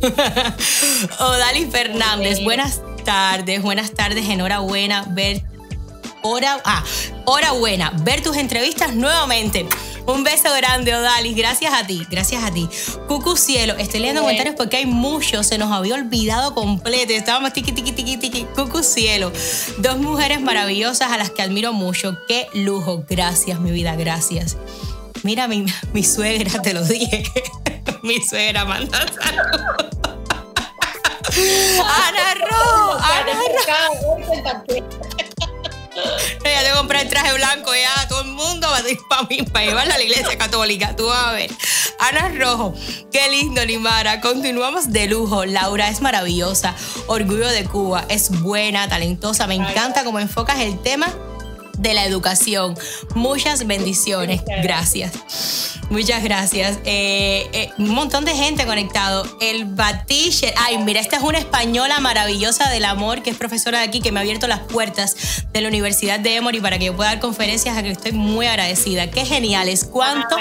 [1.20, 5.42] Odali Fernández, buenas tardes, buenas tardes, enhorabuena ver.
[6.22, 6.82] Hora, ah,
[7.26, 9.68] hora buena, ver tus entrevistas nuevamente.
[10.06, 11.36] Un beso grande, Odalis.
[11.36, 12.68] Gracias a ti, gracias a ti.
[13.08, 17.12] Cucu Cielo, estoy leyendo comentarios porque hay muchos, se nos había olvidado completo.
[17.12, 18.46] Estábamos tiqui, tiqui, tiqui, tiqui.
[18.54, 19.32] Cucu Cielo,
[19.78, 22.18] dos mujeres maravillosas a las que admiro mucho.
[22.28, 23.04] Qué lujo.
[23.08, 24.56] Gracias, mi vida, gracias.
[25.24, 25.64] Mira, mi,
[25.94, 27.24] mi suegra, te lo dije.
[28.02, 29.94] mi suegra manda saludos.
[31.82, 33.32] Ana Ro, Ana
[36.44, 39.42] Ya te compré el traje blanco ya, todo el mundo va a ir para mí,
[39.50, 40.94] para llevarla a la iglesia católica.
[40.94, 41.50] Tú a ver.
[42.00, 42.74] Ana Rojo,
[43.10, 44.20] qué lindo, Limara.
[44.20, 45.46] Continuamos de lujo.
[45.46, 46.74] Laura es maravillosa.
[47.06, 48.04] Orgullo de Cuba.
[48.10, 49.46] Es buena, talentosa.
[49.46, 51.10] Me encanta cómo enfocas el tema
[51.78, 52.74] de la educación.
[53.14, 54.42] Muchas bendiciones.
[54.62, 55.12] Gracias.
[55.90, 56.78] Muchas gracias.
[56.84, 59.24] Eh, eh, un montón de gente conectado.
[59.40, 60.54] El Batisher.
[60.56, 64.12] Ay, mira, esta es una española maravillosa del amor que es profesora de aquí, que
[64.12, 67.20] me ha abierto las puertas de la Universidad de Emory para que yo pueda dar
[67.20, 69.10] conferencias, a que estoy muy agradecida.
[69.10, 69.84] Qué geniales.
[69.84, 70.36] Cuánto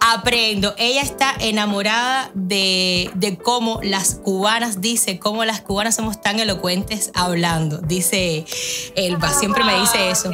[0.00, 0.74] aprendo.
[0.78, 7.10] Ella está enamorada de, de, cómo las cubanas, dice, cómo las cubanas somos tan elocuentes
[7.14, 7.78] hablando.
[7.78, 8.44] Dice
[8.94, 10.30] Elba, siempre me dice eso.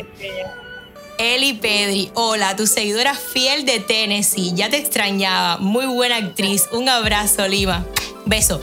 [1.19, 6.89] Eli Pedri, hola, tu seguidora fiel de Tennessee, ya te extrañaba, muy buena actriz, un
[6.89, 7.87] abrazo, Lima,
[8.25, 8.61] beso.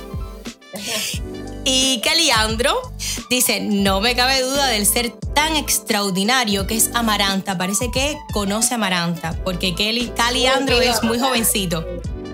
[1.66, 2.94] Y Caliandro
[3.30, 8.74] dice, no me cabe duda del ser tan extraordinario que es Amaranta, parece que conoce
[8.74, 11.86] a Amaranta, porque Kelly, Caliandro es muy jovencito,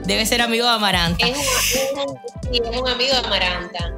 [0.05, 1.27] debe ser amigo de Amaranta.
[1.27, 1.37] Es
[1.97, 2.17] un,
[2.53, 3.93] es un amigo de Amaranta.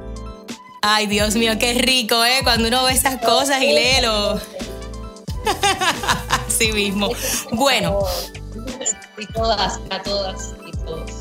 [0.82, 2.40] Ay, Dios mío, qué rico, ¿eh?
[2.44, 4.40] Cuando uno ve esas cosas y léelo.
[6.46, 7.10] Así mismo.
[7.52, 8.00] Bueno.
[9.18, 11.17] Y todas, a todas y todos.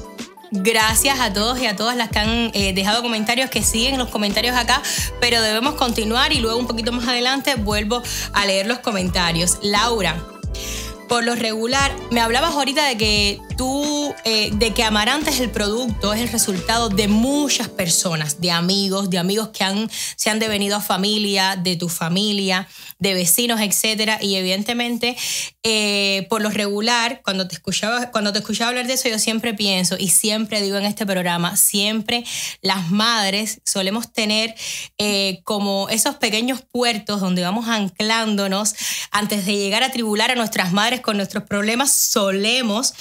[0.51, 4.09] Gracias a todos y a todas las que han eh, dejado comentarios, que siguen los
[4.09, 4.81] comentarios acá,
[5.19, 8.01] pero debemos continuar y luego un poquito más adelante vuelvo
[8.33, 9.59] a leer los comentarios.
[9.61, 10.15] Laura,
[11.07, 15.49] por lo regular, me hablabas ahorita de que tú, eh, de que Amaranta es el
[15.49, 20.75] producto, es el resultado de muchas personas, de amigos, de amigos que se han devenido
[20.75, 22.67] a familia, de tu familia,
[22.99, 24.19] de vecinos, etcétera.
[24.21, 25.15] Y evidentemente,
[25.63, 29.53] eh, por lo regular, cuando te, escuchaba, cuando te escuchaba hablar de eso, yo siempre
[29.53, 32.23] pienso y siempre digo en este programa, siempre
[32.61, 34.55] las madres solemos tener
[34.97, 38.75] eh, como esos pequeños puertos donde vamos anclándonos
[39.11, 42.93] antes de llegar a tribular a nuestras madres con nuestros problemas, solemos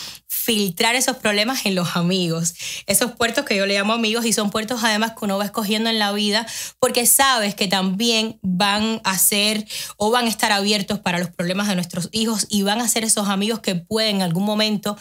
[0.47, 2.55] filtrar esos problemas en los amigos.
[2.87, 5.91] Esos puertos que yo le llamo amigos y son puertos además que uno va escogiendo
[5.91, 6.47] en la vida
[6.79, 9.67] porque sabes que también van a ser
[9.97, 13.03] o van a estar abiertos para los problemas de nuestros hijos y van a ser
[13.03, 14.97] esos amigos que pueden en algún momento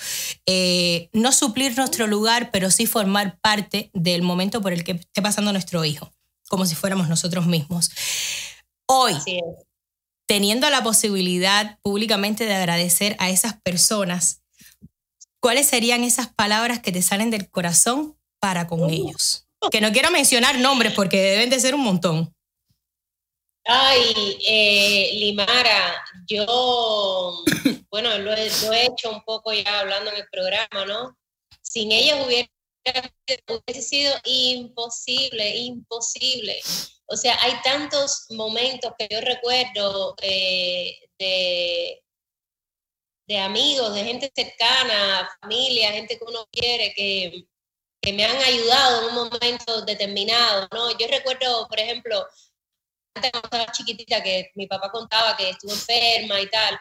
[0.48, 5.22] eh, no suplir nuestro lugar, pero sí formar parte del momento por el que esté
[5.22, 6.12] pasando nuestro hijo,
[6.50, 7.92] como si fuéramos nosotros mismos.
[8.88, 9.14] Hoy,
[10.28, 14.42] teniendo la posibilidad públicamente de agradecer a esas personas,
[15.40, 19.48] ¿cuáles serían esas palabras que te salen del corazón para con ellos?
[19.72, 22.36] Que no quiero mencionar nombres porque deben de ser un montón.
[23.68, 27.44] Ay, eh, Limara, yo,
[27.90, 31.18] bueno, lo he, lo he, hecho un poco ya hablando en el programa, ¿no?
[31.64, 32.48] Sin ellos hubiera,
[33.48, 36.62] hubiese sido imposible, imposible.
[37.08, 42.02] O sea, hay tantos momentos que yo recuerdo eh, de,
[43.40, 47.46] amigos, de gente cercana, familia, gente que uno quiere, que,
[48.02, 50.98] que me han ayudado en un momento determinado, ¿no?
[50.98, 52.26] Yo recuerdo, por ejemplo,
[53.16, 56.80] antes cuando estaba chiquitita, que mi papá contaba que estuvo enferma y tal,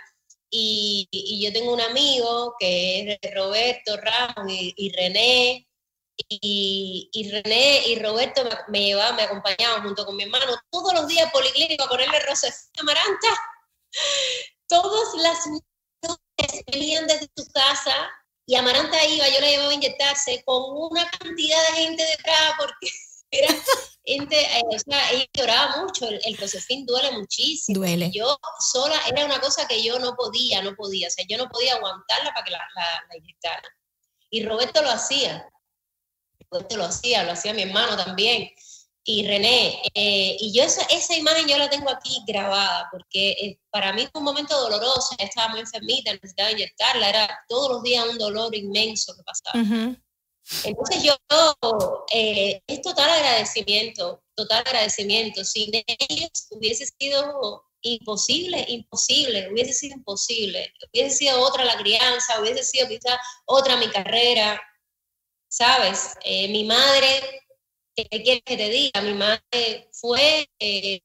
[0.50, 1.08] y,
[1.44, 5.66] yo tengo un amigo que es Roberto Ramos y René,
[6.28, 11.08] y, y, René y Roberto me, llevaban, me acompañaban junto con mi hermano todos los
[11.08, 12.48] días policlínico a ponerle rosa
[12.78, 13.28] amaranta.
[14.68, 15.38] Todas las
[16.70, 18.10] venían desde su casa
[18.46, 22.88] y Amaranta iba, yo la llevaba a inyectarse con una cantidad de gente detrás porque
[23.30, 23.54] era,
[24.04, 27.78] siente, eh, o sea, ella lloraba mucho, el, el duele muchísimo.
[27.78, 28.10] Duele.
[28.12, 31.48] Yo sola, era una cosa que yo no podía, no podía, o sea, yo no
[31.48, 33.68] podía aguantarla para que la, la, la inyectara.
[34.30, 35.48] Y Roberto lo hacía,
[36.54, 38.50] Roberto lo hacía, lo hacía mi hermano también
[39.06, 39.82] y René.
[39.94, 44.08] eh, y yo esa, esa imagen yo la tengo aquí grabada porque eh, para mí
[44.10, 45.14] fue un momento doloroso.
[45.18, 47.10] Estaba muy enfermita, necesitaba inyectarla.
[47.10, 49.62] Era todos los días un dolor inmenso que pasaba.
[49.62, 49.96] Ujú.
[50.64, 51.16] Entonces yo,
[52.12, 55.44] eh, es total agradecimiento, total agradecimiento.
[55.44, 60.72] Sin ellos hubiese sido imposible, imposible, hubiese sido imposible.
[60.90, 64.60] Hubiese sido otra la crianza, hubiese sido quizás otra mi carrera,
[65.54, 66.16] ¿sabes?
[66.24, 67.42] Eh, mi madre,
[67.94, 69.00] ¿qué quieres que te diga?
[69.02, 71.00] Mi madre fue eh,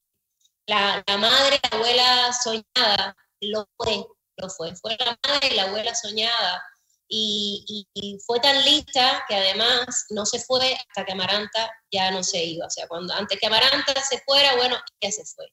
[0.65, 4.05] la, madre, la abuela soñada, lo fue,
[4.37, 6.63] lo fue, fue la madre la abuela soñada.
[7.11, 7.85] Y,
[8.25, 12.67] fue tan lista que además no se fue hasta que Amaranta ya no se iba.
[12.67, 15.47] O sea, cuando antes que Amaranta se fuera, bueno, ella se fue.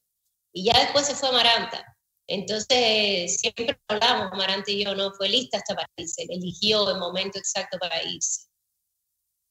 [0.53, 1.83] Y ya después se fue Amaranta.
[2.27, 7.39] Entonces, siempre hablamos, Amaranta y yo, no fue lista hasta para irse, eligió el momento
[7.39, 8.46] exacto para irse.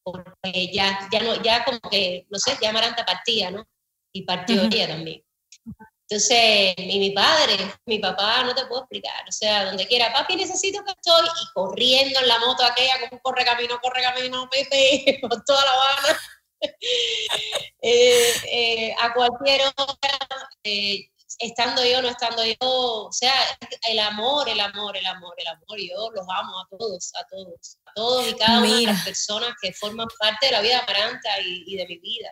[0.06, 3.66] Porque ya, ya, no, ya como que, no sé, ya Amaranta partía, ¿no?
[4.12, 5.24] Y partió ella también.
[6.08, 10.36] Entonces, y mi padre, mi papá, no te puedo explicar, o sea, donde quiera, papi,
[10.36, 15.18] necesito que estoy, y corriendo en la moto aquella, como corre camino, corre camino, Pepe,
[15.22, 16.20] por toda la Habana,
[17.82, 20.18] Eh, eh, a cualquier hora,
[20.64, 23.32] eh, estando yo, no estando yo, o sea,
[23.88, 27.78] el amor, el amor, el amor, el amor, yo los amo a todos, a todos,
[27.86, 28.92] a todos y cada una de Mira.
[28.92, 32.28] las personas que forman parte de la vida de Amaranta y, y de mi vida.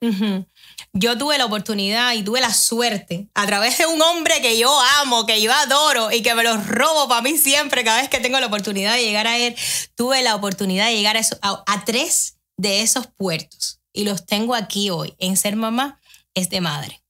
[0.00, 0.46] Ujú.
[0.92, 4.70] Yo tuve la oportunidad y tuve la suerte a través de un hombre que yo
[5.00, 8.20] amo, que yo adoro y que me lo robo para mí siempre cada vez que
[8.20, 9.56] tengo la oportunidad de llegar a él.
[9.96, 14.24] Tuve la oportunidad de llegar a, eso- a- a tres de esos puertos y los
[14.24, 15.16] tengo aquí hoy.
[15.18, 16.00] En ser mamá
[16.32, 17.02] es de madre.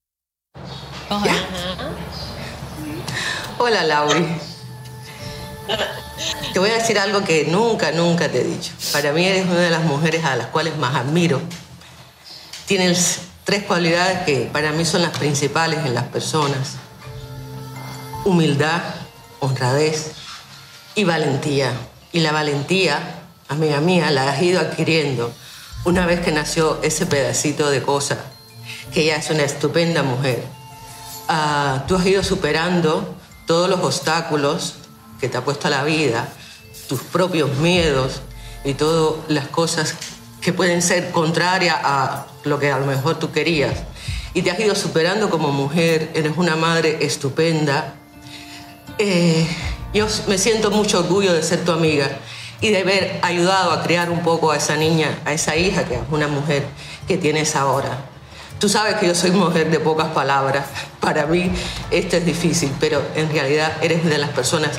[3.58, 4.26] Hola, Lauri.
[6.52, 8.72] Te voy a decir algo que nunca, nunca te he dicho.
[8.92, 11.40] Para mí eres una de las mujeres a las cuales más admiro.
[12.66, 16.76] Tienes tres cualidades que para mí son las principales en las personas.
[18.24, 18.82] Humildad,
[19.40, 20.12] honradez
[20.94, 21.72] y valentía.
[22.12, 25.32] Y la valentía, amiga mía, la has ido adquiriendo
[25.84, 28.18] una vez que nació ese pedacito de cosa,
[28.92, 30.57] que ella es una estupenda mujer.
[31.30, 33.14] Ah, tú has ido superando
[33.46, 34.76] todos los obstáculos
[35.20, 36.26] que te ha puesto la vida,
[36.88, 38.22] tus propios miedos
[38.64, 39.94] y todas las cosas
[40.40, 43.74] que pueden ser contrarias a lo que a lo mejor tú querías.
[44.32, 47.94] Y te has ido superando como mujer, eres una madre estupenda.
[48.98, 49.46] Eh,
[49.92, 52.08] yo me siento mucho orgullo de ser tu amiga
[52.62, 55.96] y de haber ayudado a criar un poco a esa niña, a esa hija que
[55.96, 56.64] es una mujer
[57.06, 57.98] que tienes ahora.
[58.58, 60.66] Tú sabes que yo soy mujer de pocas palabras.
[61.08, 61.50] Para mí
[61.90, 64.72] esto es difícil, pero en realidad eres de las personas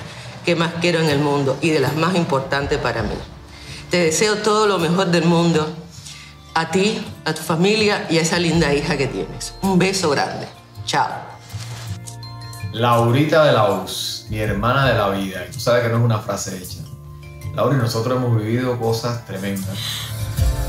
[0.46, 3.16] que más quiero en el mundo y de las más importantes para mí.
[3.90, 5.68] Te deseo todo lo mejor del mundo
[6.54, 9.56] a ti, a tu familia y a esa linda hija que tienes.
[9.64, 10.48] Un beso grande.
[10.86, 11.08] Chao.
[12.74, 15.48] Laurita de la US, mi hermana de la vida.
[15.52, 16.78] Tú sabes que no es una frase hecha.
[17.56, 19.80] Laura y nosotros hemos vivido cosas tremendas.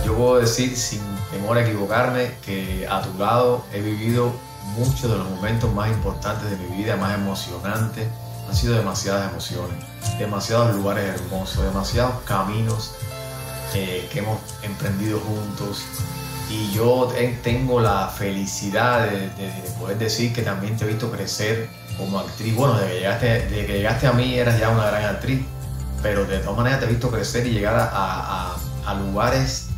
[0.06, 4.32] Yo puedo decir sin temor a equivocarme que a tu lado he vivido
[4.76, 8.06] muchos de los momentos más importantes de mi vida, más emocionantes.
[8.48, 9.76] Han sido demasiadas emociones,
[10.18, 12.92] demasiados lugares hermosos, demasiados caminos
[13.74, 15.82] eh, que hemos emprendido juntos.
[16.50, 20.88] Y yo te- tengo la felicidad de, de- de poder decir que también te he
[20.88, 22.56] visto crecer como actriz.
[22.56, 25.44] Bueno, desde que llegaste, desde que llegaste a mí eras ya una gran actriz,
[26.02, 29.69] pero de todas maneras te he visto crecer y llegar a lugares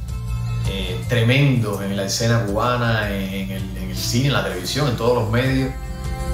[0.69, 5.31] eh, tremendos en la escena cubana, en el, cine, en la televisión, en todos los
[5.31, 5.71] medios.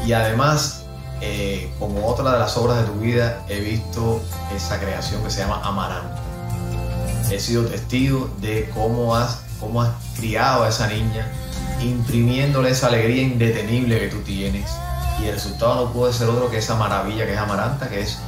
[0.07, 0.85] Y además,
[1.21, 4.23] eh, como otra de las obras de tu vida, he visto
[4.55, 6.23] esa creación que se llama Amaranta.
[7.31, 11.31] He sido testigo de cómo has, cómo has criado a esa niña,
[11.81, 14.71] imprimiéndole esa alegría indetenible que tú tienes.
[15.21, 18.19] Y el resultado no puede ser otro que esa maravilla que es Amaranta, que es,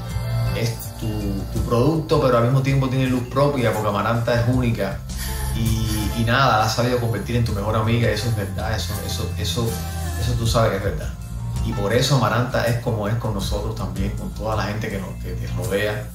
[0.57, 1.09] es tu,
[1.53, 4.99] tu producto, pero al mismo tiempo tiene luz propia, porque Amaranta es única.
[5.61, 9.69] Y, nada, has sabido convertir en tu mejor amiga, eso es verdad, eso, eso, eso,
[10.21, 11.09] eso tú sabes que es verdad.
[11.67, 14.99] Y por eso Amaranta es como es con nosotros también, con toda la gente que
[14.99, 16.09] nos que rodea,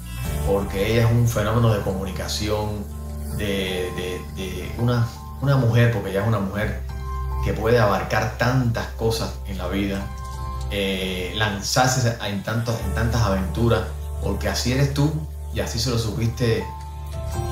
[0.48, 2.84] porque ella es un fenómeno de comunicación,
[3.38, 3.92] de,
[4.36, 5.08] de- una,
[5.42, 6.82] una mujer, porque ella es una mujer
[7.44, 10.02] que puede abarcar tantas cosas en la vida,
[10.72, 13.82] eh, lanzarse en, en tantas aventuras,
[14.24, 15.12] porque así eres tú
[15.54, 16.66] y así se lo supiste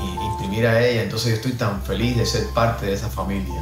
[0.03, 1.03] i- imprimir a ella.
[1.03, 3.61] Entonces yo estoy tan feliz de ser parte de esa familia.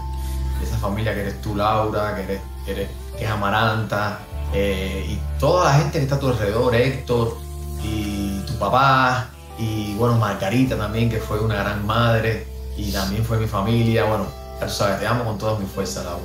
[0.60, 4.20] de esa familia que eres tú, Laura, que, eres, que, eres- que es Amaranta,
[4.54, 7.36] eh, y toda la gente que está a tu alrededor, Héctor,
[7.84, 12.46] y tu papá, y bueno, Margarita también, que fue una gran madre,
[12.78, 14.26] y también fue mi familia, bueno,
[14.62, 16.22] tú sabes, te amo con toda mi fuerza, Laura.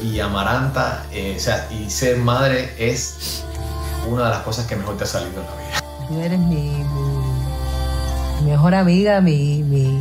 [0.00, 3.42] Y Amaranta, eh, o sea, y ser madre es
[4.08, 6.06] una de las cosas que mejor te ha salido en la vida.
[6.08, 6.84] Tú eres mi
[8.44, 9.98] mejor amiga, mi, mi,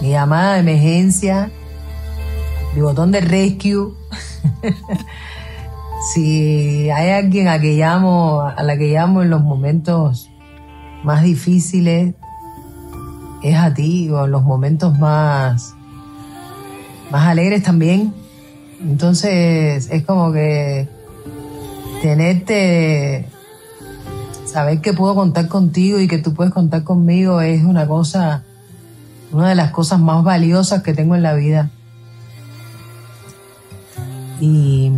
[0.00, 1.50] mi llamada de emergencia,
[2.74, 3.92] mi botón de rescue.
[6.14, 10.30] si hay alguien a, que llamo, a la que llamo en los momentos
[11.04, 12.14] más difíciles,
[13.42, 15.74] es a ti, o en los momentos más,
[17.10, 18.14] más alegres también.
[18.80, 20.88] Entonces es como que
[22.02, 23.26] tenerte
[24.50, 28.42] saber que puedo contar contigo y que tú puedes contar conmigo es una cosa,
[29.32, 31.70] una de las cosas más valiosas que tengo en la vida.
[34.40, 34.90] Y,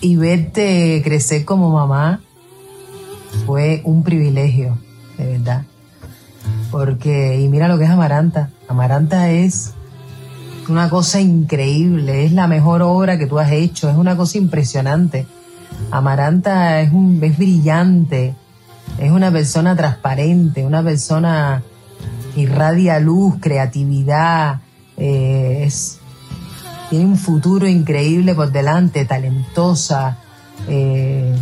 [0.00, 2.20] y verte crecer como mamá
[3.46, 4.78] fue un privilegio,
[5.16, 5.64] de verdad.
[6.70, 8.50] Porque, y mira lo que es Amaranta.
[8.66, 9.74] Amaranta es
[10.68, 15.26] una cosa increíble, es la mejor obra que tú has hecho, es una cosa impresionante.
[15.90, 18.34] Amaranta es, un, es brillante,
[18.98, 21.62] es una persona transparente, una persona
[22.34, 24.60] que irradia luz, creatividad,
[24.96, 25.98] eh, es,
[26.90, 30.18] tiene un futuro increíble por delante, talentosa,
[30.68, 31.34] eh,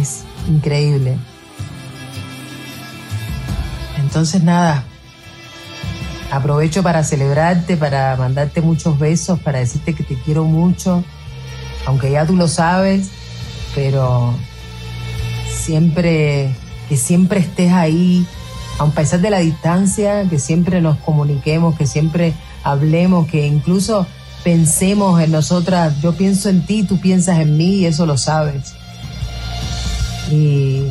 [0.00, 1.16] es increíble.
[4.00, 4.84] Entonces nada,
[6.30, 11.04] aprovecho para celebrarte, para mandarte muchos besos, para decirte que te quiero mucho
[11.86, 13.08] aunque ya tú lo sabes,
[13.74, 14.34] pero
[15.50, 16.54] siempre,
[16.88, 18.26] que siempre estés ahí,
[18.78, 24.06] a pesar de la distancia, que siempre nos comuniquemos, que siempre hablemos, que incluso
[24.44, 28.74] pensemos en nosotras, yo pienso en ti, tú piensas en mí y eso lo sabes.
[30.30, 30.84] Y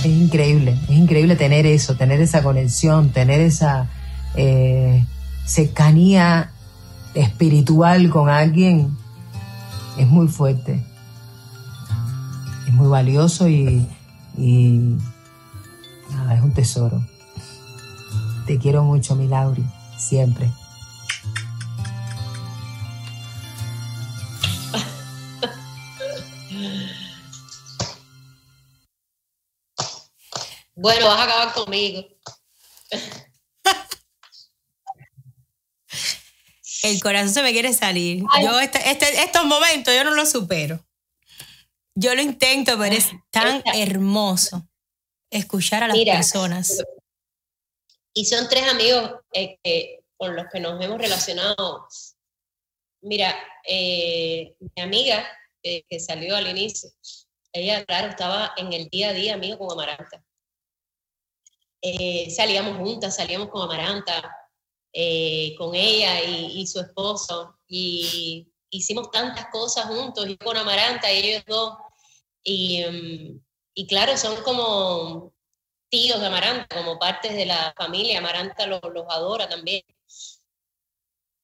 [0.00, 3.86] es increíble, es increíble tener eso, tener esa conexión, tener esa
[4.34, 5.04] eh,
[5.44, 6.50] cercanía
[7.14, 8.96] espiritual con alguien
[9.98, 10.82] es muy fuerte,
[12.66, 13.86] es muy valioso y,
[16.10, 17.04] nada, es un tesoro.
[18.46, 19.64] Te quiero mucho, mi Lauri,
[19.98, 20.50] siempre.
[30.74, 32.06] Bueno, vas a acabar conmigo.
[36.82, 38.22] El corazón se me quiere salir.
[38.42, 40.84] Yo este- este- estos momentos yo no los supero.
[41.94, 44.68] Yo lo intento, pero es tan hermoso
[45.30, 46.80] escuchar a las Mira, personas.
[48.14, 51.86] Y son tres amigos eh, que- con los que nos hemos relacionado.
[53.02, 55.26] Mira, eh, mi amiga
[55.62, 56.88] eh, que salió al inicio,
[57.52, 60.22] ella, claro, estaba en el día a día mío con Amaranta.
[61.82, 64.36] Eh, salíamos juntas, salíamos con Amaranta,
[65.00, 71.18] eh, con ella y, su esposo, y hicimos tantas cosas juntos, yo con Amaranta y
[71.18, 71.74] ellos dos.
[72.42, 73.40] Y, mm,
[73.74, 75.32] y claro, son como
[75.88, 78.18] tíos de Amaranta, como partes de la familia.
[78.18, 79.82] Amaranta los, los adora también.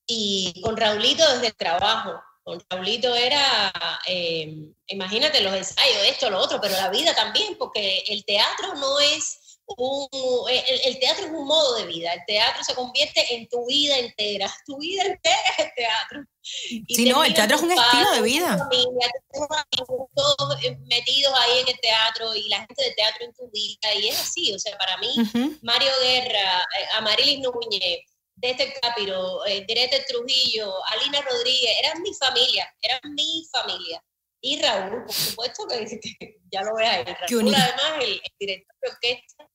[0.05, 2.21] Y con Raulito desde el trabajo.
[2.43, 3.73] Con Raulito era,
[4.09, 8.99] eh, imagínate los ensayos, esto, lo otro, pero la vida también, porque el teatro no
[8.99, 10.09] es un,
[10.51, 13.99] el, el teatro es un modo de vida, el teatro se convierte en tu vida
[13.99, 16.25] entera, tu vida entera es el teatro.
[16.69, 18.59] Y Sí, no, el teatro es un estilo de vida.
[18.59, 23.33] familia, amigos, todos eh, metidos ahí en el teatro y la gente del teatro en
[23.33, 25.15] tu vida, y es así, o sea, para mí.
[25.63, 28.01] Mario Guerra, eh, Amarilis Núñez,
[28.37, 34.03] Dete Capiro, eh, Derete Trujillo, Alina Rodríguez, eran mi familia, eran mi familia.
[34.43, 35.77] Y Raúl, por supuesto que,
[36.21, 37.05] que ya lo ves ahí.
[37.05, 39.51] Raúl, además, el, el director de orquesta,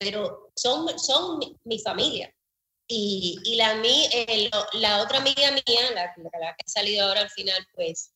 [0.00, 2.34] pero son, son mi, mi familia.
[2.88, 7.06] Y, y la, mi- eh, lo- la otra amiga mía, la, la que ha salido
[7.06, 8.12] ahora al final, pues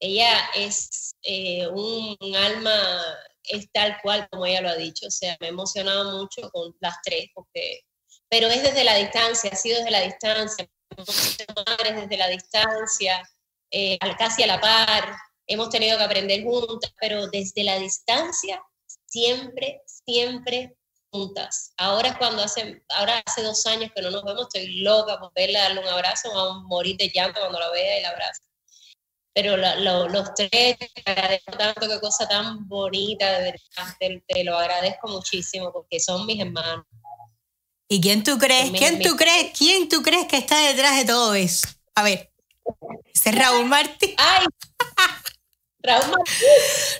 [0.00, 3.02] ella es eh, un, un alma,
[3.44, 5.06] es tal cual como ella lo ha dicho.
[5.06, 7.80] O sea, me he emocionado mucho con las tres, porque,
[8.28, 10.68] pero es desde la distancia, ha sido desde la distancia.
[10.96, 13.28] Desde la distancia,
[13.70, 15.14] eh, casi a la par,
[15.46, 18.60] hemos tenido que aprender juntas, pero desde la distancia,
[19.06, 20.74] siempre, siempre
[21.10, 21.72] juntas.
[21.76, 25.32] Ahora es cuando hace, ahora hace dos años que no nos vemos, estoy loca por
[25.34, 28.42] verla, darle un abrazo, vamos a morir de llanto cuando la vea y la abrazo.
[29.34, 34.22] Pero la- lo- los tres, te agradezco tanto, qué cosa tan bonita, de verdad, te,
[34.26, 36.84] te lo agradezco muchísimo porque son mis hermanos.
[37.90, 38.70] ¿Y quién tú crees?
[38.72, 39.56] ¿Quién tú crees?
[39.56, 41.66] ¿Quién tú crees que está detrás de todo eso?
[41.94, 42.30] A ver,
[43.14, 44.14] ese es Raúl Martín.
[44.18, 44.44] Ay,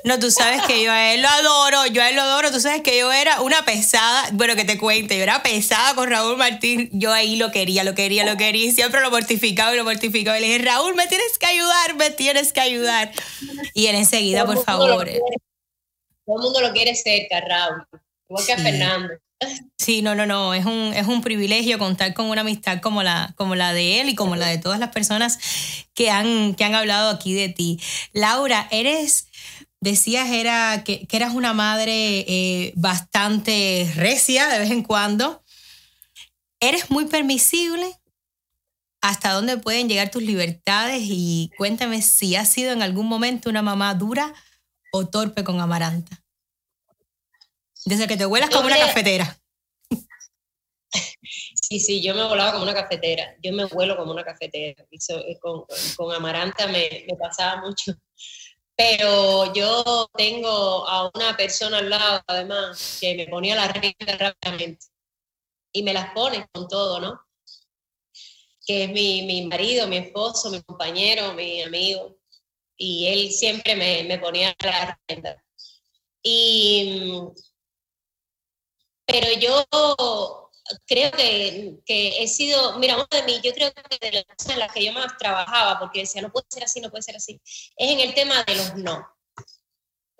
[0.05, 2.60] No, tú sabes que yo a él lo adoro, yo a él lo adoro, tú
[2.60, 6.36] sabes que yo era una pesada, bueno, que te cuente, yo era pesada con Raúl
[6.36, 9.85] Martín, yo ahí lo quería, lo quería, lo quería, y siempre lo mortificaba y lo
[9.85, 13.12] mortificaba, y le dije, Raúl, me tienes que ayudar, me tienes que ayudar.
[13.74, 15.05] Y él enseguida, por favor.
[15.05, 15.20] quiere.
[16.24, 17.86] Todo el mundo lo quiere cerca, Raúl.
[18.28, 18.59] Igual que a.
[18.59, 19.15] Fernando.
[19.78, 23.32] Sí, no, no, no, es un, es un privilegio contar con una amistad como la,
[23.36, 25.39] como la de él y como la de todas las personas
[25.94, 27.81] que han, que han hablado aquí de ti.
[28.12, 29.28] Laura, eres,
[29.81, 35.43] decías era que, que eras una madre eh, bastante recia de vez en cuando.
[36.60, 37.86] ¿Eres muy permisible?
[39.01, 41.02] ¿Hasta dónde pueden llegar tus libertades?
[41.05, 44.35] Y cuéntame si has sido en algún momento una mamá dura
[44.93, 46.24] o torpe con Amaranta.
[47.89, 49.39] Desde que te huelas como una cafetera.
[51.60, 53.36] Sí, sí, yo me volaba como una cafetera.
[53.43, 54.86] Yo me vuelo como una cafetera.
[54.90, 55.65] Eh, con,
[55.97, 57.93] con Amaranta me, me pasaba mucho.
[58.74, 64.86] Pero yo tengo a una persona al lado, además, que me ponía la regla rápidamente.
[65.73, 67.20] Y me las pone con todo, ¿no?
[68.66, 72.16] Que es mi, mi marido, mi esposo, mi compañero, mi amigo.
[72.78, 75.44] Y él siempre me, me ponía la regla.
[76.23, 77.12] Y,
[79.09, 79.64] pero yo
[80.86, 84.52] creo que, que he sido, mira, uno de mí, yo creo que de las cosas
[84.52, 87.16] en las que yo más trabajaba, porque decía, no puede ser así, no puede ser
[87.16, 89.09] así, es en el tema de los no.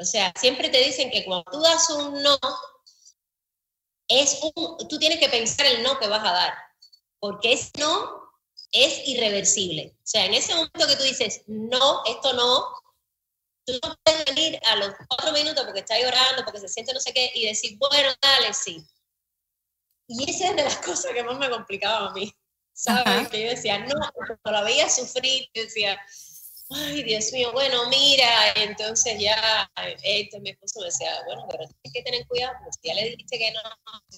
[0.01, 2.39] O sea, siempre te dicen que cuando tú das un no,
[4.09, 6.55] es un, tú tienes que pensar el no que vas a dar,
[7.20, 8.32] porque ese no
[8.73, 9.97] es irreversible.
[9.98, 12.73] O sea, en ese momento que tú dices, no, esto no,
[13.69, 17.01] tú no puedes venir a los cuatro minutos porque está llorando, porque se siente no
[17.01, 18.82] sé qué, y decir, bueno, dale, sí.
[20.07, 22.32] Y esa es de las cosas que más me complicaba a mí,
[22.73, 23.07] ¿sabes?
[23.07, 23.31] Ajá.
[23.31, 26.01] Que yo decía, no, cuando la veía sufrir, yo decía,
[26.70, 29.70] ay, Dios mío, bueno, mira, entonces ya,
[30.03, 33.39] este, mi esposo me decía, bueno, pero tienes que tener cuidado, porque ya le dijiste
[33.39, 33.61] que no,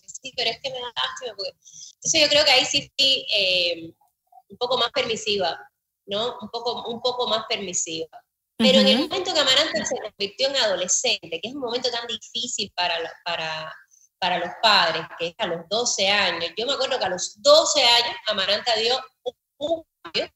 [0.07, 1.53] sí, pero es que me da lástima, porque...
[1.95, 3.93] Entonces yo creo que ahí sí fui eh,
[4.49, 5.59] un poco más permisiva,
[6.07, 6.39] ¿no?
[6.41, 8.09] Un poco, un poco más permisiva.
[8.63, 12.07] Pero en el momento que Amaranta se convirtió en adolescente, que es un momento tan
[12.07, 13.75] difícil para, la- para,
[14.19, 17.41] para los padres, que es a los 12 años, yo me acuerdo que a los
[17.41, 19.01] 12 años Amaranta dio
[19.59, 20.31] un, cambio.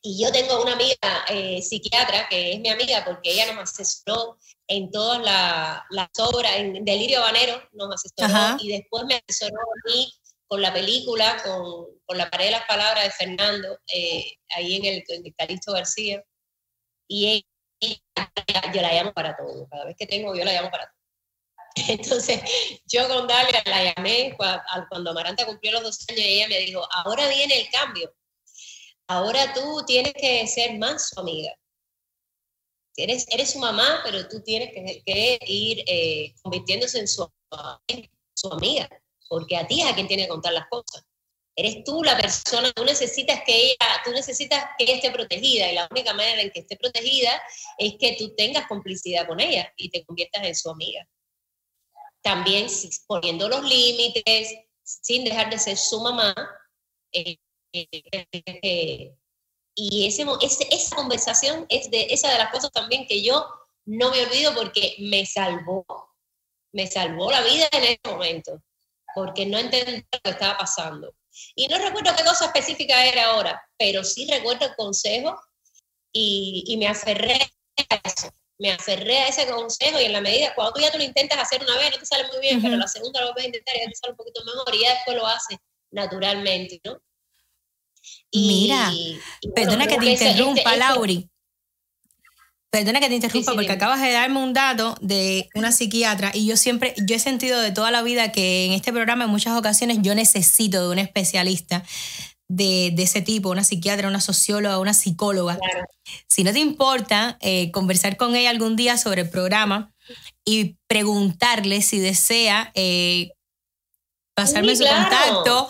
[0.00, 0.96] Y yo tengo una amiga
[1.28, 4.38] eh, psiquiatra, que es mi amiga porque ella nos asesoró
[4.68, 8.56] en todas la- las obras, en Delirio Habanero nos asesoró Ajá.
[8.60, 10.12] y después me asesoró a mí
[10.46, 14.84] con la película, con, con la pared de las palabras de Fernando, eh, ahí en
[14.84, 16.22] el, en el Calixto García.
[17.08, 17.44] Y
[17.80, 18.30] ella,
[18.74, 20.98] yo la llamo para todo, cada vez que tengo yo la llamo para todo.
[21.88, 22.40] Entonces,
[22.86, 26.86] yo con Dalia la llamé cuando Amaranta cumplió los dos años y ella me dijo,
[26.92, 28.12] ahora viene el cambio,
[29.06, 31.52] ahora tú tienes que ser más su amiga.
[32.96, 37.30] Eres, eres su mamá, pero tú tienes que, ir eh, convirtiéndose en su,
[38.34, 38.88] su amiga,
[39.28, 41.07] porque a ti es a quien tiene que contar las cosas.
[41.60, 45.74] Eres tú la persona, tú necesitas que ella, tú necesitas que ella esté protegida y
[45.74, 47.32] la única manera en que esté protegida
[47.76, 51.04] es que tú tengas complicidad con ella y te conviertas en su amiga.
[52.22, 52.66] También
[53.06, 54.54] poniendo los límites,
[54.84, 56.34] sin dejar de ser su mamá.
[57.12, 57.36] eh,
[57.72, 59.14] eh,
[59.74, 63.46] y ese- esa conversación es de esa de las cosas también que yo
[63.86, 65.84] no me olvido porque me salvó,
[66.72, 68.62] me salvó la vida en ese momento,
[69.14, 71.14] porque no entendía lo que estaba pasando.
[71.54, 75.38] Y no recuerdo qué cosa específica era ahora, pero sí recuerdo el consejo
[76.12, 77.34] y, y me aferré
[77.90, 78.30] a eso.
[78.60, 81.38] Me aferré a ese consejo y en la medida, cuando tú ya tú lo intentas
[81.38, 82.80] hacer una vez, no te sale muy bien, pero Ujú.
[82.80, 85.16] la segunda lo puedes intentar y ya te sale un poquito mejor y ya después
[85.16, 85.58] lo haces
[85.92, 87.00] naturalmente, ¿no?
[88.32, 91.30] Mira, y bueno, Perdona que te eso- este- interrumpa, eso- Lauri.
[92.70, 96.46] Perdona que te interrumpa sí, porque acabas de darme un dato de una psiquiatra y
[96.46, 99.56] yo siempre, yo he sentido de toda la vida que en este programa en muchas
[99.56, 101.82] ocasiones yo necesito de un especialista
[102.48, 105.58] de, de ese tipo, una psiquiatra, una socióloga, una psicóloga.
[106.26, 109.92] Si no te importa eh, conversar con ella algún día sobre el programa
[110.44, 113.32] y preguntarle si desea eh,
[114.34, 115.68] pasarme su contacto,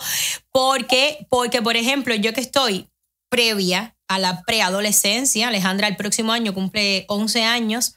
[0.51, 2.87] porque, porque, por ejemplo, yo que estoy
[3.29, 7.93] previa a la preadolescencia, Alejandra el próximo año cumple 11 años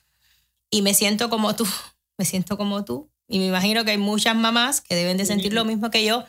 [0.70, 1.66] y me siento como tú,
[2.18, 3.08] me siento como tú.
[3.28, 6.24] Y me imagino que hay muchas mamás que deben de sentir lo mismo que yo,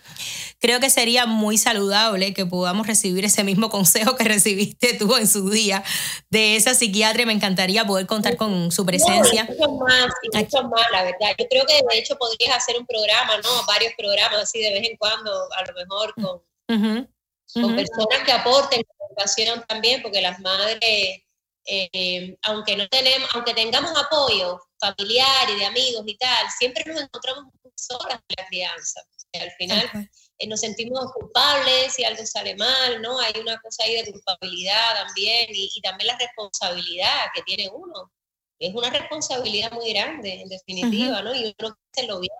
[0.60, 5.27] creo que sería muy saludable que podamos recibir ese mismo consejo que recibiste tú en
[5.27, 5.84] su día
[6.30, 9.43] de esa psiquiatra y me encantaría poder contar con su presencia.
[9.43, 11.35] No, mucho más, mucho más, la verdad.
[11.38, 13.49] Yo creo que de hecho podrías hacer un programa, ¿no?
[13.68, 17.10] Varios programas así de vez en cuando, a lo mejor con,
[17.53, 21.23] con personas que aporten educación también, porque las madres,
[21.65, 27.01] eh, aunque no tenemos, aunque tengamos apoyo familiar y de amigos y tal, siempre nos
[27.01, 29.01] encontramos solas en la crianza.
[29.01, 33.19] O sea, al final eh, nos sentimos culpables si algo sale mal, ¿no?
[33.19, 38.11] Hay una cosa ahí de culpabilidad también y, y también la responsabilidad que tiene uno.
[38.59, 41.35] Es una responsabilidad muy grande, en definitiva, ¿no?
[41.35, 42.31] Y uno que lo bien.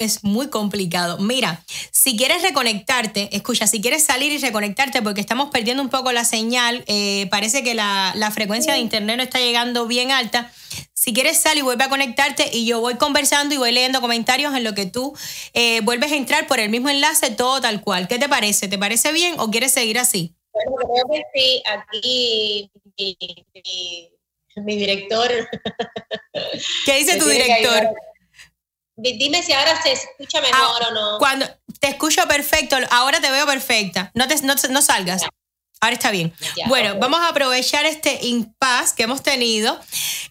[0.00, 1.18] Es muy complicado.
[1.18, 1.62] Mira,
[1.92, 6.24] si quieres reconectarte, escucha, si quieres salir y reconectarte porque estamos perdiendo un poco la
[6.24, 10.50] señal, eh, parece que la, la frecuencia de internet no está llegando bien alta.
[10.94, 14.52] Si quieres sal y vuelve a conectarte y yo voy conversando y voy leyendo comentarios
[14.56, 15.14] en lo que tú
[15.52, 18.08] eh, vuelves a entrar por el mismo enlace, todo tal cual.
[18.08, 18.66] ¿Qué te parece?
[18.66, 20.34] ¿Te parece bien o quieres seguir así?
[20.52, 23.16] Bueno, creo que sí, aquí mi,
[23.54, 24.10] mi-
[24.56, 25.30] mi director.
[26.84, 27.94] ¿Qué dice tu director?
[28.96, 31.18] Dime si ahora se escucha mejor o no.
[31.18, 31.46] Cuando
[31.80, 34.10] te escucho perfecto, ahora te veo perfecta.
[34.14, 35.22] No, te, no, no salgas.
[35.80, 36.32] Ahora está bien.
[36.56, 36.98] Ya, bueno, ok.
[37.00, 39.78] vamos a aprovechar este impasse que hemos tenido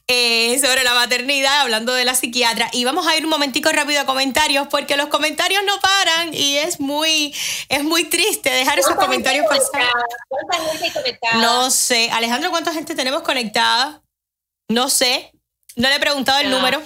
[0.07, 4.01] eh, sobre la maternidad, hablando de la psiquiatra, y vamos a ir un momentico rápido
[4.01, 7.35] a comentarios, porque los comentarios no paran y es muy,
[7.69, 9.91] es muy triste dejar esos ¿Cuánta gente comentarios pasar.
[10.27, 11.35] ¿Cuánta gente conectada?
[11.35, 12.09] No sé.
[12.11, 14.01] Alejandro, ¿cuánta gente tenemos conectada?
[14.69, 15.33] No sé.
[15.75, 16.49] No le he preguntado el Ah.
[16.49, 16.81] número.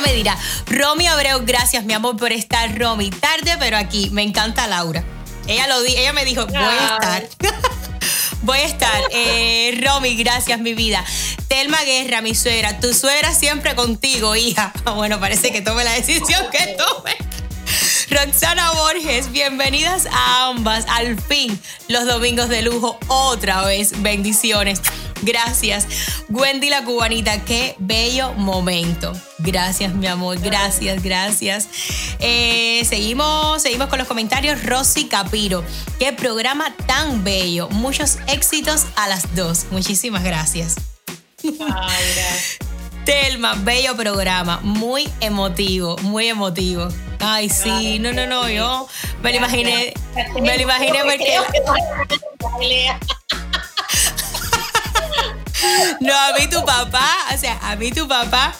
[0.00, 3.10] Me dirá, Romy Abreu, gracias mi amor por estar, Romy.
[3.10, 4.10] Tarde, pero aquí.
[4.10, 5.02] Me encanta Laura.
[5.46, 7.28] Ella lo di, ella me dijo, voy a estar.
[8.42, 9.02] Voy a estar.
[9.10, 11.04] Eh, Romy, gracias, mi vida.
[11.48, 12.78] Telma Guerra, mi suegra.
[12.80, 14.72] Tu suegra siempre contigo, hija.
[14.94, 17.16] Bueno, parece que tome la decisión que tome.
[18.10, 20.86] Roxana Borges, bienvenidas a ambas.
[20.88, 24.00] Al fin, los domingos de lujo, otra vez.
[24.00, 24.80] Bendiciones.
[25.22, 25.86] Gracias.
[26.28, 29.12] Wendy la cubanita, qué bello momento.
[29.38, 30.38] Gracias, mi amor.
[30.40, 31.68] Gracias, gracias.
[32.18, 34.64] Eh, seguimos, seguimos con los comentarios.
[34.64, 35.64] Rosy Capiro,
[35.98, 37.68] qué programa tan bello.
[37.70, 39.66] Muchos éxitos a las dos.
[39.70, 40.76] Muchísimas gracias.
[43.04, 46.88] Telma, bello programa, muy emotivo, muy emotivo.
[47.20, 48.86] Ay, sí, no, no, no, yo
[49.22, 49.94] me lo imaginé,
[50.42, 51.38] me lo imaginé porque...
[56.00, 58.54] No, a mí tu papá, o sea, a mí tu papá,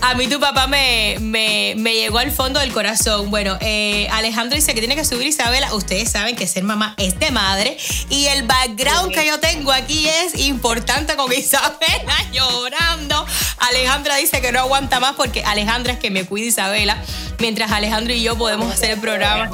[0.00, 3.30] a mí tu papá me, me, me llegó al fondo del corazón.
[3.30, 5.74] Bueno, eh, Alejandro dice que tiene que subir Isabela.
[5.74, 7.76] Ustedes saben que ser mamá es de madre.
[8.08, 13.26] Y el background que yo tengo aquí es importante con Isabela llorando.
[13.58, 17.02] Alejandra dice que no aguanta más porque Alejandra es que me cuida Isabela.
[17.38, 19.50] Mientras Alejandro y yo podemos hacer el programa.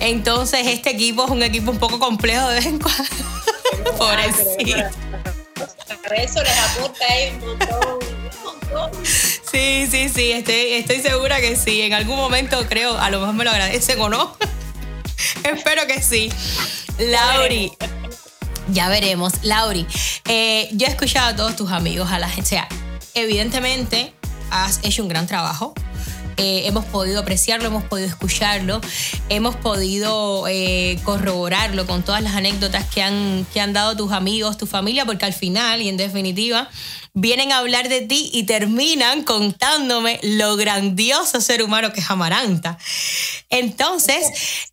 [0.00, 3.04] Entonces, este equipo es un equipo un poco complejo de vez en cuando.
[3.98, 5.37] Pobrecito.
[6.16, 9.04] Eso les aporta ahí un montón, un montón.
[9.04, 11.82] Sí, sí, sí, estoy, estoy segura que sí.
[11.82, 14.36] En algún momento creo, a lo mejor me lo agradecen o no.
[15.44, 16.30] Espero que sí.
[16.98, 17.72] Lauri,
[18.68, 19.32] ya veremos.
[19.42, 19.86] Lauri,
[20.26, 22.42] eh, yo he escuchado a todos tus amigos, a la gente.
[22.42, 22.68] O sea,
[23.14, 24.12] evidentemente
[24.50, 25.74] has hecho un gran trabajo.
[26.38, 28.80] Eh, hemos podido apreciarlo, hemos podido escucharlo,
[29.28, 34.56] hemos podido eh, corroborarlo con todas las anécdotas que han, que han dado tus amigos,
[34.56, 36.70] tu familia, porque al final y en definitiva
[37.14, 42.78] vienen a hablar de ti y terminan contándome lo grandioso ser humano que es Amaranta.
[43.50, 44.26] Entonces,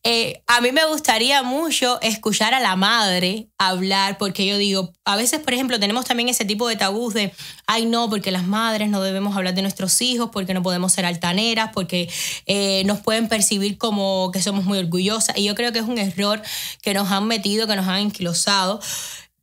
[0.04, 5.16] eh, a mí me gustaría mucho escuchar a la madre hablar, porque yo digo, a
[5.16, 7.32] veces, por ejemplo, tenemos también ese tipo de tabús de,
[7.68, 11.06] ay no, porque las madres no debemos hablar de nuestros hijos, porque no podemos ser
[11.06, 12.10] altaneras, porque
[12.46, 15.38] eh, nos pueden percibir como que somos muy orgullosas.
[15.38, 16.42] Y yo creo que es un error
[16.82, 18.80] que nos han metido, que nos han enquilosado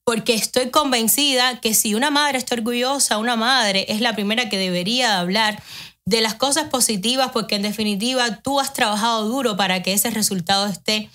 [0.04, 4.58] porque estoy convencida que si una madre está orgullosa, una madre es la primera que
[4.58, 5.62] debería hablar
[6.04, 10.66] de las cosas positivas, porque en definitiva tú has trabajado duro para que ese resultado
[10.66, 11.08] esté.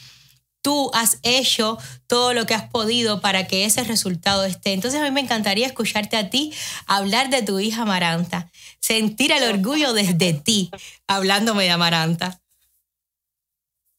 [0.61, 1.77] Tú has hecho
[2.07, 4.73] todo lo que has podido para que ese resultado esté.
[4.73, 6.53] Entonces a mí me encantaría escucharte a ti
[6.87, 8.49] hablar de tu hija Amaranta,
[8.79, 10.71] sentir el orgullo desde ti,
[11.07, 12.41] hablándome de Amaranta.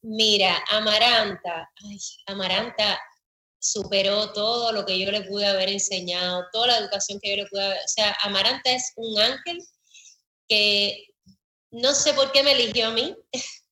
[0.02, 2.98] Mira, Amaranta, ay, Amaranta
[3.60, 7.46] superó todo lo que yo le pude haber enseñado, toda la educación que yo le
[7.46, 9.58] pude haber, o sea, Amaranta es un ángel
[10.48, 11.08] que
[11.70, 13.14] no sé por qué me eligió a mí.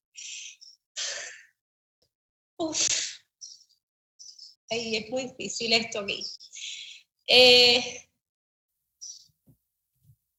[2.59, 2.89] Uf.
[4.69, 6.25] Ay, es muy difícil esto aquí.
[7.29, 8.09] Eh,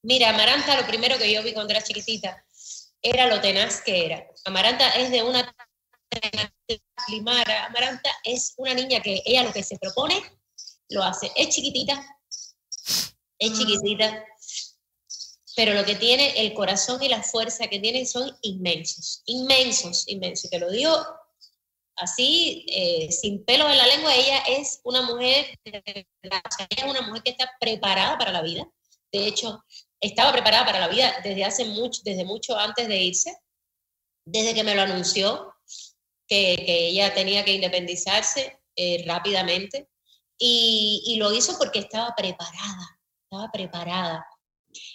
[0.02, 2.44] mira, Amaranta, lo primero que yo vi cuando era chiquitita
[3.02, 4.26] era lo tenaz que era.
[4.44, 5.54] Amaranta es de una
[7.08, 7.66] Limara.
[7.66, 10.22] Amaranta es una niña que ella lo que se propone
[10.90, 11.30] lo hace.
[11.36, 12.04] Es chiquitita,
[13.38, 14.24] es chiquitita,
[15.56, 20.50] pero lo que tiene, el corazón y la fuerza que tiene son inmensos, inmensos, inmensos.
[20.50, 20.94] Te lo digo
[21.96, 27.22] así, eh, sin pelos en la lengua, ella es una mujer, ella es una mujer
[27.22, 28.68] que está preparada para la vida.
[29.10, 29.64] De hecho,
[30.00, 33.36] estaba preparada para la vida desde hace mucho, desde mucho antes de irse,
[34.24, 35.54] desde que me lo anunció,
[36.28, 39.88] que, ella tenía que independizarse eh, rápidamente.
[40.40, 44.24] Y, y lo hizo porque estaba preparada, estaba preparada.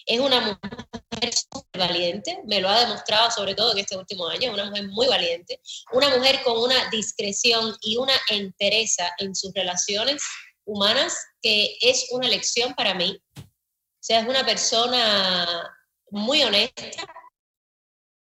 [0.06, 4.54] Es una mujer súper valiente, me lo ha demostrado sobre todo en este último año,
[4.54, 5.60] una mujer muy valiente,
[5.92, 10.22] una mujer con una discreción y una entereza en sus relaciones
[10.66, 13.22] humanas que es una lección para mí.
[13.38, 15.76] O sea, es una persona
[16.12, 17.06] muy honesta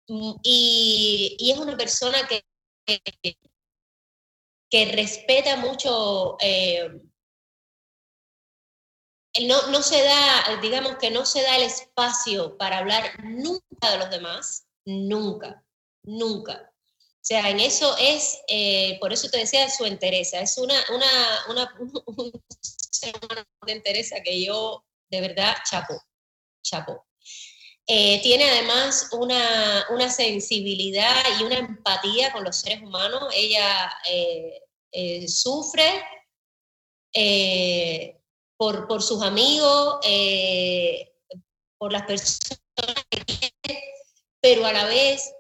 [0.08, 2.44] y, y es una persona que,
[2.86, 3.38] que,
[4.94, 7.02] respeta mucho eh,
[9.48, 13.98] no, no se da, digamos que no se da el espacio para hablar nunca de
[13.98, 15.64] los demás, nunca,
[16.04, 16.74] nunca.
[17.26, 21.46] O sea, en eso es, eh, por eso te decía su entereza, es una, una,
[21.50, 21.74] una,
[23.66, 25.96] de entereza que yo de verdad chapo,
[26.64, 27.06] chapo.
[27.88, 33.32] Eh, tiene además una, una, sensibilidad y una empatía con los seres humanos.
[33.34, 36.04] Ella eh, sufre,
[38.58, 41.14] por, sus amigos, eh,
[41.78, 42.60] por las personas
[43.10, 43.84] que tiene,
[44.42, 45.34] pero a la vez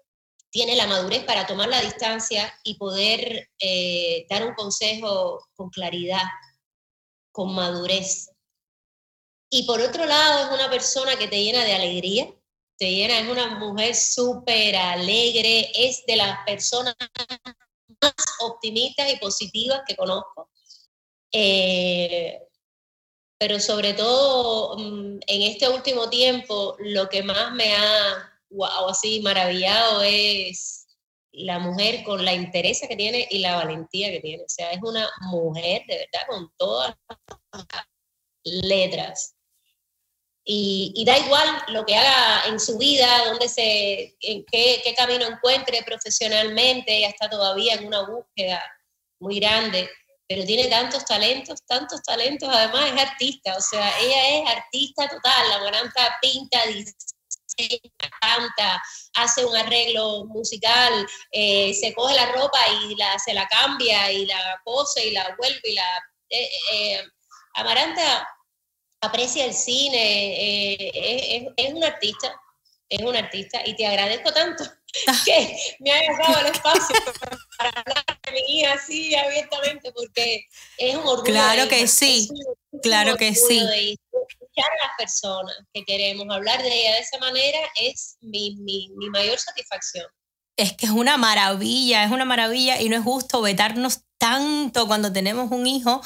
[0.51, 6.23] tiene la madurez para tomar la distancia y poder eh, dar un consejo con claridad,
[7.31, 8.31] con madurez.
[9.49, 12.33] Y por otro lado, es una persona que te llena de alegría,
[12.77, 16.95] te llena, es una mujer súper alegre, es de las personas
[18.01, 20.49] más optimistas y positivas que conozco.
[21.31, 22.39] Eh,
[23.37, 29.21] pero sobre todo mm, en este último tiempo lo que más me ha wow, así
[29.21, 30.87] maravillado es
[31.31, 34.43] la mujer con la interés que tiene y la valentía que tiene.
[34.43, 36.95] O sea, es una mujer de verdad con todas
[37.51, 37.87] las
[38.43, 39.34] letras.
[40.47, 45.25] Y, da igual lo que haga en su vida, dónde se, en qué, qué camino
[45.25, 48.63] encuentre profesionalmente, ella está todavía en una búsqueda
[49.19, 49.89] muy grande
[50.27, 55.49] pero tiene tantos talentos, tantos talentos, además es artista, o sea, ella es artista total,
[55.49, 57.79] la Maranta pinta, diseña,
[58.19, 58.83] canta,
[59.15, 64.25] hace un arreglo musical, eh, se coge la ropa y la, se la cambia y
[64.25, 66.05] la cose y la vuelve y la...
[66.29, 67.03] Eh, eh,
[67.57, 68.27] Amaranta
[69.05, 72.35] aprecia el cine, es, es un artista,
[72.89, 74.63] es un artista y te agradezco tanto
[75.25, 76.95] que me haya dado el espacio
[77.57, 80.45] para hablar de mi hija así abiertamente, porque
[80.77, 81.23] es un orgullo.
[81.23, 82.29] Claro que sí,
[82.83, 83.57] claro que sí.
[83.57, 88.89] escuchar a las personas que queremos, hablar de ella de esa manera es mi, mi,
[88.95, 90.07] mi mayor satisfacción
[90.57, 95.11] es que es una maravilla, es una maravilla y no es justo vetarnos tanto cuando
[95.11, 96.01] tenemos un hijo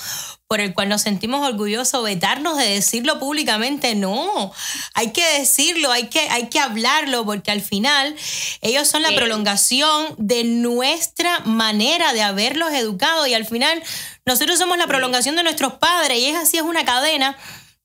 [0.47, 4.51] por el cual nos sentimos orgullosos, vetarnos de decirlo públicamente, no,
[4.95, 8.15] hay que decirlo, hay que, hay que hablarlo, porque al final
[8.61, 13.81] ellos son la prolongación de nuestra manera de haberlos educado y al final
[14.25, 17.37] nosotros somos la prolongación de nuestros padres y es así, es una cadena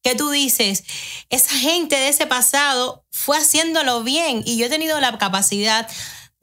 [0.03, 0.85] que tú dices,
[1.31, 5.89] esa gente de ese pasado fue haciéndolo bien y yo he tenido la capacidad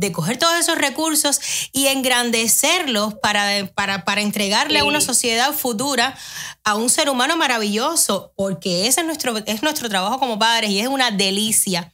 [0.01, 1.39] de coger todos esos recursos
[1.71, 6.17] y engrandecerlos para, para, para entregarle a una sociedad futura
[6.63, 10.79] a un ser humano maravilloso, porque ese es nuestro, es nuestro trabajo como padres y
[10.79, 11.93] es una delicia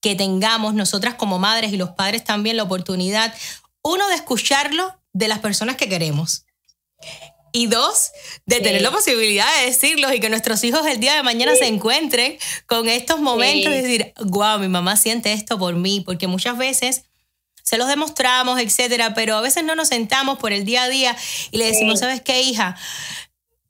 [0.00, 3.34] que tengamos nosotras como madres y los padres también la oportunidad,
[3.82, 6.46] uno, de escucharlo de las personas que queremos.
[7.52, 8.12] Y dos,
[8.46, 11.66] de tener la posibilidad de decirlo y que nuestros hijos el día de mañana se
[11.66, 16.56] encuentren con estos momentos de decir, wow, mi mamá siente esto por mí, porque muchas
[16.56, 17.02] veces
[17.62, 21.16] se los demostramos, etcétera, pero a veces no nos sentamos por el día a día
[21.50, 22.76] y le decimos, ¿sabes qué, hija?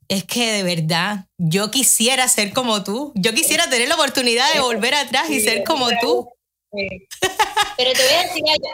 [0.07, 3.13] Es que de verdad, yo quisiera ser como tú.
[3.15, 6.29] Yo quisiera tener la oportunidad de volver atrás y ser como tú.
[6.71, 8.67] Pero te voy a decir algo.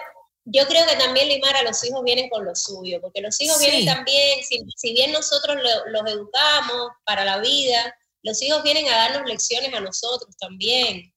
[0.45, 3.85] Yo creo que también, Limara, los hijos vienen con lo suyo, porque los hijos vienen
[3.85, 4.39] también,
[4.75, 5.57] si, bien nosotros
[5.91, 11.13] los educamos para la vida, los hijos vienen a darnos lecciones a nosotros también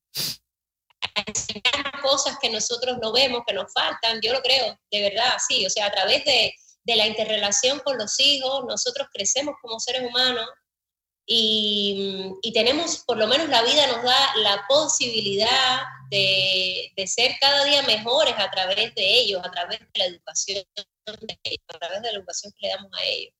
[1.27, 5.65] enseñar cosas que nosotros no vemos, que nos faltan, yo lo creo, de verdad, sí,
[5.66, 6.55] o sea, a través de,
[6.85, 10.47] de la interrelación con los hijos, nosotros crecemos como seres humanos
[11.27, 17.37] y, y tenemos, por lo menos la vida nos da la posibilidad de, de ser
[17.41, 20.65] cada día mejores a través de ellos, a través de la educación
[21.07, 23.35] a través de la educación que le damos a ellos.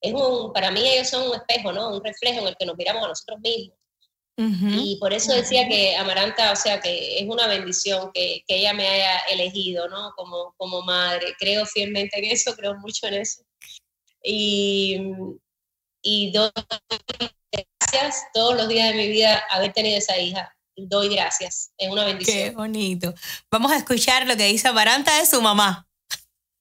[0.00, 1.96] Es un, para mí ellos son un espejo, ¿no?
[1.96, 3.77] Un reflejo en el que nos miramos a nosotros mismos.
[4.40, 8.72] Y por eso decía que Amaranta, o sea, que es una bendición que, que, ella
[8.72, 10.12] me haya elegido, ¿no?
[10.14, 11.34] Como, como madre.
[11.40, 13.42] Creo fielmente en eso, creo mucho en eso.
[14.22, 15.00] Y,
[16.02, 16.50] y doy
[17.80, 20.54] gracias todos los días de mi vida haber tenido esa hija.
[20.76, 22.36] Doy gracias, es una bendición.
[22.36, 23.14] Qué bonito.
[23.50, 25.88] Vamos a escuchar lo que dice Amaranta de su mamá.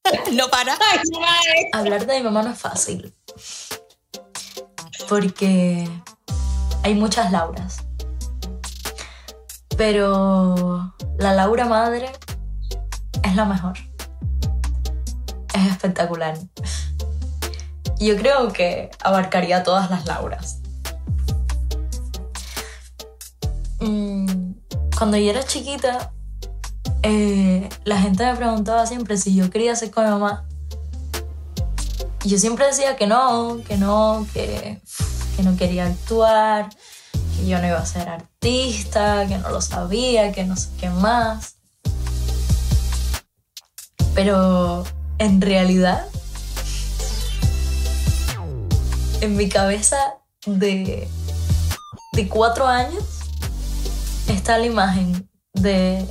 [0.32, 0.80] no para.
[1.74, 3.14] Hablar de mi mamá no es fácil.
[5.08, 5.88] Porque
[6.88, 7.80] hay muchas Lauras.
[9.76, 12.10] Pero la Laura madre
[13.24, 13.78] es la mejor.
[15.54, 16.38] Es espectacular.
[18.00, 20.62] Yo creo que abarcaría todas las Lauras.
[23.82, 24.54] Mm,
[24.98, 26.14] cuando yo era chiquita,
[27.04, 30.46] eh, la gente me preguntaba siempre si yo quería ser con mi mamá.
[32.24, 34.82] Y yo siempre decía que no, que no, que
[35.38, 36.70] que no quería actuar,
[37.38, 40.90] que yo no iba a ser artista, que no lo sabía, que no sé qué
[40.90, 41.58] más.
[44.16, 44.84] Pero
[45.20, 46.08] en realidad,
[49.22, 49.98] en mi cabeza
[50.48, 51.08] de,
[52.14, 53.04] de cuatro años
[54.28, 56.04] está la imagen de,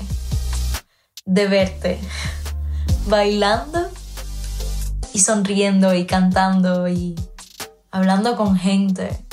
[1.24, 1.98] de verte
[3.06, 3.90] bailando
[5.12, 7.16] y sonriendo y cantando y
[7.96, 9.24] hablando con gente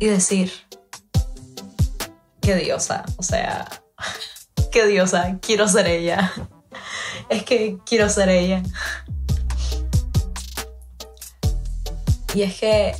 [0.00, 0.50] y decir,
[2.40, 3.68] qué diosa, o sea,
[4.72, 6.32] qué diosa, quiero ser ella.
[7.28, 8.62] Es que quiero ser ella.
[12.34, 12.94] Y es que,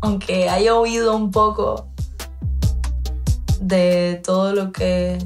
[0.00, 1.88] aunque haya oído un poco
[3.60, 5.18] de todo lo que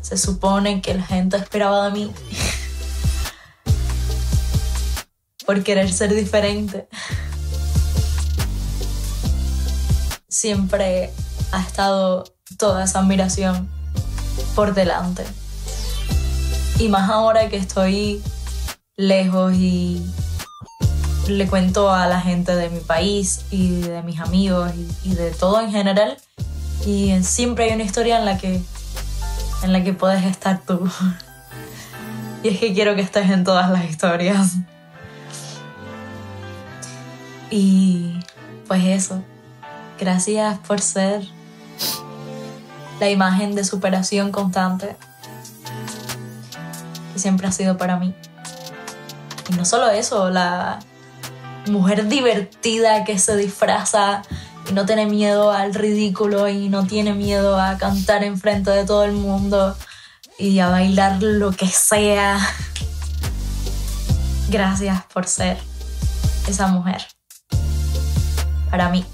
[0.00, 2.12] se supone que la gente esperaba de mí,
[5.46, 6.88] por querer ser diferente,
[10.38, 11.10] siempre
[11.50, 12.24] ha estado
[12.58, 13.68] toda esa admiración
[14.54, 15.24] por delante.
[16.78, 18.22] Y más ahora que estoy
[18.96, 20.00] lejos y
[21.26, 24.70] le cuento a la gente de mi país y de mis amigos
[25.04, 26.16] y, de todo en general.
[26.86, 28.62] Y siempre hay una historia en la que
[29.64, 30.88] en la que puedes estar tú.
[32.40, 34.52] Y es que quiero que estés en todas las historias.
[37.50, 38.20] Y
[38.68, 39.24] pues eso.
[39.98, 41.26] Gracias por ser
[43.00, 44.96] la imagen de superación constante
[47.12, 48.14] que siempre ha sido para mí.
[49.50, 50.78] Y no solo eso, la
[51.68, 54.22] mujer divertida que se disfraza
[54.70, 59.04] y no tiene miedo al ridículo y no tiene miedo a cantar enfrente de todo
[59.04, 59.76] el mundo
[60.38, 62.38] y a bailar lo que sea.
[64.48, 65.58] Gracias por ser
[66.46, 67.04] esa mujer.
[68.70, 69.04] Para mí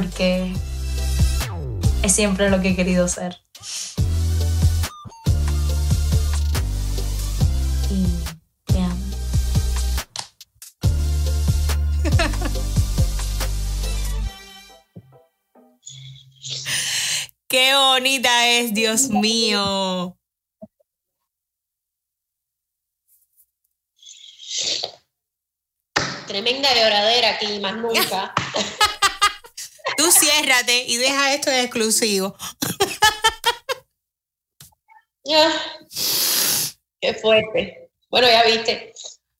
[0.00, 0.52] porque
[2.04, 3.36] es siempre lo que he querido ser.
[7.90, 8.06] Y
[8.64, 9.04] te amo.
[17.48, 20.16] Qué bonita es, Dios mío.
[26.28, 28.32] Tremenda lloradera aquí, más nunca.
[29.96, 32.36] Tú ciérrate y deja esto de exclusivo.
[37.00, 37.90] Qué fuerte.
[38.10, 38.92] Bueno, ya viste.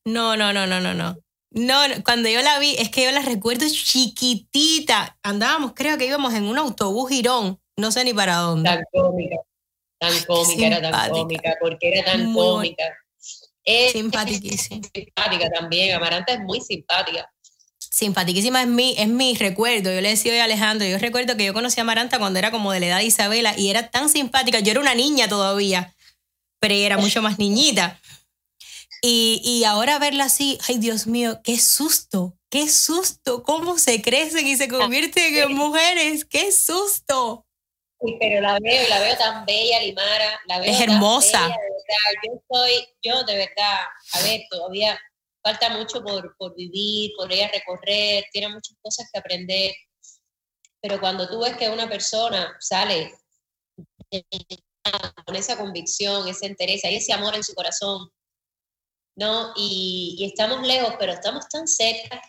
[0.05, 1.17] No, no, no, no, no, no.
[1.51, 5.19] No, cuando yo la vi, es que yo la recuerdo chiquitita.
[5.23, 8.69] Andábamos, creo que íbamos en un autobús girón, no sé ni para dónde.
[8.69, 9.37] Tan cómica,
[9.99, 12.85] tan cómica, era tan cómica, porque era tan cómica.
[13.65, 17.31] Es simpática también, Amaranta es muy simpática
[17.91, 19.93] simpaticísima es mi, es mi recuerdo.
[19.93, 22.51] Yo le decía hoy a Alejandro, yo recuerdo que yo conocí a Maranta cuando era
[22.51, 24.61] como de la edad de Isabela y era tan simpática.
[24.61, 25.95] Yo era una niña todavía,
[26.61, 28.01] pero ella era mucho más niñita.
[29.03, 34.47] Y, y ahora verla así, ay Dios mío, qué susto, qué susto, cómo se crecen
[34.47, 37.47] y se convierten en mujeres, qué susto.
[38.01, 41.49] Sí, pero la veo, la veo tan bella, Limara, la veo es hermosa.
[42.25, 43.81] Yo soy, yo de verdad,
[44.13, 44.99] a ver, todavía
[45.49, 49.75] falta mucho por, por vivir, por ir a recorrer, tiene muchas cosas que aprender.
[50.81, 53.15] Pero cuando tú ves que una persona sale
[55.25, 58.11] con esa convicción, esa entereza y ese amor en su corazón,
[59.17, 59.53] ¿no?
[59.57, 62.21] Y, y estamos lejos, pero estamos tan cerca.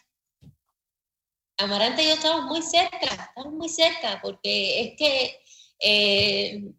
[1.57, 5.41] Amaranta y yo estamos muy cerca, estamos muy cerca, porque es que
[5.79, 6.73] eh,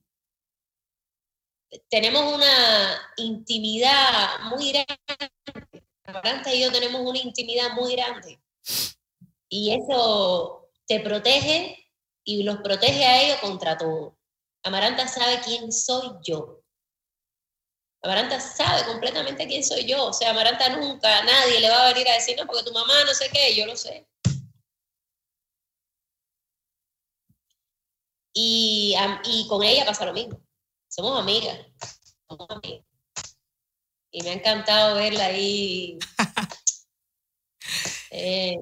[1.88, 5.30] tenemos una intimidad muy grande.
[6.10, 8.40] Amaranta y yo tenemos una intimidad muy grande.
[9.48, 11.88] Y eso te protege
[12.24, 14.18] y los protege a ellos contra todo.
[14.64, 16.62] Amaranta sabe quién soy yo.
[18.02, 20.06] Amaranta sabe completamente quién soy yo.
[20.06, 23.04] O sea, Amaranta nunca, nadie le va a venir a decir, no, porque tu mamá
[23.04, 24.06] no sé qué, yo lo sé.
[28.32, 30.40] Y, y con ella pasa lo mismo.
[30.88, 31.58] Somos amigas.
[32.28, 32.89] Somos amigas.
[34.12, 35.98] Y me ha encantado verla ahí.
[38.12, 38.56] Eh,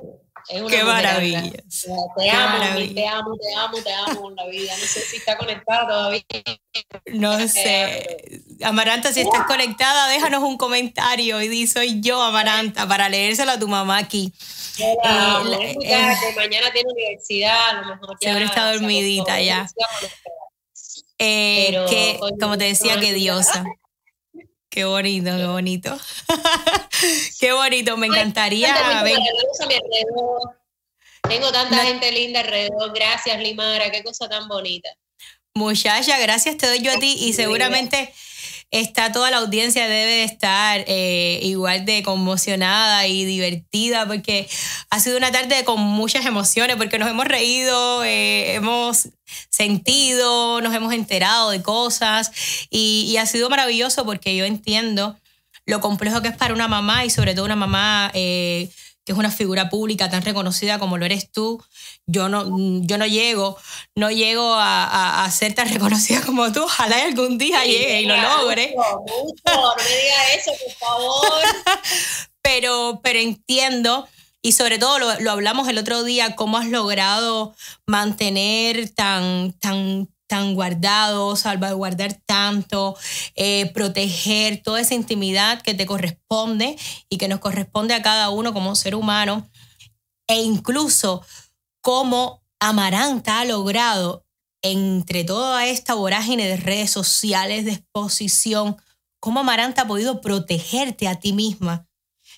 [0.51, 1.41] es una Qué maravilla.
[1.51, 2.59] Te amo,
[2.95, 4.73] te amo, te amo, te amo con la vida.
[4.77, 6.23] No sé si está conectada todavía.
[7.07, 8.43] No sé.
[8.63, 13.59] Amaranta, si estás conectada, déjanos un comentario y di soy yo, Amaranta, para leérselo a
[13.59, 14.33] tu mamá aquí.
[14.79, 18.29] La Eh, la- muy eh, mañana tiene universidad, a lo mejor ya.
[18.29, 19.67] Seguro está dormidita ya.
[21.19, 23.65] Eh, que, como te decía, no, diosa.
[24.71, 25.99] Qué bonito, qué bonito.
[27.41, 29.15] qué bonito, me encantaría Tanta ver.
[29.15, 30.59] gente maravillosa a mi alrededor.
[31.29, 32.93] Tengo tanta gente linda alrededor.
[32.95, 33.91] Gracias, Limara.
[33.91, 34.89] Qué cosa tan bonita.
[35.55, 38.13] Muchacha, gracias te doy yo a ti y seguramente
[38.71, 44.49] está toda la audiencia debe de estar eh, igual de conmocionada y divertida porque
[44.91, 49.09] ha sido una tarde con muchas emociones porque nos hemos reído, eh, hemos
[49.51, 52.31] sentido, nos hemos enterado de cosas
[52.71, 55.17] y, y ha sido maravilloso porque yo entiendo
[55.67, 58.71] lo complejo que es para una mamá y sobre todo una mamá eh,
[59.05, 61.63] que es una figura pública tan reconocida como lo eres tú.
[62.07, 62.45] Yo no,
[62.83, 63.57] yo no llego,
[63.95, 66.63] no llego a, a- a ser tan reconocida como tú.
[66.65, 68.75] Ojalá algún día llegue y lo logre.
[68.77, 69.43] Mucho, mucho.
[69.47, 71.43] No me digas eso, por favor.
[72.43, 74.09] pero, pero entiendo
[74.43, 77.55] y sobre todo lo, lo hablamos el otro día, cómo has logrado
[77.87, 82.97] mantener tan, tan, tan guardado, salvaguardar tanto,
[83.35, 86.77] eh, proteger toda esa intimidad que te corresponde
[87.09, 89.49] y que nos corresponde a cada uno como ser humano
[90.29, 91.25] e incluso
[91.81, 94.27] cómo Amaranta ha logrado
[94.63, 98.77] entre toda esta vorágine de redes sociales, de exposición,
[99.21, 101.88] cómo Amaranta ha podido protegerte a ti misma.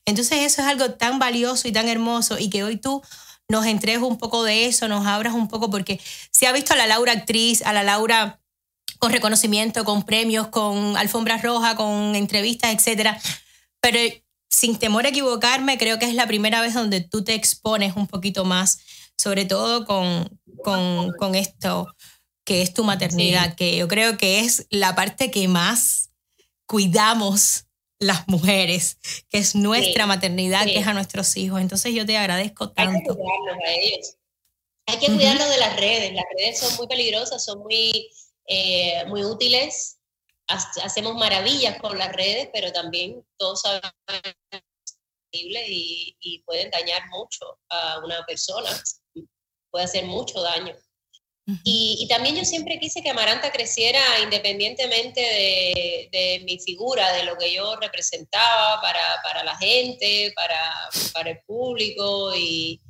[0.05, 3.03] Entonces eso es algo tan valioso y tan hermoso y que hoy tú
[3.49, 6.01] nos entregues un poco de eso, nos abras un poco, porque
[6.31, 8.41] se ha visto a la Laura actriz, a la Laura
[8.99, 13.21] con reconocimiento, con premios, con alfombras rojas, con entrevistas, etcétera.
[13.81, 13.99] Pero
[14.49, 18.07] sin temor a equivocarme, creo que es la primera vez donde tú te expones un
[18.07, 18.79] poquito más,
[19.17, 20.29] sobre todo con,
[20.63, 21.95] con, con esto
[22.45, 26.11] que es tu maternidad, que yo creo que es la parte que más
[26.67, 27.67] cuidamos
[28.01, 28.99] las mujeres,
[29.29, 30.73] que es nuestra Sí, maternidad, sí.
[30.73, 31.61] que es a nuestros hijos.
[31.61, 33.15] Entonces yo te agradezco Hay que tanto.
[33.17, 34.17] cuidarlos a ellos.
[34.87, 36.13] Hay que cuidarlos de las redes.
[36.15, 38.11] Las redes son muy peligrosas, son muy,
[38.47, 39.99] eh, muy útiles.
[40.49, 43.93] Hac- Hacemos maravillas con las redes, pero también todos sabemos
[45.33, 48.71] y, y pueden dañar mucho a una persona.
[49.71, 50.75] Puede hacer mucho daño.
[51.65, 57.37] Y, y también yo siempre quise que Amaranta creciera independientemente de, mi figura, de lo
[57.37, 60.75] que yo representaba para, para la gente, para,
[61.13, 62.81] para el público y,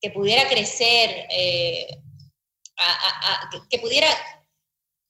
[0.00, 1.86] que pudiera crecer, eh,
[2.76, 4.08] a- que pudiera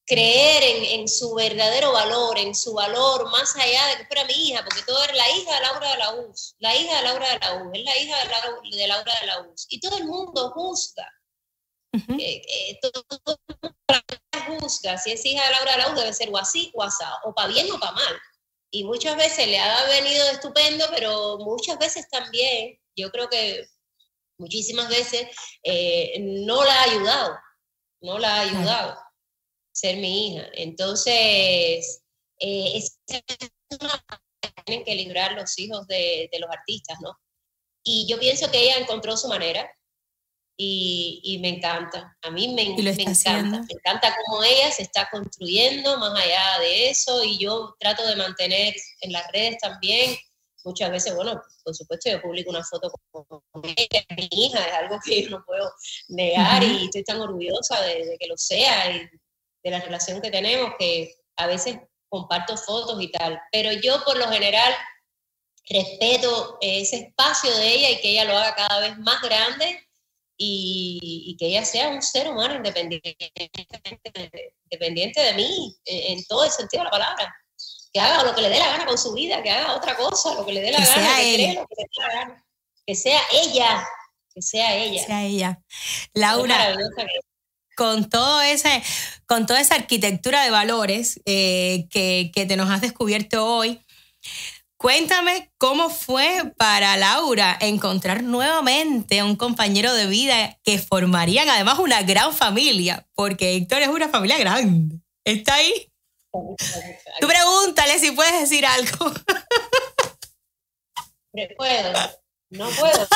[0.07, 4.35] creer en, en su verdadero valor, en su valor más allá de que fuera mi
[4.35, 7.29] hija, porque todo era la hija de Laura de la UZ, la hija de Laura
[7.29, 9.67] de la UZ, es la hija de, Laura de Laura de la UZ.
[9.71, 11.09] Y todo el mundo juzga.
[12.19, 14.99] Eh, eh, todo, el mundo juzga.
[14.99, 17.35] Si es hija de Laura de la UZ, debe ser o así o asá, o
[17.35, 18.21] para bien o para mal.
[18.71, 23.69] Y muchas veces le ha venido estupendo, pero muchas veces también, yo creo que
[24.37, 25.29] muchísimas veces
[25.63, 27.39] eh, no la ha ayudado,
[28.01, 29.04] no la ha ayudado
[29.75, 30.47] ser mi hija.
[30.55, 32.03] Entonces,
[32.39, 32.99] eh, es
[33.81, 34.05] una
[34.41, 37.19] que tienen que librar los hijos de, de los artistas, ¿no?
[37.83, 39.71] Y yo pienso que ella encontró su manera
[40.57, 42.17] y, y me encanta.
[42.23, 43.11] A mí me, encanta.
[43.11, 43.59] haciendo.
[43.59, 48.17] Me encanta cómo ella se está construyendo más allá de eso y yo trato de
[48.17, 50.17] mantener en las redes también.
[50.65, 54.99] Muchas veces, bueno, por supuesto, yo publico una foto con ella, mi hija, es algo
[55.05, 55.71] que yo no puedo
[56.09, 56.73] negar Ujú.
[56.73, 59.07] y estoy tan orgullosa de, de que lo sea y
[59.65, 61.79] de la relación que tenemos, que a veces
[62.09, 64.73] comparto fotos y tal, pero yo por lo general
[65.69, 69.81] respeto ese espacio de ella y que ella lo haga cada vez más grande
[70.37, 73.17] y, y que ella sea un ser humano independiente,
[74.71, 77.35] independiente de mí, en, todo el sentido de la palabra.
[77.93, 80.35] que haga lo que le dé la gana con su vida, que haga otra cosa,
[80.35, 82.47] lo que le dé la Que gana, que cree lo que le dé la gana.
[82.87, 83.89] Que sea ella,
[84.35, 85.07] que sea ella.
[85.07, 85.63] sea ella.
[86.13, 87.34] Laura, que-
[87.77, 88.83] con todo ese,
[89.27, 93.81] con toda esa arquitectura de valores eh, que, que te nos has descubierto hoy,
[94.77, 102.03] cuéntame cómo fue para Laura encontrar nuevamente un compañero de vida que formarían además una
[102.03, 105.01] gran familia, porque Héctor es una familia grande.
[105.25, 105.91] ¿Está ahí?
[107.21, 109.13] Tú pregúntale si puedes decir algo.
[111.57, 111.93] puedo,
[112.51, 113.07] no puedo.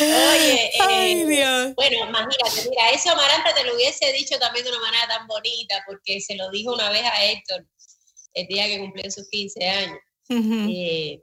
[0.00, 1.74] Oye, eh, Ay, Dios.
[1.74, 5.82] bueno, imagínate, mira, eso Amaranta te lo hubiese dicho también de una manera tan bonita,
[5.86, 7.66] porque se lo dijo una vez a Héctor
[8.34, 9.98] el día que cumplió sus 15 años.
[10.28, 11.20] Eh,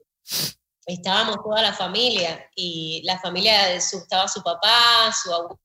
[0.85, 5.60] estábamos toda la familia y la familia de su, estaba su papá, su abuela,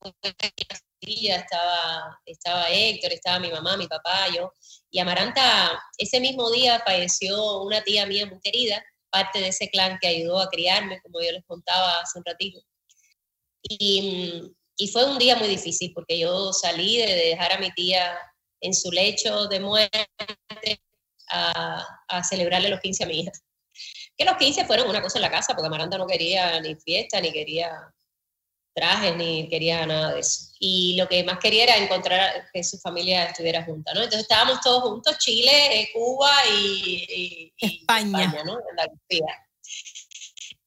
[1.01, 4.53] estaba, estaba Héctor, estaba mi mamá, mi papá, yo.
[4.89, 9.99] Y Amaranta, ese mismo día falleció una tía mía muy querida, parte de ese clan
[10.01, 12.59] que ayudó a criarme, como yo les contaba hace un ratito.
[13.61, 18.17] Y, y fue un día muy difícil porque yo salí de dejar a mi tía
[18.59, 20.07] en su lecho de muerte
[21.29, 23.31] a, a celebrarle los 15 a mi hija.
[24.17, 27.21] Que los 15 fueron una cosa en la casa, porque Amaranta no quería ni fiesta,
[27.21, 27.71] ni quería
[28.73, 30.51] trajes, ni quería nada de eso.
[30.59, 34.01] Y lo que más quería era encontrar que su familia estuviera junta, ¿no?
[34.01, 38.23] Entonces estábamos todos juntos, Chile, eh, Cuba y, España.
[38.23, 38.57] España, ¿no?
[38.71, 39.45] Andalucía.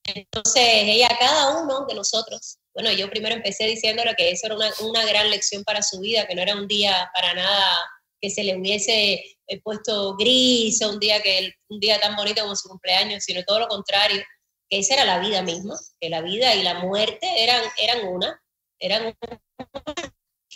[0.05, 4.71] Entonces, ella, cada uno de nosotros, bueno, yo primero empecé diciéndole que eso era una,
[4.81, 7.79] una gran lección para su vida, que no era un día para nada
[8.21, 12.43] que se le hubiese eh, puesto gris, o un día, que, un día tan bonito
[12.43, 14.23] como su cumpleaños, sino todo lo contrario,
[14.69, 18.43] que esa era la vida misma, que la vida y la muerte eran, eran una,
[18.79, 19.43] eran una,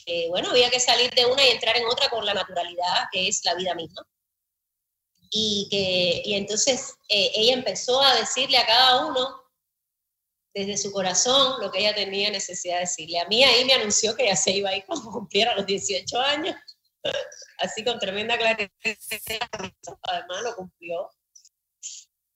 [0.04, 3.28] que bueno, había que salir de una y entrar en otra con la naturalidad, que
[3.28, 4.06] es la vida misma.
[5.30, 9.40] Y, que, y entonces eh, ella empezó a decirle a cada uno
[10.52, 13.20] desde su corazón lo que ella tenía necesidad de decirle.
[13.20, 16.18] A mí ahí me anunció que ya se iba a ir cuando cumpliera los 18
[16.20, 16.56] años,
[17.58, 18.70] así con tremenda claridad.
[20.02, 21.10] Además lo cumplió.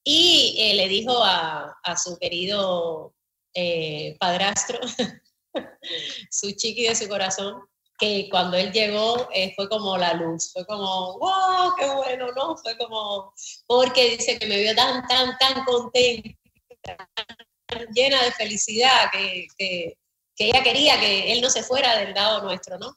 [0.04, 3.14] Y eh, le dijo a, a su querido
[3.54, 4.78] eh, padrastro,
[6.30, 7.62] su chiqui de su corazón,
[7.98, 12.56] que cuando él llegó eh, fue como la luz, fue como, wow, qué bueno, ¿no?
[12.56, 13.32] Fue como,
[13.66, 16.36] porque dice que me vio tan, tan, tan contenta,
[16.82, 19.96] tan llena de felicidad, que, que,
[20.36, 22.94] que ella quería que él no se fuera del lado nuestro, ¿no?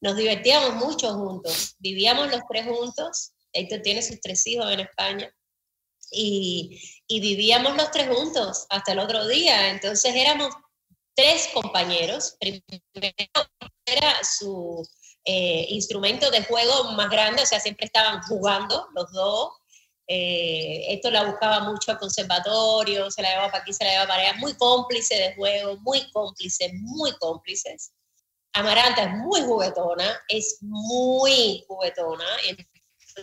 [0.00, 5.30] Nos divertíamos mucho juntos, vivíamos los tres juntos, Héctor tiene sus tres hijos en España,
[6.14, 10.50] y, vivíamos los tres juntos hasta el otro día, entonces éramos
[11.14, 13.12] tres compañeros, primero
[13.86, 14.86] era su
[15.24, 19.52] eh, instrumento de juego más grande, o sea, siempre estaban jugando los dos.
[20.06, 24.08] Eh, esto la buscaba mucho al conservatorio, se la llevaba para aquí, se la llevaba
[24.08, 27.92] para allá, muy cómplice de juego, muy cómplice, muy cómplices.
[28.52, 32.26] Amaranta es muy juguetona, es muy juguetona.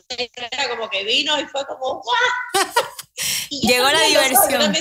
[0.09, 2.53] Era como que vino y fue como ¡guau!
[3.49, 4.73] Y Llegó la diversión.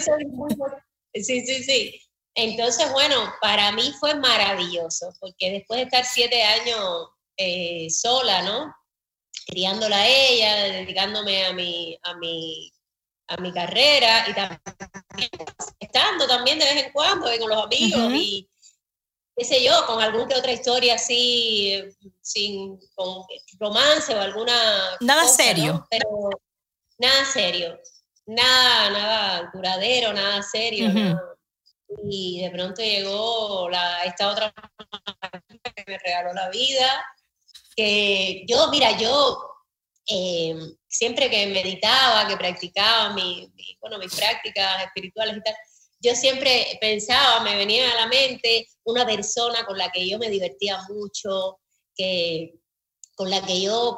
[1.12, 2.00] Sí, sí, sí.
[2.34, 8.74] Entonces, bueno, para mí fue maravilloso, porque después de estar siete años eh, sola, ¿no?
[9.46, 12.72] Criándola a ella, dedicándome a mi, a mi,
[13.28, 14.60] a mi carrera y también
[15.80, 18.14] estando también de vez en cuando eh, con los amigos Ujú.
[18.14, 18.49] y
[19.40, 21.82] qué sé yo, con alguna que otra historia así,
[22.20, 23.24] sin con
[23.58, 24.52] romance o alguna
[25.00, 25.48] Nada cosa, ¿no?
[25.48, 25.86] serio.
[25.90, 26.28] Pero
[26.98, 27.80] nada serio,
[28.26, 31.22] nada, nada duradero, nada serio, nada.
[32.04, 34.52] Y de pronto llegó la, esta otra
[35.74, 37.02] que me regaló la vida,
[37.74, 39.40] que yo, mira, yo
[40.06, 40.54] eh,
[40.86, 45.54] siempre que meditaba, que practicaba mi, mi- bueno, mis prácticas espirituales y tal,
[46.00, 50.28] yo siempre pensaba, me venía a la mente una persona con la que yo me
[50.30, 51.60] divertía mucho,
[51.94, 52.54] que,
[53.14, 53.96] con la que yo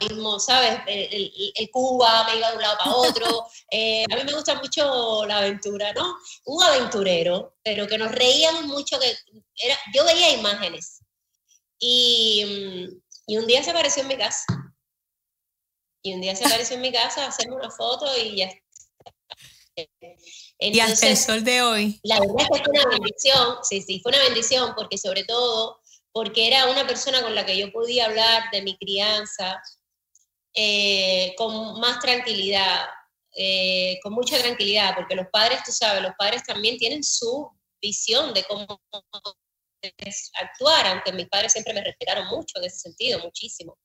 [0.00, 0.80] mismo, ¿sabes?
[0.86, 3.46] El, el- el Cuba me iba de un lado para otro.
[3.72, 6.16] Eh, a mí me gusta mucho la aventura, ¿no?
[6.46, 9.16] Un aventurero, pero que nos reíamos mucho, que
[9.62, 10.98] era, yo veía imágenes.
[11.78, 12.88] Y,
[13.28, 14.44] y un día se apareció en mi casa.
[16.02, 18.50] Y un día se apareció en mi casa a hacerme una foto y ya
[19.82, 20.06] está.
[20.58, 22.00] Y hasta el Entonces, sol de hoy.
[22.02, 25.80] la verdad es que fue una bendición, sí, sí, fue una bendición porque sobre todo,
[26.12, 29.60] porque era una persona con la que yo podía hablar de mi crianza
[30.52, 32.88] eh, con más tranquilidad,
[33.36, 37.48] eh, con mucha tranquilidad, porque los padres, tú sabes, los padres también tienen su
[37.80, 38.80] visión de cómo
[40.34, 43.78] actuar, aunque mis padres siempre me respetaron mucho en ese sentido, muchísimo.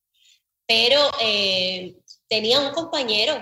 [0.67, 1.95] Pero eh,
[2.27, 3.35] tenía un compañero,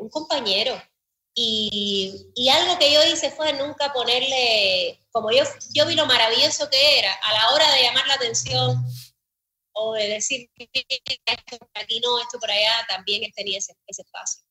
[0.00, 0.82] un compañero,
[1.34, 5.42] y, algo que yo hice fue nunca ponerle, como yo,
[5.72, 8.84] yo vi lo maravilloso que era, a la hora de llamar la atención
[9.72, 14.02] o de decir esto por aquí no, esto por allá, también él tenía ese, ese
[14.02, 14.44] espacio.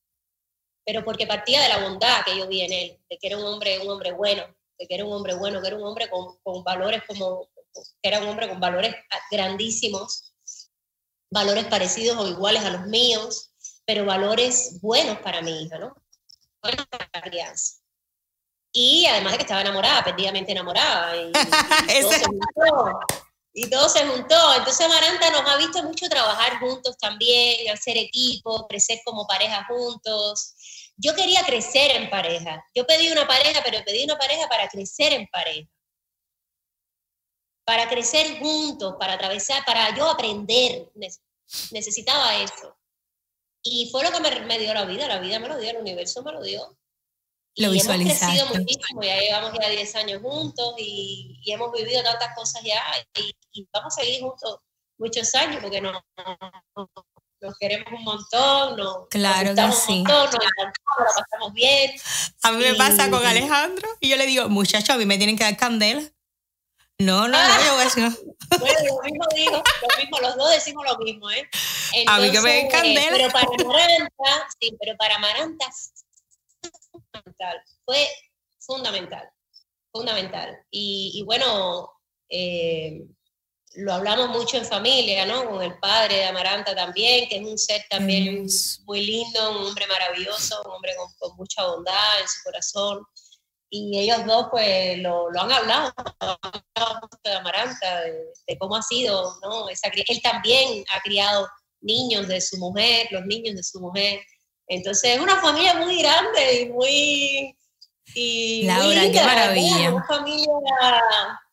[0.85, 3.45] Pero porque partía de la bondad que yo vi en él, de que era un
[3.45, 4.43] hombre, un hombre bueno,
[4.77, 8.09] de que era un hombre bueno, que era un hombre con, con valores como, que
[8.09, 8.93] era un hombre con valores
[9.31, 10.33] grandísimos,
[11.31, 13.51] valores parecidos o iguales a los míos,
[13.85, 16.02] pero valores buenos para mi hija, ¿no?
[18.71, 21.15] Y además de que estaba enamorada, perdidamente enamorada.
[21.15, 21.31] Y,
[21.89, 22.99] y, todo se juntó,
[23.53, 24.55] y todo se juntó.
[24.55, 30.55] Entonces Amaranta nos ha visto mucho trabajar juntos también, hacer equipo, crecer como pareja juntos.
[30.97, 32.65] Yo quería crecer en pareja.
[32.73, 35.69] Yo pedí una pareja, pero pedí una pareja para crecer en pareja.
[37.65, 40.91] Para crecer juntos, para atravesar, para yo aprender.
[41.71, 42.75] Necesitaba eso.
[43.63, 45.07] Y fue lo que me, dio la vida.
[45.07, 46.77] La vida me lo dio, el universo me lo dio.
[47.55, 52.01] Lo y hemos crecido muchísimo, ya llevamos ya 10 años juntos y, y hemos vivido
[52.01, 52.81] tantas cosas ya
[53.15, 54.57] y, y, vamos a seguir juntos
[54.97, 56.89] muchos años porque no, no,
[57.43, 59.91] nos queremos un montón, nos, claro nos que sí.
[59.91, 61.91] un montón, nos nos pasamos bien.
[62.41, 65.37] A mí me pasa con Alejandro y yo le digo, muchacho, a mí me tienen
[65.37, 66.01] que dar candela.
[66.99, 68.03] No, no, no, yo voy a decir.
[68.59, 71.49] Bueno, lo mismo digo, lo mismo, los dos decimos lo mismo, ¿eh?
[71.93, 73.07] Entonces, a mí que me den candela.
[73.09, 75.65] pero para Maranta, sí, pero para Maranta
[76.91, 78.07] fundamental, fue
[78.59, 79.29] fundamental,
[79.91, 80.65] fundamental.
[80.69, 81.89] Y, y bueno,
[82.29, 83.01] eh,
[83.75, 85.49] lo hablamos mucho en familia, ¿no?
[85.49, 88.45] Con el padre de Amaranta también, que es un ser también
[88.85, 93.03] muy lindo, un hombre maravilloso, un hombre con, con mucha bondad en su corazón.
[93.75, 98.13] Y ellos dos, pues, lo, lo han hablado, han hablado mucho de Amaranta, de,
[98.47, 99.67] de, cómo ha sido, ¿no?
[99.67, 101.49] Esa, él también ha criado
[101.81, 104.21] niños de su mujer, los niños de su mujer.
[104.67, 107.57] Entonces, es una familia muy grande y muy...
[108.13, 109.91] Y Laura, muy qué maravilla.
[109.91, 110.53] Una familia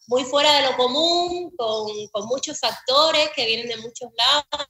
[0.09, 4.69] muy fuera de lo común, con, con, muchos factores que vienen de muchos lados,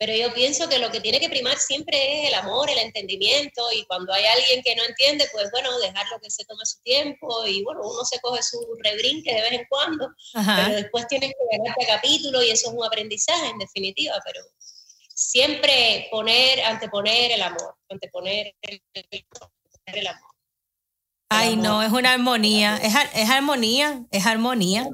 [0.00, 3.62] pero yo pienso que lo que tiene que primar siempre es el amor, el entendimiento,
[3.70, 7.46] y cuando hay alguien que no entiende, pues bueno, dejarlo que se tome su tiempo,
[7.46, 10.62] y bueno, uno se coge su rebrinque de vez en cuando, Ajá.
[10.64, 14.40] pero después tienes que ver este capítulo y eso es un aprendizaje en definitiva, pero
[15.06, 18.82] siempre poner, anteponer el amor, anteponer el,
[19.84, 20.30] el amor.
[21.28, 24.88] Ay, no, es una armonía, es, es armonía, es armonía.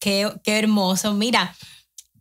[0.00, 1.12] Qué, qué hermoso.
[1.12, 1.56] Mira,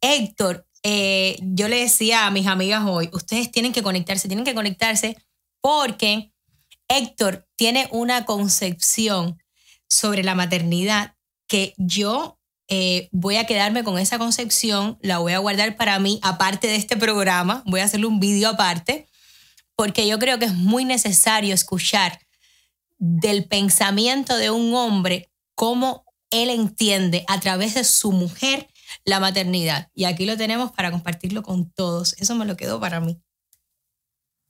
[0.01, 4.55] Héctor, eh, yo le decía a mis amigas hoy, ustedes tienen que conectarse, tienen que
[4.55, 5.17] conectarse
[5.59, 6.31] porque
[6.87, 9.37] Héctor tiene una concepción
[9.89, 12.39] sobre la maternidad que yo
[12.69, 16.77] eh, voy a quedarme con esa concepción, la voy a guardar para mí, aparte de
[16.77, 19.09] este programa, voy a hacerle un vídeo aparte,
[19.75, 22.17] porque yo creo que es muy necesario escuchar
[22.97, 28.69] del pensamiento de un hombre, cómo él entiende a través de su mujer
[29.05, 29.89] la maternidad.
[29.93, 32.13] Y aquí lo tenemos para compartirlo con todos.
[32.19, 33.21] Eso me lo quedó para mí.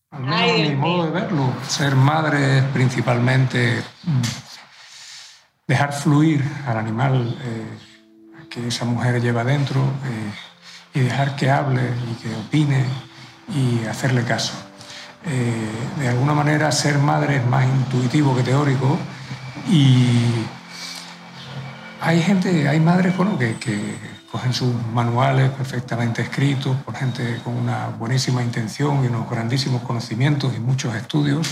[0.10, 3.84] Al menos Ay, mi modo de verlo, ser madre es principalmente
[5.68, 10.32] dejar fluir al animal eh, que esa mujer lleva dentro eh,
[10.94, 12.86] y dejar que hable y que opine
[13.54, 14.54] y hacerle caso.
[15.26, 18.98] Eh, de alguna manera ser madre es más intuitivo que teórico
[19.70, 20.30] y
[22.00, 23.96] hay gente, hay madres bueno, que, que,
[24.32, 30.54] cogen sus manuales perfectamente escritos por gente con una buenísima intención y unos grandísimos conocimientos
[30.56, 31.48] y muchos estudios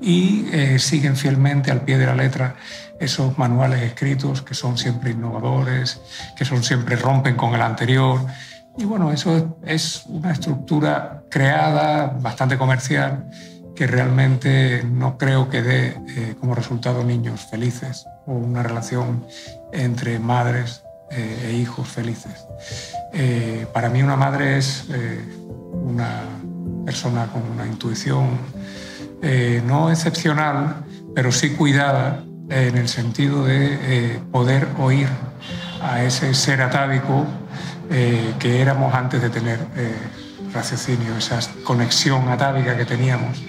[0.00, 2.56] y eh, siguen fielmente al pie de la letra
[2.98, 6.00] esos manuales escritos que son siempre innovadores,
[6.36, 8.20] que son siempre rompen con el anterior.
[8.78, 13.28] Y bueno, eso es una estructura creada, bastante comercial,
[13.74, 19.26] que realmente no creo que dé eh, como resultado niños felices o una relación
[19.72, 22.46] entre madres eh, e hijos felices.
[23.12, 24.84] Eh, para mí una madre es
[25.72, 26.22] una
[26.84, 28.38] persona con una intuición
[29.66, 35.08] no excepcional, pero sí cuidada en el sentido de poder oír
[35.80, 37.26] a ese ser atávico
[37.90, 39.94] eh, que éramos antes de tener eh,
[40.52, 43.42] raciocinio, esa conexión atávica que teníamos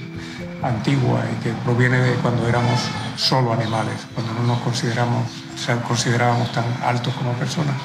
[0.61, 2.79] antigua y que proviene de cuando éramos
[3.15, 5.23] solo animales, cuando no nos consideramos,
[5.57, 7.75] sea, considerábamos tan altos como personas.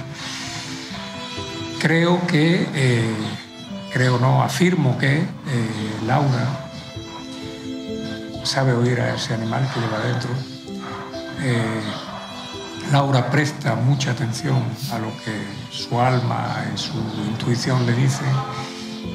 [1.80, 3.14] Creo que, eh,
[3.92, 5.24] creo no, afirmo que
[6.06, 6.46] Laura
[8.44, 10.30] sabe oír a ese animal que lleva dentro
[12.92, 14.56] Laura presta mucha atención
[14.92, 16.98] a lo que su alma y su
[17.28, 18.26] intuición le dicen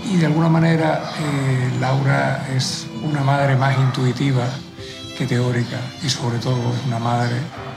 [0.05, 4.47] y de alguna manera eh, Laura es una madre más intuitiva
[5.17, 7.35] que teórica y sobre todo es una madre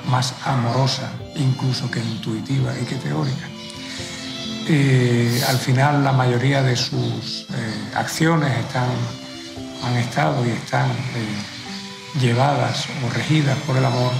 [0.08, 3.46] más amorosa incluso que intuitiva y que teórica.
[4.66, 8.88] Eh, al final la mayoría de sus eh, acciones están,
[9.84, 10.90] han estado y están
[12.20, 14.12] llevadas o regidas por el amor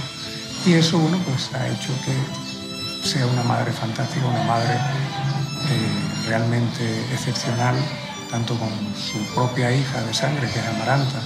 [0.65, 6.83] y eso uno pues ha hecho que sea una madre fantástica, una madre eh, realmente
[7.13, 7.75] excepcional,
[8.29, 11.21] tanto con su propia hija de sangre, que es Amaranta,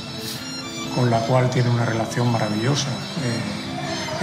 [0.95, 3.72] con la cual tiene una relación maravillosa, eh,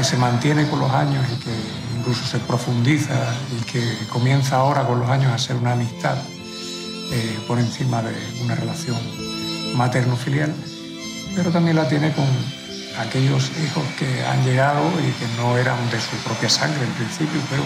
[0.01, 1.53] que se mantiene con los años y que
[1.99, 6.17] incluso se profundiza y que comienza ahora con los años a ser una amistad
[7.13, 8.97] eh, por encima de una relación
[9.75, 10.55] materno-filial,
[11.37, 12.25] pero también la tiene con
[12.99, 17.39] aquellos hijos que han llegado y que no eran de su propia sangre en principio,
[17.51, 17.63] pero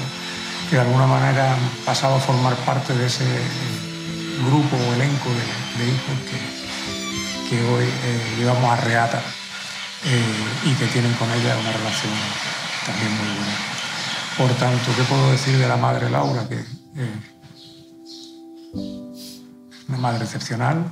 [0.69, 5.29] que de alguna manera han pasado a formar parte de ese eh, grupo o elenco
[5.79, 6.19] de, hijos
[7.49, 9.23] que, hoy eh, llevamos a Reata
[10.07, 12.13] eh, y que tienen con ella una relación
[12.87, 13.57] también muy buena.
[14.37, 16.49] Por tanto, ¿qué puedo decir de la madre Laura?
[16.49, 16.65] Que
[19.89, 20.85] una madre excepcional,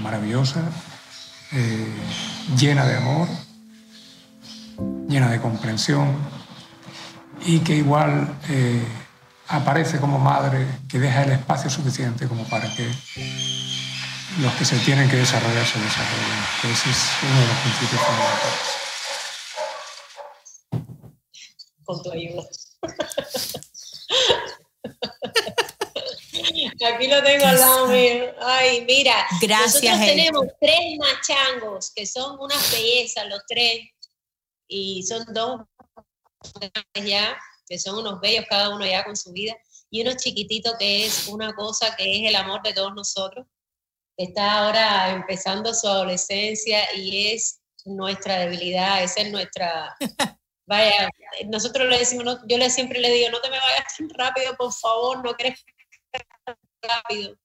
[0.00, 0.62] maravillosa,
[2.56, 3.28] llena de amor,
[5.08, 6.16] llena de comprensión
[7.44, 8.82] y que igual eh,
[9.48, 12.90] aparece como madre que deja el espacio suficiente como para que
[14.40, 16.44] los que se tienen que desarrollar se desarrollen.
[16.64, 18.60] Ese es uno de los principios fundamentales.
[21.84, 22.42] Con tu ayuda.
[26.94, 28.34] Aquí lo tengo al lado mío.
[28.40, 29.26] Ay, mira.
[29.40, 29.82] Gracias.
[29.82, 33.88] Nosotros tenemos tres machangos que son unas bellezas, los tres.
[34.66, 35.60] Y son dos
[36.94, 39.54] ya, que son unos bellos, cada uno ya con su vida.
[39.90, 43.46] Y uno chiquitito que es una cosa que es el amor de todos nosotros.
[44.16, 49.96] Está ahora empezando su adolescencia y es nuestra debilidad, esa es nuestra.
[50.66, 51.08] Vaya,
[51.46, 54.72] nosotros le decimos, yo le siempre le digo, no te me vayas tan rápido, por
[54.72, 55.64] favor, no crees
[56.82, 57.36] rápido.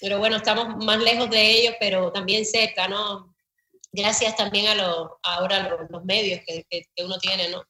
[0.00, 3.34] Pero bueno, estamos más lejos de ellos, pero también cerca, ¿no?
[3.92, 7.62] Gracias también a los, ahora los, los medios que, que, uno tiene, ¿no?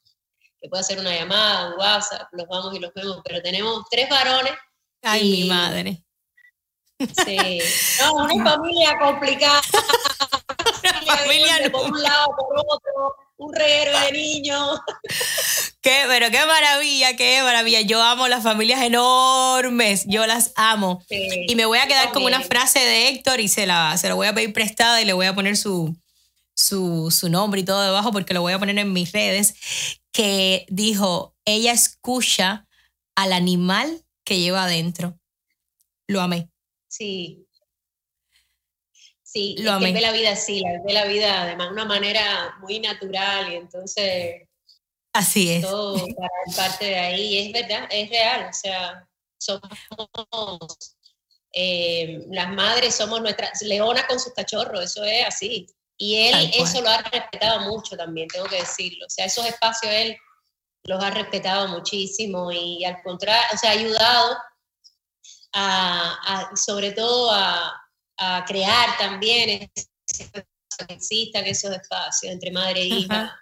[0.60, 4.08] Que puede hacer una llamada, un WhatsApp, los vamos y los vemos, pero tenemos tres
[4.08, 4.54] varones.
[5.02, 6.02] Ay, mi madre.
[6.98, 7.58] Sí.
[8.00, 9.60] No, una familia complicada.
[10.82, 14.80] Una familia por un lado, por otro, un reguero de niños.
[15.80, 17.80] Qué, pero qué maravilla, qué maravilla.
[17.80, 21.04] Yo amo las familias enormes, yo las amo.
[21.10, 24.14] y me voy a quedar con una frase de Héctor y se la, se la
[24.14, 25.94] voy a pedir prestada y le voy a poner su,
[26.54, 29.54] su, su nombre y todo debajo porque lo voy a poner en mis redes,
[30.12, 32.66] que dijo, ella escucha
[33.16, 35.18] al animal que lleva adentro.
[36.06, 36.48] Lo amé.
[36.96, 37.46] Sí.
[39.22, 42.56] Sí, lo es que ve la vida así, la ve la vida de una manera
[42.60, 44.46] muy natural y entonces
[45.12, 45.62] Así es.
[45.62, 49.08] Todo para parte de ahí, es verdad, es real, o sea,
[49.38, 50.78] somos
[51.52, 55.66] eh, las madres, somos nuestras leonas con sus cachorros, eso es así.
[55.96, 59.06] Y él eso lo ha respetado mucho también, tengo que decirlo.
[59.06, 60.16] O sea, esos espacios él
[60.84, 64.36] los ha respetado muchísimo y al contrario, o sea, ha ayudado
[65.54, 67.80] a, sobre todo a,
[68.18, 73.40] a crear también que existan esos espacios entre madre e hija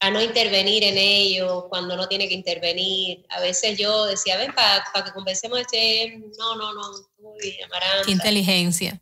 [0.00, 3.24] a no intervenir en ellos cuando no tiene que intervenir.
[3.30, 6.82] A veces yo decía, ven, para que conversemos, este, no, no, no,
[7.18, 8.04] uy, Amaranta.
[8.04, 9.00] Qué inteligencia.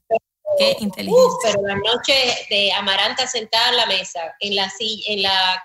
[0.58, 1.38] Qué inteligencia.
[1.44, 2.14] pero la noche
[2.50, 5.64] de Amaranta sentada en la mesa, en la silla, en la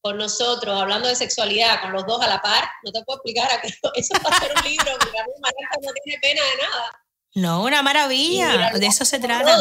[0.00, 3.50] con nosotros, hablando de sexualidad, con los dos a la par, no te puedo explicar,
[3.52, 7.04] a que eso va a ser un libro, porque Amaranta no tiene pena de nada.
[7.34, 9.56] No, una maravilla, de eso se trata.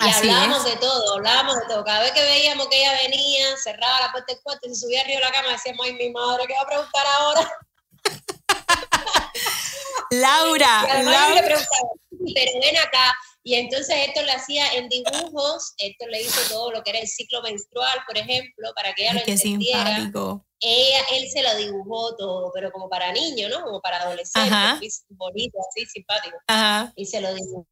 [0.00, 1.84] Y hablábamos de todo, hablábamos de todo.
[1.84, 5.02] Cada vez que veíamos que ella venía, cerraba la puerta del cuarto y se subía
[5.02, 7.52] arriba de la cama, decíamos, ay, mi madre, ¿qué va a preguntar ahora?
[10.10, 11.42] Laura, Laura.
[12.34, 13.14] pero ven acá.
[13.44, 17.08] Y entonces esto le hacía en dibujos, esto le hizo todo lo que era el
[17.08, 20.10] ciclo menstrual, por ejemplo, para que ella lo entendiera.
[20.64, 23.64] Ella, él se lo dibujó todo, pero como para niños, ¿no?
[23.64, 26.36] Como para adolescentes, bonito, así, simpático.
[26.46, 26.92] Ajá.
[26.94, 27.66] Y se lo dibujó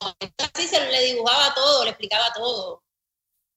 [0.00, 2.82] así se le dibujaba todo, le explicaba todo.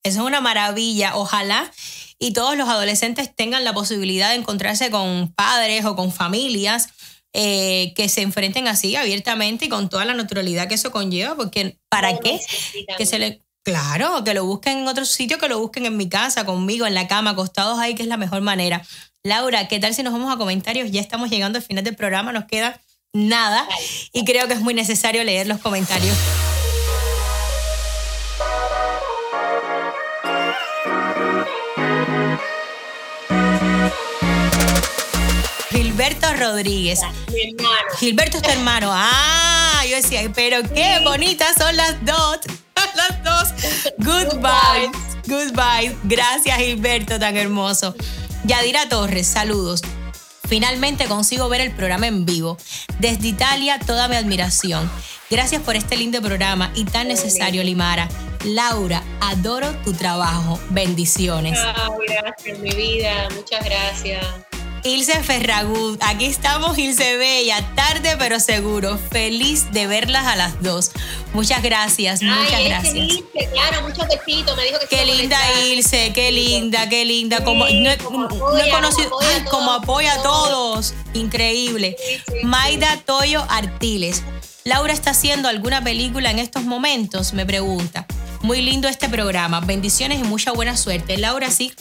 [0.04, 1.16] Eso es una maravilla.
[1.16, 1.72] Ojalá
[2.18, 6.90] y todos los adolescentes tengan la posibilidad de encontrarse con padres o con familias
[7.34, 11.78] eh, que se enfrenten así abiertamente y con toda la naturalidad que eso conlleva, porque
[11.90, 12.40] ¿para qué?
[12.98, 16.10] Que se le, Claro, que lo busquen en otro sitio, que lo busquen en mi
[16.10, 18.82] casa, conmigo, en la cama, acostados ahí, que es la mejor manera.
[19.22, 20.92] Laura, ¿qué tal si nos vamos a comentarios?
[20.92, 22.80] Ya estamos llegando al final del programa, nos queda
[23.14, 23.68] nada
[24.14, 26.16] y creo que es muy necesario leer los comentarios.
[36.00, 37.02] Gilberto Rodríguez.
[37.34, 37.90] Mi hermano.
[38.00, 38.88] Gilberto es tu hermano.
[38.90, 42.40] Ah, yo decía, pero qué bonitas son las dos.
[42.96, 43.50] Las dos.
[43.98, 44.90] Goodbye.
[45.28, 45.94] Goodbye.
[46.04, 47.94] Gracias, Gilberto, tan hermoso.
[48.46, 49.82] Yadira Torres, saludos.
[50.48, 52.58] Finalmente consigo ver el programa en vivo.
[53.00, 54.90] Desde Italia, toda mi admiración.
[55.30, 58.08] Gracias por este lindo programa y tan necesario, Limara.
[58.46, 60.62] Laura, adoro tu trabajo.
[60.70, 61.60] Bendiciones.
[61.60, 63.28] Ay, gracias, mi vida.
[63.36, 64.26] Muchas gracias.
[64.84, 70.92] Ilse Ferragut, aquí estamos, Ilse Bella, tarde pero seguro, feliz de verlas a las dos.
[71.34, 72.96] Muchas gracias, muchas Ay, gracias.
[72.96, 74.56] Ilse, claro, muchos besitos.
[74.56, 75.38] Me dijo que Qué linda.
[75.66, 77.44] Ilse, qué linda, qué linda.
[77.44, 80.14] Como, no, he- como no he apoya, conocido, como apoya ay, a como todos, apoya
[80.14, 80.50] a todos.
[80.50, 80.94] todos.
[81.14, 81.96] Increíble.
[82.44, 84.24] Maida Toyo Artiles.
[84.64, 88.06] Laura está haciendo alguna película en estos momentos, me pregunta.
[88.42, 89.60] Muy lindo este programa.
[89.62, 91.18] Bendiciones y mucha buena suerte.
[91.18, 91.74] Laura, sí.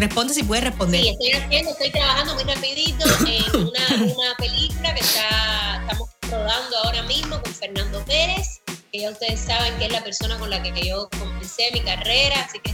[0.00, 1.02] Responde si puedes responder.
[1.02, 6.76] Sí, estoy haciendo, estoy trabajando muy rapidito en una, una película que está, estamos rodando
[6.84, 8.60] ahora mismo con Fernando Pérez,
[8.90, 12.46] que ya ustedes saben que es la persona con la que, yo comencé mi carrera,
[12.48, 12.72] así que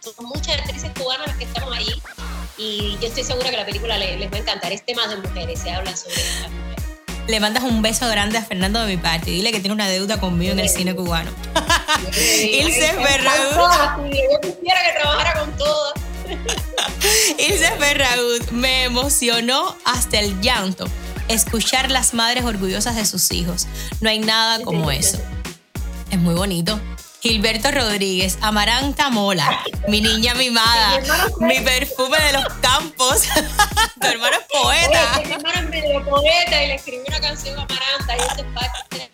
[0.00, 2.00] son muchas actrices cubanas las que estamos allí
[2.56, 4.72] y yo estoy segura que la película le- les va a encantar.
[4.72, 6.84] Es temas de mujeres, se habla sobre las mujeres.
[7.28, 9.30] Le mandas un beso grande a Fernando de mi parte.
[9.32, 11.30] Dile que tiene una deuda conmigo en el cine cubano.
[12.16, 13.50] Ilse Están Ferragut.
[13.54, 15.92] todas, sí, Yo quisiera que trabajara con todas.
[17.38, 20.88] Ilse Ferragut, me emocionó hasta el llanto
[21.28, 23.66] escuchar las madres orgullosas de sus hijos.
[24.00, 25.18] No hay nada como eso.
[26.10, 26.80] Es muy bonito.
[27.20, 31.00] Gilberto Rodríguez, Amaranta Mola, mi niña mimada,
[31.40, 33.22] mi perfume de los campos.
[34.00, 35.12] tu hermano es poeta.
[35.16, 38.54] Oye, mi hermano es poeta y le escribió una canción a Amaranta y eso es
[38.54, 39.10] parte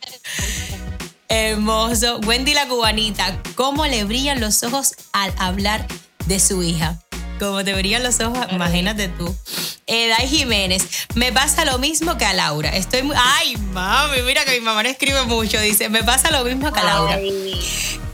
[1.28, 2.18] Hermoso.
[2.26, 5.86] Wendy la cubanita, ¿cómo le brillan los ojos al hablar
[6.26, 6.98] de su hija?
[7.38, 9.34] Como te brillan los ojos, imagínate tú.
[9.86, 12.70] Edai Jiménez, me pasa lo mismo que a Laura.
[12.70, 13.16] Estoy muy.
[13.18, 15.60] Ay, mami, mira que mi mamá no escribe mucho.
[15.60, 17.18] Dice, me pasa lo mismo que a Laura.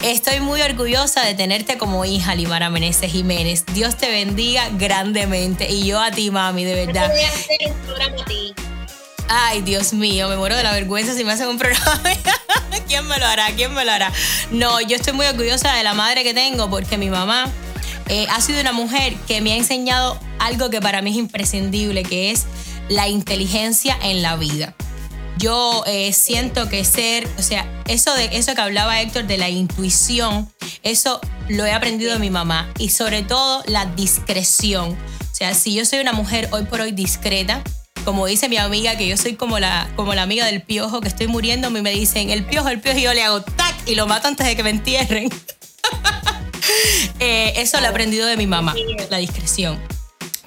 [0.01, 3.65] Estoy muy orgullosa de tenerte como hija, Limara Meneses Jiménez.
[3.75, 5.71] Dios te bendiga grandemente.
[5.71, 7.11] Y yo a ti, mami, de verdad.
[7.11, 8.55] Voy a hacer un programa a ti.
[9.29, 12.01] Ay, Dios mío, me muero de la vergüenza si me hacen un programa.
[12.89, 13.49] ¿Quién me lo hará?
[13.55, 14.11] ¿Quién me lo hará?
[14.51, 17.53] No, yo estoy muy orgullosa de la madre que tengo porque mi mamá
[18.09, 22.03] eh, ha sido una mujer que me ha enseñado algo que para mí es imprescindible,
[22.03, 22.47] que es
[22.89, 24.75] la inteligencia en la vida.
[25.39, 29.49] Yo eh, siento que ser, o sea, eso de eso que hablaba Héctor de la
[29.49, 30.51] intuición,
[30.83, 34.97] eso lo he aprendido de mi mamá y sobre todo la discreción.
[35.31, 37.63] O sea, si yo soy una mujer hoy por hoy discreta,
[38.05, 41.09] como dice mi amiga, que yo soy como la, como la amiga del piojo, que
[41.09, 43.95] estoy muriendo, y me dicen, el piojo, el piojo, y yo le hago tac y
[43.95, 45.31] lo mato antes de que me entierren.
[47.21, 48.75] Eh, eso lo he aprendido de mi mamá,
[49.11, 49.81] la discreción.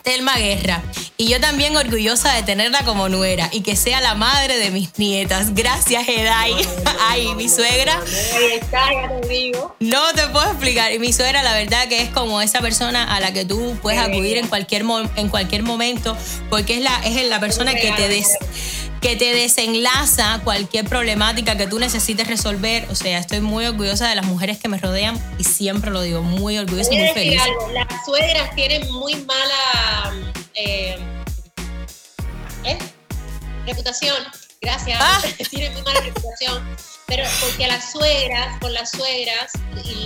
[0.03, 0.81] Telma Guerra.
[1.17, 4.97] Y yo también orgullosa de tenerla como nuera y que sea la madre de mis
[4.97, 5.53] nietas.
[5.53, 6.53] Gracias, Edai.
[7.01, 7.99] Ay, mi suegra.
[9.79, 10.91] No te puedo explicar.
[10.91, 13.99] Y mi suegra, la verdad, que es como esa persona a la que tú puedes
[13.99, 14.83] acudir en cualquier,
[15.15, 16.17] en cualquier momento,
[16.49, 18.37] porque es la, es la persona que te, des-
[19.01, 22.87] que te desenlaza cualquier problemática que tú necesites resolver.
[22.91, 26.21] O sea, estoy muy orgullosa de las mujeres que me rodean y siempre lo digo,
[26.21, 27.41] muy orgullosa y muy decir feliz.
[27.41, 30.13] algo, Las suegras tienen muy mala
[30.53, 30.97] eh,
[32.63, 32.77] ¿eh?
[33.65, 34.17] reputación.
[34.61, 34.99] Gracias.
[35.01, 35.19] Ah.
[35.49, 36.63] tienen muy mala reputación.
[37.07, 39.51] Pero porque las suegras, con las suegras,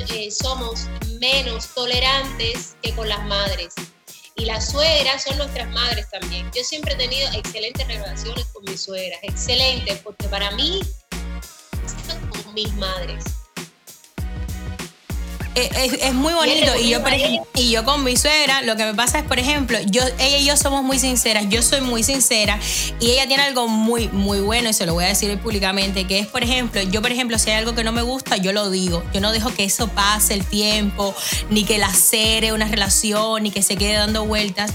[0.10, 0.88] eh, somos
[1.20, 3.74] menos tolerantes que con las madres.
[4.36, 6.52] Y las suegras son nuestras madres también.
[6.54, 10.82] Yo siempre he tenido excelentes relaciones con mis suegras, excelentes, porque para mí
[12.06, 13.24] son mis madres.
[15.56, 16.72] Es, es muy bonito.
[16.80, 17.00] Y yo,
[17.56, 20.46] y yo con mi suegra lo que me pasa es por ejemplo yo ella y
[20.46, 22.60] yo somos muy sinceras yo soy muy sincera
[23.00, 26.20] y ella tiene algo muy muy bueno y se lo voy a decir públicamente que
[26.20, 28.70] es por ejemplo yo por ejemplo si hay algo que no me gusta yo lo
[28.70, 29.04] digo.
[29.14, 31.16] Yo no dejo que eso pase el tiempo
[31.50, 34.72] ni que la cere una relación ni que se quede dando vueltas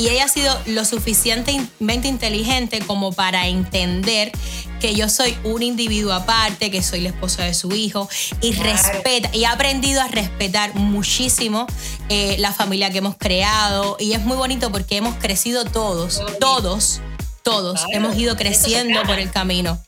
[0.00, 4.32] y ella ha sido lo suficientemente inteligente como para entender
[4.80, 8.08] que yo soy un individuo aparte, que soy la esposa de su hijo,
[8.40, 8.70] y Claro.
[8.72, 11.66] respeta, y ha aprendido a respetar muchísimo
[12.08, 17.02] eh, la familia que hemos creado, y es muy bonito porque hemos crecido todos, todos,
[17.42, 19.78] todos, Claro, hemos ido creciendo por el camino.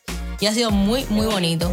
[0.43, 1.73] Y ha sido muy, muy bonito.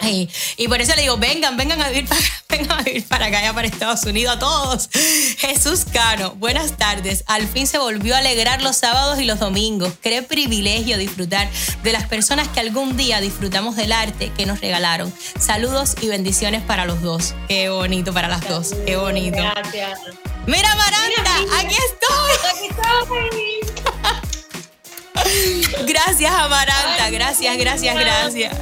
[0.00, 3.06] Ay, y por eso le digo, vengan, vengan a vivir para acá, vengan a vivir
[3.06, 4.90] para acá, ya para Estados Unidos a todos.
[5.38, 7.22] Jesús Cano, buenas tardes.
[7.28, 9.92] Al fin se volvió a alegrar los sábados y los domingos.
[10.02, 11.48] Qué privilegio disfrutar
[11.84, 15.14] de las personas que algún día disfrutamos del arte que nos regalaron.
[15.38, 17.36] Saludos y bendiciones para los dos.
[17.46, 18.74] Qué bonito para las dos.
[18.84, 19.36] Qué bonito.
[19.36, 20.00] Gracias.
[20.48, 22.32] Mira, Maranta, aquí estoy.
[25.86, 27.10] Gracias, Amaranta.
[27.10, 28.54] Gracias, gracias, gracias.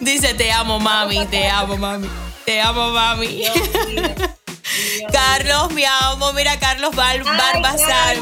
[0.00, 2.08] Dice, te amo, mami, te amo, mami.
[2.44, 3.42] Te amo, mami.
[5.12, 6.32] Carlos, mi amo.
[6.32, 8.20] Mira, Carlos Bar Barbasal.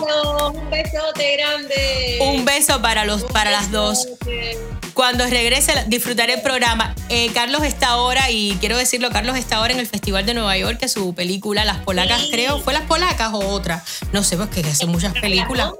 [0.52, 2.18] Un besote grande.
[2.20, 4.08] Un beso para, los, para las dos.
[4.94, 6.94] Cuando regrese, disfrutaré el programa.
[7.10, 10.56] Eh, Carlos está ahora, y quiero decirlo, Carlos está ahora en el Festival de Nueva
[10.56, 13.84] York, que su película, Las Polacas, creo, ¿fue Las Polacas o otra?
[14.12, 15.72] No sé, pues que hace muchas películas.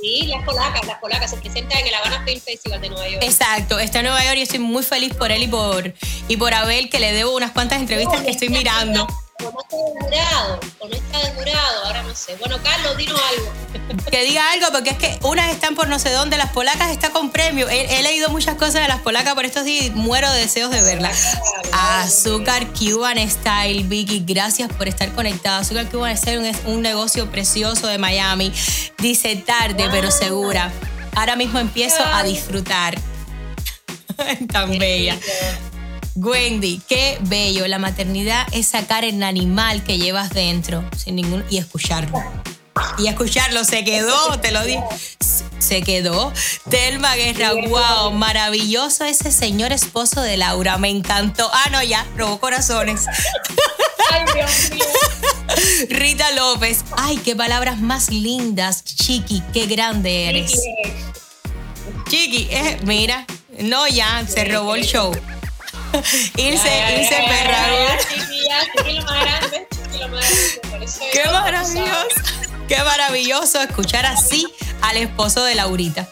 [0.00, 3.22] Sí, las polacas, las polacas se presentan en el Habana Film Festival de Nueva York.
[3.22, 5.92] Exacto, está en Nueva York y estoy muy feliz por él y por,
[6.28, 9.06] y por Abel, que le debo unas cuantas entrevistas que estoy mirando.
[9.40, 12.36] No está demorado, o no está demorado, ahora no sé.
[12.36, 13.52] Bueno, Carlos, dinos algo.
[14.10, 17.10] Que diga algo, porque es que unas están por no sé dónde, las polacas está
[17.10, 17.68] con premio.
[17.70, 20.70] He, he leído muchas cosas de las polacas por estos días y muero de deseos
[20.70, 21.38] de verlas.
[21.72, 25.58] Azúcar Cuban Style, Vicky, gracias por estar conectada.
[25.58, 28.52] Azúcar Cuban Style es un negocio precioso de Miami.
[28.98, 30.70] Dice tarde, pero segura.
[31.14, 32.98] Ahora mismo empiezo a disfrutar.
[34.52, 35.18] Tan bella.
[36.22, 37.66] Wendy, qué bello.
[37.66, 42.22] La maternidad es sacar el animal que llevas dentro sin ningún y escucharlo.
[42.98, 44.86] Y escucharlo, se quedó, te lo digo.
[45.58, 46.30] Se quedó.
[46.68, 51.48] Telma Guerra, wow, maravilloso ese señor esposo de Laura, me encantó.
[51.54, 53.06] Ah, no, ya, robó corazones.
[54.10, 54.84] Ay, Dios mío.
[55.88, 58.84] Rita López, ay, qué palabras más lindas.
[58.84, 60.52] Chiqui, qué grande eres.
[62.10, 63.26] Chiqui, eh, mira,
[63.58, 65.12] no, ya, se robó el show.
[66.36, 67.98] Ilse, Ilse Perragón.
[68.08, 70.60] Chiqui, lo más grande, chiqui, lo más grande.
[70.70, 72.40] Por eso Qué maravilloso.
[72.68, 74.46] Qué maravilloso escuchar así
[74.82, 76.08] al esposo de Laurita.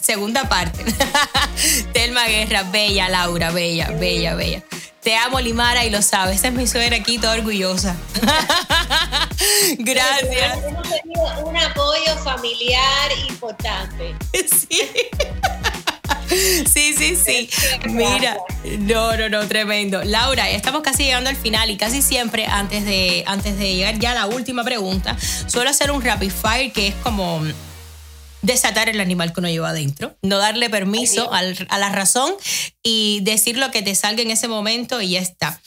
[0.00, 0.84] Segunda parte.
[1.92, 4.62] Telma Guerra, bella Laura, bella, bella, bella.
[5.04, 6.36] Te amo, Limara, y lo sabes.
[6.36, 7.94] Esa es mi suegra aquí, toda orgullosa.
[9.78, 10.58] Gracias.
[10.64, 14.14] Hemos tenido un apoyo familiar importante.
[14.32, 14.80] Sí,
[16.72, 17.48] sí, sí.
[17.88, 18.38] Mira,
[18.80, 20.02] no, no, no, tremendo.
[20.04, 23.98] Laura, ya estamos casi llegando al final y casi siempre antes de, antes de llegar
[23.98, 25.16] ya a la última pregunta,
[25.46, 27.42] suelo hacer un rapid fire que es como
[28.42, 32.34] desatar el animal que uno lleva adentro, no darle permiso al- a la razón
[32.82, 35.60] y decir lo que te salga en ese momento y ya está.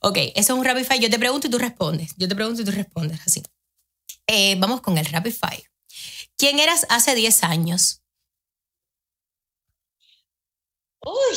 [0.00, 1.00] Ok, eso es un rapid fire.
[1.02, 2.12] Yo te pregunto y tú respondes.
[2.16, 3.42] Yo te pregunto y tú respondes, así.
[4.26, 5.64] Eh, vamos con el rapid fire.
[6.38, 8.01] ¿Quién eras hace 10 años?
[11.04, 11.36] Uy.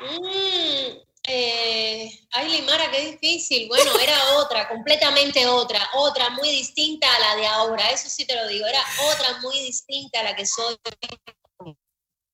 [0.00, 0.98] Mm,
[1.28, 3.68] eh, ay, Limara, qué difícil.
[3.68, 7.90] Bueno, era otra, completamente otra, otra muy distinta a la de ahora.
[7.90, 8.82] Eso sí te lo digo, era
[9.12, 10.76] otra muy distinta a la que soy.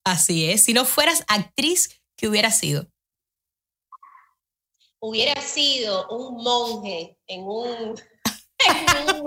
[0.05, 0.62] Así es.
[0.62, 2.86] Si no fueras actriz, ¿qué hubieras sido?
[5.01, 8.01] Hubiera sido un monje en un,
[8.59, 9.24] en un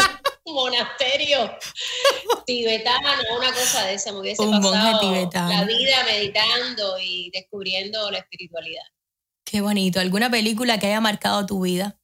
[0.53, 1.51] monasterio
[2.45, 3.07] tibetano,
[3.37, 4.11] una cosa de esa.
[4.11, 5.49] Me hubiese Un monje pasado tibetano.
[5.49, 8.83] la vida meditando y descubriendo la espiritualidad.
[9.45, 9.99] Qué bonito.
[9.99, 11.99] ¿Alguna película que haya marcado tu vida?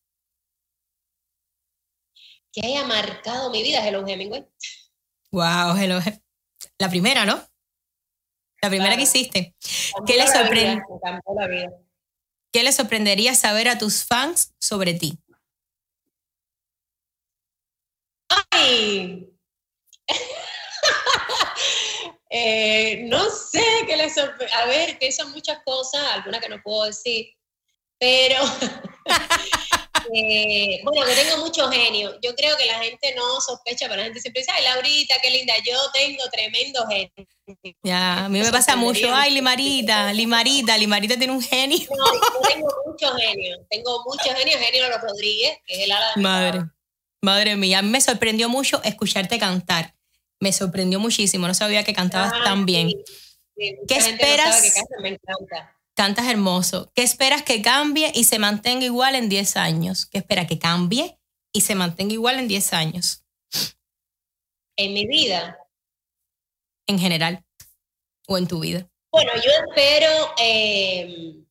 [2.51, 4.45] Que haya marcado mi vida, Hello Hemingway.
[5.31, 5.99] Wow, hello.
[6.80, 7.41] La primera, ¿no?
[8.61, 9.55] La primera que hiciste.
[10.07, 10.81] ¿Qué le, sorprende-.
[12.51, 15.19] ¿Qué le sorprendería saber a tus fans sobre ti?
[18.30, 19.30] ¡Ay!
[22.38, 24.53] Eh, no sé qué les sorprende.
[24.56, 27.27] A ver, pienso en muchas cosas, algunas que no puedo decir,
[27.97, 28.43] pero
[30.14, 32.19] eh, bueno, que tengo mucho genio.
[32.22, 35.30] Yo creo que la gente no sospecha, pero la gente siempre dice, ay, Laurita, qué
[35.30, 35.53] linda.
[35.65, 37.10] Yo tengo tremendo genio.
[37.84, 39.14] Ya, a mí me pasa mucho.
[39.14, 41.88] Ay, Limarita, Limarita, Limarita tiene un genio.
[41.97, 43.65] No, yo tengo mucho genio.
[43.69, 44.57] Tengo mucho genio.
[44.60, 46.60] Genio Rodríguez, que es el ala de Madre,
[47.26, 49.93] madre mía, a mí me sorprendió mucho escucharte cantar.
[50.39, 52.89] Me sorprendió muchísimo, no sabía que cantabas tan bien.
[53.57, 54.61] Sí, ¿Qué no esperas?
[54.61, 55.77] que canto, me encanta.
[55.95, 56.91] Cantas hermoso.
[56.93, 60.06] ¿Qué esperas que cambie y se mantenga igual en 10 años?
[60.06, 61.18] ¿Qué espera que cambie
[61.53, 63.23] y se mantenga igual en 10 años?
[64.77, 65.57] En mi vida,
[66.88, 67.43] En general.
[68.27, 68.88] O en tu vida.
[69.11, 70.34] Bueno, yo espero.
[70.39, 71.44] eh,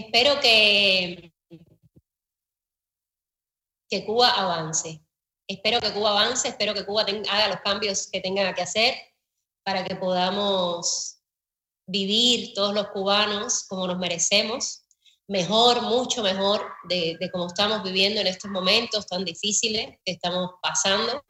[0.00, 1.32] espero que.
[3.90, 5.00] que Cuba avance.
[5.46, 8.94] espero que Cuba avance, espero que Cuba haga los cambios que tenga que hacer
[9.64, 11.18] para que podamos
[11.86, 14.84] vivir todos los cubanos como nos merecemos,
[15.26, 20.52] mejor, mucho mejor de, de como estamos viviendo en estos momentos tan difíciles que estamos
[20.62, 21.24] pasando.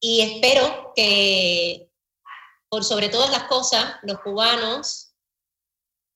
[0.00, 1.88] Y espero que,
[2.68, 5.05] por sobre todas las cosas, los cubanos,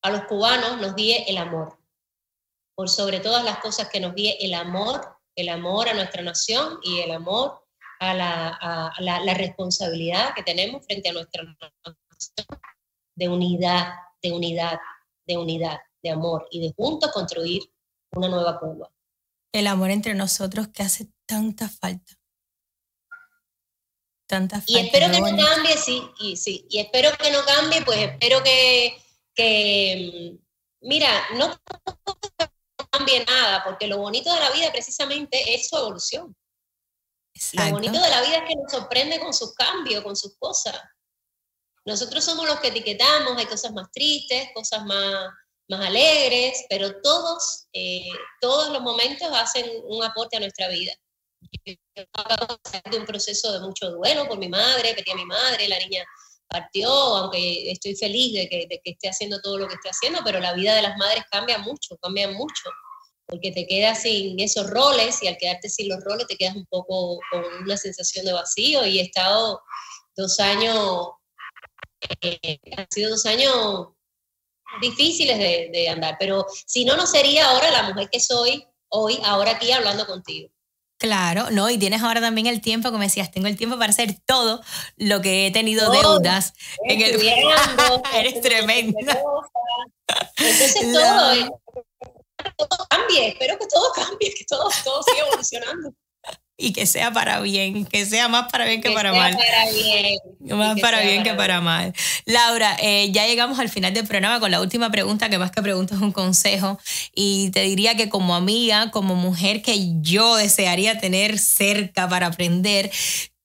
[0.03, 1.79] a los cubanos nos guíe el amor.
[2.75, 6.79] Por sobre todas las cosas que nos guíe el amor, el amor a nuestra nación
[6.83, 7.67] y el amor
[7.99, 11.67] a la, la, responsabilidad que tenemos frente a nuestra nación
[13.15, 14.79] de unidad, de unidad,
[15.27, 17.63] de unidad, de amor y de juntos construir
[18.13, 18.91] una nueva Cuba.
[19.53, 22.15] El amor entre nosotros que hace tanta falta.
[24.27, 24.73] Tanta falta.
[24.73, 28.43] Y espero que no cambie, sí, y sí, y espero que no cambie, pues espero
[28.43, 28.97] que,
[29.41, 30.39] que
[30.83, 31.57] mira, no
[32.91, 36.37] cambie nada, porque lo bonito de la vida precisamente es su evolución.
[37.53, 40.79] Lo bonito de la vida es que nos sorprende con sus cambios, con sus cosas.
[41.87, 45.31] Nosotros somos los que etiquetamos, hay cosas más tristes, cosas más,
[45.69, 48.11] más alegres, pero todos, eh,
[48.41, 50.93] todos los momentos hacen un aporte a nuestra vida.
[51.65, 51.75] Yo
[52.13, 52.59] acabo
[52.91, 56.05] de un proceso de mucho duelo por mi madre, perdí a mi madre, la niña
[56.51, 60.21] partió, aunque estoy feliz de que, de que esté haciendo todo lo que esté haciendo,
[60.25, 62.71] pero la vida de las madres cambia mucho, cambia mucho
[63.31, 66.67] porque te quedas sin esos roles y al quedarte sin los roles te quedas un
[66.67, 69.63] poco con una sensación de vacío y he estado
[70.17, 71.11] dos años,
[72.21, 73.89] eh, han sido dos años
[74.81, 79.21] difíciles de, de, andar, pero si no, no sería ahora la mujer que soy hoy,
[79.25, 80.51] ahora aquí hablando contigo.
[81.01, 84.17] Claro, no, y tienes ahora también el tiempo, como decías, tengo el tiempo para hacer
[84.27, 84.63] todo
[84.99, 86.53] lo que he tenido deudas
[86.85, 87.19] en el
[88.15, 89.19] Eres tremenda.
[90.37, 91.59] Entonces todo,
[92.59, 95.95] todo cambie, espero que todo cambie, que todo, todo siga evolucionando.
[96.61, 99.37] Y que sea para bien, que sea más para bien que, para mal.
[99.37, 100.19] Para bien.
[100.59, 101.95] Más para bien que para mal.
[102.27, 105.63] Laura, eh, ya llegamos al final del programa con la última pregunta, que más que
[105.63, 106.79] pregunta es un consejo.
[107.15, 112.91] Y te diría que como amiga, como mujer que yo desearía tener cerca para aprender,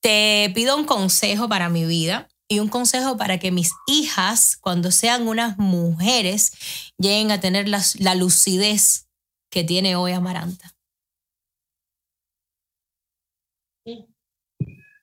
[0.01, 4.91] te pido un consejo para mi vida y un consejo para que mis hijas, cuando
[4.91, 6.51] sean unas mujeres,
[6.97, 9.07] lleguen a tener la lucidez
[9.49, 10.74] que tiene hoy Amaranta.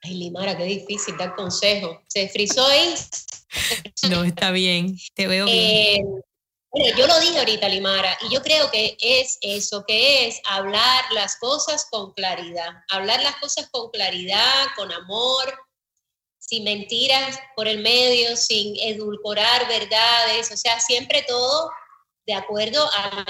[0.03, 2.03] Ay, Limara, qué difícil dar consejo.
[2.09, 2.95] Se frizó ahí.
[4.11, 5.59] No, está bien, te veo bien.
[5.59, 6.05] Eh,
[6.71, 11.05] bueno, yo lo dije ahorita, Limara, y yo creo que es eso, que es hablar
[11.13, 15.55] las cosas con claridad, hablar las cosas con claridad, con amor,
[16.39, 21.71] sin mentiras por el medio, sin edulcorar verdades, o sea, siempre todo
[22.27, 23.25] de acuerdo a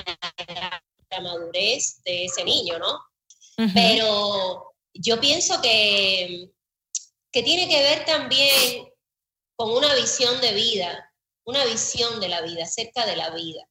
[0.49, 3.05] la, madurez de ese niño, ¿no?
[3.74, 6.51] Pero yo pienso que,
[7.32, 8.88] que tiene que ver también
[9.56, 11.12] con una visión de vida,
[11.44, 13.68] una visión de la vida, acerca de la vida.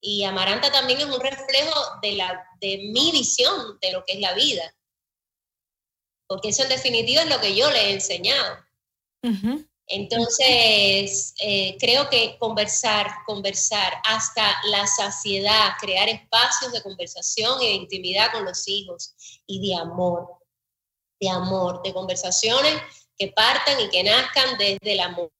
[0.00, 4.20] Y Amaranta también es un reflejo de, la, de mi visión de lo que es
[4.20, 4.74] la vida.
[6.26, 8.64] Porque eso en definitiva es lo que yo le he enseñado.
[9.88, 17.72] Entonces, eh, creo que conversar, conversar hasta la saciedad, crear espacios de conversación y de
[17.72, 19.14] intimidad con los hijos
[19.46, 20.35] y de amor,
[21.20, 22.80] de amor, de conversaciones
[23.18, 25.30] que partan y que nazcan desde el amor.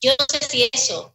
[0.00, 1.14] Yo no sé si eso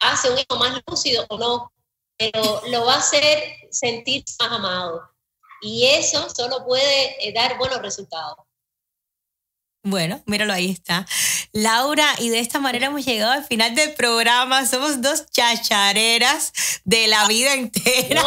[0.00, 1.72] hace un hijo más lúcido o no,
[2.16, 5.10] pero lo va a hacer sentirse más amado.
[5.60, 8.36] Y eso solo puede eh, dar buenos resultados.
[9.82, 11.06] Bueno, míralo, ahí está.
[11.52, 14.66] Laura, y de esta manera hemos llegado al final del programa.
[14.66, 16.52] Somos dos chachareras
[16.84, 18.24] de la vida entera.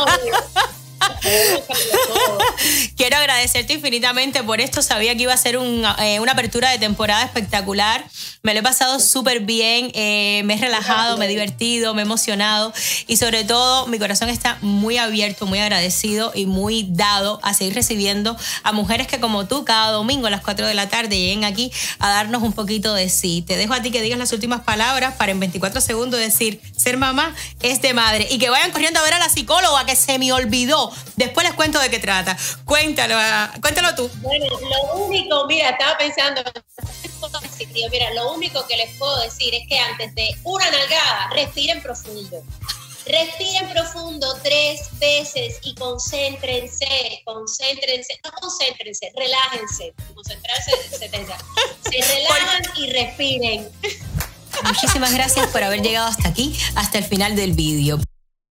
[2.98, 4.82] Quiero agradecerte infinitamente por esto.
[4.82, 8.06] Sabía que iba a ser eh, una apertura de temporada espectacular.
[8.44, 9.92] Me lo he pasado súper bien.
[9.94, 12.74] Eh, me he relajado, me he divertido, me he emocionado.
[13.08, 17.76] Y sobre todo, mi corazón está muy abierto, muy agradecido y muy dado a seguir
[17.76, 21.46] recibiendo a mujeres que, como tú, cada domingo a las 4 de la tarde lleguen
[21.46, 23.44] aquí a darnos un poquito de sí.
[23.46, 26.98] Te dejo a ti que digas las últimas palabras para en 24 segundos decir: ser
[26.98, 28.28] mamá es de madre.
[28.30, 31.56] Y que vayan corriendo a ver a la psicóloga que se me olvidó Después les
[31.56, 32.38] cuento de qué trata.
[32.66, 34.10] Cuéntalo, ah, cuéntalo tú.
[34.22, 36.42] Bueno, lo único, mira, estaba pensando,
[37.92, 42.44] mira, lo único que les puedo decir es que antes de una nalgada, respiren profundo.
[43.06, 49.94] Respiren profundo tres veces y concéntrense, concéntrense, no concéntrense, relájense.
[50.14, 53.70] Concentrarse se, se relajan y respiren.
[54.64, 58.00] Muchísimas gracias por haber llegado hasta aquí, hasta el final del vídeo.